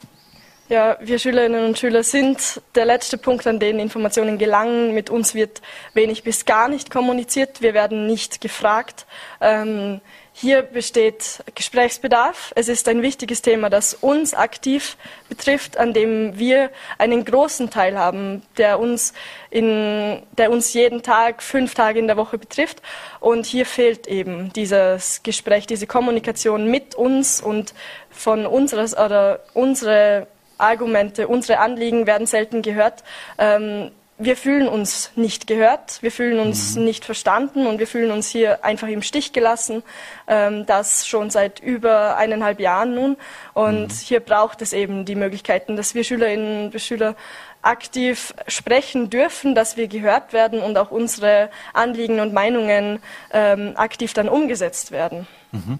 Ja, 0.68 0.96
wir 1.00 1.18
Schülerinnen 1.18 1.66
und 1.66 1.78
Schüler 1.78 2.02
sind 2.02 2.62
der 2.74 2.86
letzte 2.86 3.18
Punkt, 3.18 3.46
an 3.46 3.58
den 3.58 3.78
Informationen 3.78 4.38
gelangen. 4.38 4.94
Mit 4.94 5.10
uns 5.10 5.34
wird 5.34 5.60
wenig 5.92 6.22
bis 6.22 6.46
gar 6.46 6.68
nicht 6.68 6.90
kommuniziert. 6.90 7.60
Wir 7.60 7.74
werden 7.74 8.06
nicht 8.06 8.40
gefragt. 8.40 9.04
Ähm, 9.42 10.00
hier 10.36 10.62
besteht 10.62 11.44
Gesprächsbedarf. 11.54 12.52
Es 12.56 12.68
ist 12.68 12.88
ein 12.88 13.02
wichtiges 13.02 13.40
Thema, 13.40 13.70
das 13.70 13.94
uns 13.94 14.34
aktiv 14.34 14.96
betrifft, 15.28 15.78
an 15.78 15.92
dem 15.94 16.36
wir 16.36 16.70
einen 16.98 17.24
großen 17.24 17.70
Teil 17.70 17.96
haben, 17.96 18.42
der 18.58 18.80
uns, 18.80 19.12
in, 19.50 20.20
der 20.36 20.50
uns 20.50 20.74
jeden 20.74 21.04
Tag, 21.04 21.40
fünf 21.40 21.74
Tage 21.74 22.00
in 22.00 22.08
der 22.08 22.16
Woche 22.16 22.36
betrifft. 22.36 22.82
Und 23.20 23.46
hier 23.46 23.64
fehlt 23.64 24.08
eben 24.08 24.52
dieses 24.52 25.22
Gespräch, 25.22 25.68
diese 25.68 25.86
Kommunikation 25.86 26.68
mit 26.68 26.96
uns 26.96 27.40
und 27.40 27.72
von 28.10 28.44
unseres 28.44 28.98
oder 28.98 29.38
unsere 29.54 30.26
Argumente, 30.58 31.28
unsere 31.28 31.60
Anliegen 31.60 32.08
werden 32.08 32.26
selten 32.26 32.62
gehört. 32.62 33.04
Ähm, 33.38 33.92
wir 34.16 34.36
fühlen 34.36 34.68
uns 34.68 35.10
nicht 35.16 35.48
gehört, 35.48 36.00
wir 36.00 36.12
fühlen 36.12 36.38
uns 36.38 36.76
mhm. 36.76 36.84
nicht 36.84 37.04
verstanden 37.04 37.66
und 37.66 37.80
wir 37.80 37.86
fühlen 37.86 38.12
uns 38.12 38.28
hier 38.28 38.64
einfach 38.64 38.86
im 38.86 39.02
Stich 39.02 39.32
gelassen. 39.32 39.82
Ähm, 40.28 40.66
das 40.66 41.06
schon 41.06 41.30
seit 41.30 41.58
über 41.58 42.16
eineinhalb 42.16 42.60
Jahren 42.60 42.94
nun. 42.94 43.16
Und 43.54 43.88
mhm. 43.88 44.04
hier 44.04 44.20
braucht 44.20 44.62
es 44.62 44.72
eben 44.72 45.04
die 45.04 45.16
Möglichkeiten, 45.16 45.76
dass 45.76 45.94
wir 45.96 46.04
Schülerinnen 46.04 46.70
und 46.72 46.80
Schüler 46.80 47.16
aktiv 47.64 48.34
sprechen 48.46 49.10
dürfen, 49.10 49.54
dass 49.54 49.76
wir 49.76 49.88
gehört 49.88 50.32
werden 50.32 50.60
und 50.60 50.76
auch 50.76 50.90
unsere 50.90 51.50
Anliegen 51.72 52.20
und 52.20 52.32
Meinungen 52.32 53.00
ähm, 53.32 53.72
aktiv 53.76 54.12
dann 54.12 54.28
umgesetzt 54.28 54.90
werden. 54.90 55.26
Mhm. 55.52 55.78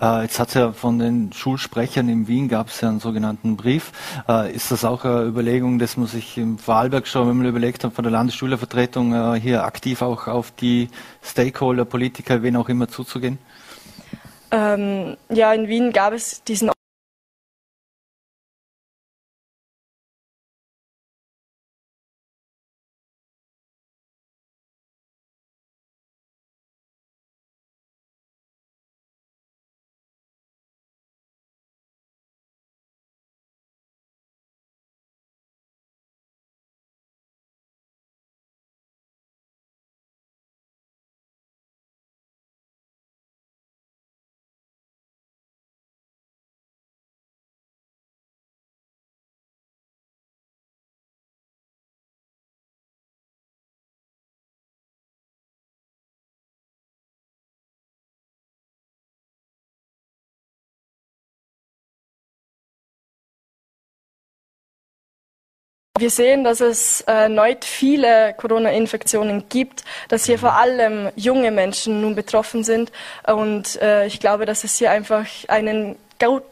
Äh, 0.00 0.22
jetzt 0.22 0.38
hat 0.38 0.48
es 0.48 0.54
ja 0.54 0.72
von 0.72 0.98
den 0.98 1.32
Schulsprechern 1.32 2.08
in 2.10 2.28
Wien 2.28 2.48
gab 2.48 2.68
es 2.68 2.82
ja 2.82 2.90
einen 2.90 3.00
sogenannten 3.00 3.56
Brief. 3.56 3.92
Äh, 4.28 4.52
ist 4.52 4.70
das 4.70 4.84
auch 4.84 5.04
eine 5.04 5.22
Überlegung, 5.22 5.78
dass 5.78 5.96
man 5.96 6.06
sich 6.06 6.36
im 6.36 6.58
Vorarlberg 6.58 7.06
schon 7.06 7.28
einmal 7.28 7.46
überlegt 7.46 7.84
hat, 7.84 7.94
von 7.94 8.04
der 8.04 8.12
Landesschülervertretung 8.12 9.14
äh, 9.14 9.40
hier 9.40 9.64
aktiv 9.64 10.02
auch 10.02 10.28
auf 10.28 10.50
die 10.50 10.90
Stakeholder, 11.22 11.86
Politiker, 11.86 12.42
wen 12.42 12.56
auch 12.56 12.68
immer 12.68 12.88
zuzugehen? 12.88 13.38
Ähm, 14.50 15.16
ja, 15.30 15.52
in 15.52 15.68
Wien 15.68 15.92
gab 15.92 16.12
es 16.12 16.44
diesen 16.44 16.70
Wir 66.04 66.10
sehen, 66.10 66.44
dass 66.44 66.60
es 66.60 67.00
erneut 67.00 67.64
viele 67.64 68.34
Corona-Infektionen 68.36 69.44
gibt, 69.48 69.84
dass 70.10 70.26
hier 70.26 70.38
vor 70.38 70.52
allem 70.52 71.08
junge 71.16 71.50
Menschen 71.50 72.02
nun 72.02 72.14
betroffen 72.14 72.62
sind. 72.62 72.92
Und 73.26 73.80
äh, 73.80 74.04
ich 74.04 74.20
glaube, 74.20 74.44
dass 74.44 74.64
es 74.64 74.76
hier 74.76 74.90
einfach 74.90 75.24
einen 75.48 75.96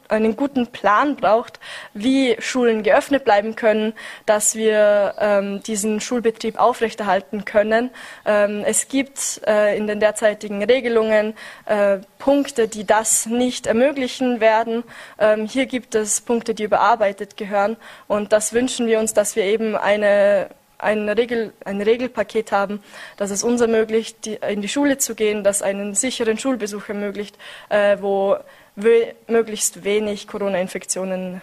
einen 0.08 0.36
guten 0.36 0.66
Plan 0.68 1.16
braucht, 1.16 1.58
wie 1.94 2.36
Schulen 2.38 2.82
geöffnet 2.82 3.24
bleiben 3.24 3.56
können, 3.56 3.94
dass 4.26 4.54
wir 4.54 5.14
ähm, 5.18 5.62
diesen 5.62 6.00
Schulbetrieb 6.00 6.58
aufrechterhalten 6.58 7.44
können. 7.44 7.90
Ähm, 8.24 8.62
es 8.66 8.88
gibt 8.88 9.40
äh, 9.46 9.76
in 9.76 9.86
den 9.86 10.00
derzeitigen 10.00 10.62
Regelungen 10.62 11.34
äh, 11.66 11.98
Punkte, 12.18 12.68
die 12.68 12.84
das 12.84 13.26
nicht 13.26 13.66
ermöglichen 13.66 14.40
werden. 14.40 14.84
Ähm, 15.18 15.46
hier 15.46 15.66
gibt 15.66 15.94
es 15.94 16.20
Punkte, 16.20 16.54
die 16.54 16.64
überarbeitet 16.64 17.36
gehören. 17.36 17.76
Und 18.06 18.32
das 18.32 18.52
wünschen 18.52 18.86
wir 18.86 18.98
uns, 18.98 19.14
dass 19.14 19.36
wir 19.36 19.44
eben 19.44 19.76
eine 19.76 20.50
ein, 20.82 21.08
Regel, 21.08 21.52
ein 21.64 21.80
Regelpaket 21.80 22.52
haben, 22.52 22.82
das 23.16 23.30
es 23.30 23.44
uns 23.44 23.60
ermöglicht, 23.60 24.24
die, 24.26 24.38
in 24.48 24.60
die 24.60 24.68
Schule 24.68 24.98
zu 24.98 25.14
gehen, 25.14 25.44
das 25.44 25.62
einen 25.62 25.94
sicheren 25.94 26.38
Schulbesuch 26.38 26.88
ermöglicht, 26.88 27.38
äh, 27.68 27.96
wo 28.00 28.36
möglichst 28.74 29.84
wenig 29.84 30.26
Corona-Infektionen 30.26 31.40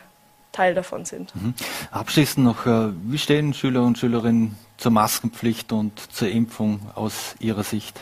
Teil 0.51 0.73
davon 0.73 1.05
sind. 1.05 1.33
Mhm. 1.35 1.53
Abschließend 1.91 2.45
noch, 2.45 2.65
äh, 2.65 2.89
wie 3.03 3.17
stehen 3.17 3.53
Schüler 3.53 3.83
und 3.83 3.97
Schülerinnen 3.97 4.57
zur 4.77 4.91
Maskenpflicht 4.91 5.71
und 5.71 5.99
zur 6.11 6.29
Impfung 6.29 6.81
aus 6.95 7.35
Ihrer 7.39 7.63
Sicht? 7.63 7.99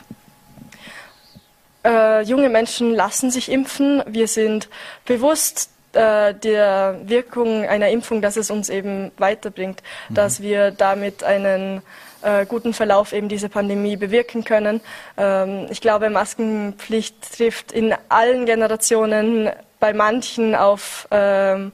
Äh, 1.83 2.23
junge 2.23 2.49
Menschen 2.49 2.93
lassen 2.93 3.31
sich 3.31 3.51
impfen. 3.51 4.01
Wir 4.07 4.27
sind 4.27 4.69
bewusst 5.05 5.69
äh, 5.93 6.33
der 6.33 6.99
Wirkung 7.05 7.65
einer 7.65 7.89
Impfung, 7.89 8.21
dass 8.21 8.37
es 8.37 8.49
uns 8.49 8.69
eben 8.69 9.11
weiterbringt, 9.17 9.83
mhm. 10.09 10.13
dass 10.13 10.41
wir 10.41 10.71
damit 10.71 11.23
einen 11.23 11.81
äh, 12.21 12.45
guten 12.45 12.73
Verlauf 12.73 13.13
eben 13.13 13.29
dieser 13.29 13.49
Pandemie 13.49 13.97
bewirken 13.97 14.43
können. 14.43 14.81
Ähm, 15.17 15.67
ich 15.69 15.81
glaube, 15.81 16.09
Maskenpflicht 16.09 17.37
trifft 17.37 17.71
in 17.71 17.93
allen 18.09 18.45
Generationen 18.45 19.49
bei 19.79 19.93
manchen 19.93 20.55
auf 20.55 21.07
ähm, 21.11 21.71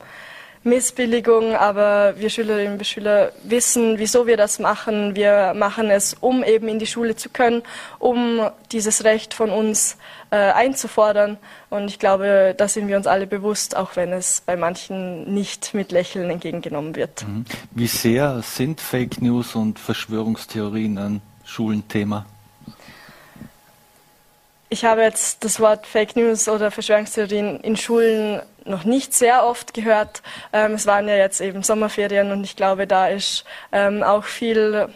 Missbilligung, 0.63 1.55
aber 1.55 2.13
wir 2.17 2.29
Schülerinnen 2.29 2.77
und 2.77 2.87
Schüler 2.87 3.31
wissen, 3.43 3.97
wieso 3.97 4.27
wir 4.27 4.37
das 4.37 4.59
machen. 4.59 5.15
Wir 5.15 5.53
machen 5.53 5.89
es, 5.89 6.13
um 6.13 6.43
eben 6.43 6.67
in 6.67 6.79
die 6.79 6.87
Schule 6.87 7.15
zu 7.15 7.29
können, 7.29 7.63
um 7.99 8.49
dieses 8.71 9.03
Recht 9.03 9.33
von 9.33 9.49
uns 9.49 9.97
äh, 10.31 10.37
einzufordern. 10.37 11.37
Und 11.69 11.89
ich 11.89 11.99
glaube, 11.99 12.55
da 12.57 12.67
sind 12.67 12.87
wir 12.87 12.97
uns 12.97 13.07
alle 13.07 13.27
bewusst, 13.27 13.75
auch 13.75 13.95
wenn 13.95 14.13
es 14.13 14.41
bei 14.45 14.55
manchen 14.55 15.33
nicht 15.33 15.73
mit 15.73 15.91
Lächeln 15.91 16.29
entgegengenommen 16.29 16.95
wird. 16.95 17.27
Mhm. 17.27 17.45
Wie 17.71 17.87
sehr 17.87 18.41
sind 18.41 18.79
Fake 18.79 19.21
News 19.21 19.55
und 19.55 19.79
Verschwörungstheorien 19.79 20.97
ein 20.97 21.21
Schulenthema? 21.43 22.25
Ich 24.73 24.85
habe 24.85 25.03
jetzt 25.03 25.43
das 25.43 25.59
Wort 25.59 25.85
Fake 25.85 26.15
News 26.15 26.49
oder 26.49 26.71
Verschwörungstheorien 26.71 27.59
in 27.59 27.77
Schulen 27.77 28.41
noch 28.65 28.85
nicht 28.85 29.13
sehr 29.13 29.45
oft 29.45 29.75
gehört. 29.75 30.23
Ähm, 30.51 30.73
es 30.73 30.87
waren 30.87 31.07
ja 31.07 31.15
jetzt 31.15 31.41
eben 31.41 31.61
Sommerferien 31.61 32.31
und 32.31 32.43
ich 32.43 32.55
glaube, 32.55 32.87
da 32.87 33.07
ist 33.07 33.45
ähm, 33.71 34.01
auch 34.01 34.23
viel 34.23 34.89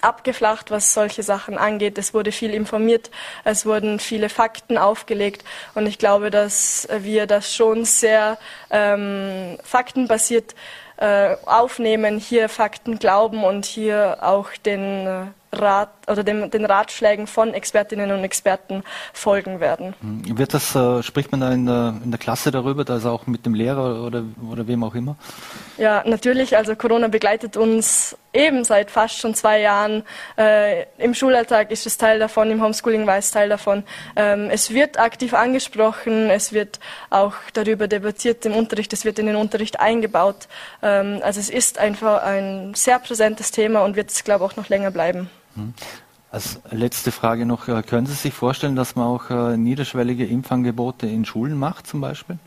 abgeflacht, 0.00 0.70
was 0.70 0.94
solche 0.94 1.22
Sachen 1.22 1.58
angeht. 1.58 1.98
Es 1.98 2.14
wurde 2.14 2.32
viel 2.32 2.54
informiert, 2.54 3.10
es 3.44 3.66
wurden 3.66 4.00
viele 4.00 4.30
Fakten 4.30 4.78
aufgelegt 4.78 5.44
und 5.74 5.86
ich 5.86 5.98
glaube, 5.98 6.30
dass 6.30 6.88
wir 7.00 7.26
das 7.26 7.54
schon 7.54 7.84
sehr 7.84 8.38
ähm, 8.70 9.58
faktenbasiert 9.62 10.54
äh, 10.96 11.36
aufnehmen, 11.44 12.18
hier 12.18 12.48
Fakten 12.48 12.98
glauben 12.98 13.44
und 13.44 13.66
hier 13.66 14.20
auch 14.22 14.48
den 14.64 15.06
äh, 15.06 15.24
Rat 15.54 15.90
oder 16.06 16.24
dem, 16.24 16.50
den 16.50 16.64
Ratschlägen 16.64 17.26
von 17.26 17.54
Expertinnen 17.54 18.10
und 18.12 18.24
Experten 18.24 18.82
folgen 19.12 19.60
werden. 19.60 19.94
Wird 20.00 20.54
das, 20.54 20.74
äh, 20.74 21.02
spricht 21.02 21.30
man 21.32 21.40
da 21.40 21.52
in 21.52 21.66
der, 21.66 21.94
in 22.02 22.10
der 22.10 22.18
Klasse 22.18 22.50
darüber, 22.50 22.88
also 22.90 23.10
auch 23.10 23.26
mit 23.26 23.46
dem 23.46 23.54
Lehrer 23.54 24.04
oder, 24.04 24.24
oder 24.50 24.66
wem 24.66 24.84
auch 24.84 24.94
immer? 24.94 25.16
Ja, 25.78 26.02
natürlich. 26.06 26.56
Also 26.56 26.76
Corona 26.76 27.08
begleitet 27.08 27.56
uns 27.56 28.16
eben 28.32 28.64
seit 28.64 28.90
fast 28.90 29.18
schon 29.18 29.34
zwei 29.34 29.60
Jahren. 29.60 30.04
Äh, 30.38 30.84
Im 30.98 31.14
Schulalltag 31.14 31.70
ist 31.70 31.86
es 31.86 31.98
Teil 31.98 32.18
davon, 32.18 32.50
im 32.50 32.62
Homeschooling 32.62 33.06
war 33.06 33.18
es 33.18 33.30
Teil 33.30 33.48
davon. 33.48 33.84
Ähm, 34.16 34.48
es 34.50 34.70
wird 34.70 34.98
aktiv 34.98 35.34
angesprochen, 35.34 36.30
es 36.30 36.52
wird 36.52 36.80
auch 37.10 37.34
darüber 37.52 37.88
debattiert 37.88 38.44
im 38.46 38.54
Unterricht, 38.54 38.92
es 38.92 39.04
wird 39.04 39.18
in 39.18 39.26
den 39.26 39.36
Unterricht 39.36 39.80
eingebaut. 39.80 40.48
Ähm, 40.82 41.20
also 41.22 41.40
es 41.40 41.50
ist 41.50 41.78
einfach 41.78 42.22
ein 42.22 42.74
sehr 42.74 42.98
präsentes 42.98 43.50
Thema 43.50 43.84
und 43.84 43.96
wird 43.96 44.10
es, 44.10 44.24
glaube 44.24 44.44
ich, 44.44 44.52
auch 44.52 44.56
noch 44.56 44.68
länger 44.68 44.90
bleiben. 44.90 45.30
Hm. 45.54 45.74
Als 46.30 46.60
letzte 46.70 47.12
Frage 47.12 47.44
noch, 47.44 47.68
äh, 47.68 47.82
können 47.82 48.06
Sie 48.06 48.14
sich 48.14 48.32
vorstellen, 48.32 48.74
dass 48.74 48.96
man 48.96 49.06
auch 49.06 49.30
äh, 49.30 49.56
niederschwellige 49.56 50.24
Impfangebote 50.24 51.06
in 51.06 51.26
Schulen 51.26 51.58
macht 51.58 51.86
zum 51.86 52.00
Beispiel? 52.00 52.38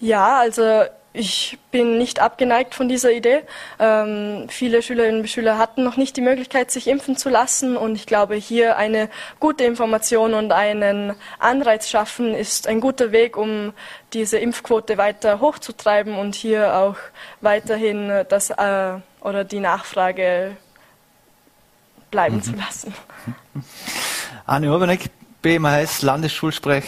Ja, 0.00 0.38
also 0.38 0.84
ich 1.12 1.58
bin 1.70 1.98
nicht 1.98 2.20
abgeneigt 2.20 2.74
von 2.74 2.88
dieser 2.88 3.12
Idee. 3.12 3.42
Ähm, 3.78 4.46
viele 4.48 4.80
Schülerinnen 4.80 5.20
und 5.20 5.28
Schüler 5.28 5.58
hatten 5.58 5.84
noch 5.84 5.98
nicht 5.98 6.16
die 6.16 6.22
Möglichkeit, 6.22 6.70
sich 6.70 6.86
impfen 6.88 7.16
zu 7.16 7.28
lassen. 7.28 7.76
Und 7.76 7.96
ich 7.96 8.06
glaube, 8.06 8.34
hier 8.36 8.78
eine 8.78 9.10
gute 9.38 9.64
Information 9.64 10.32
und 10.32 10.52
einen 10.52 11.14
Anreiz 11.38 11.90
schaffen 11.90 12.34
ist 12.34 12.66
ein 12.66 12.80
guter 12.80 13.12
Weg, 13.12 13.36
um 13.36 13.74
diese 14.14 14.38
Impfquote 14.38 14.96
weiter 14.96 15.40
hochzutreiben 15.40 16.16
und 16.16 16.34
hier 16.34 16.74
auch 16.74 16.96
weiterhin 17.42 18.24
das 18.30 18.48
äh, 18.48 18.94
oder 19.20 19.44
die 19.44 19.60
Nachfrage 19.60 20.56
bleiben 22.12 22.36
mhm. 22.36 22.42
zu 22.42 22.52
lassen. 22.52 22.94
Anne 24.46 24.70
Urbanek, 24.70 25.10
BMHS 25.42 26.02
Landesschulsprecher. 26.02 26.86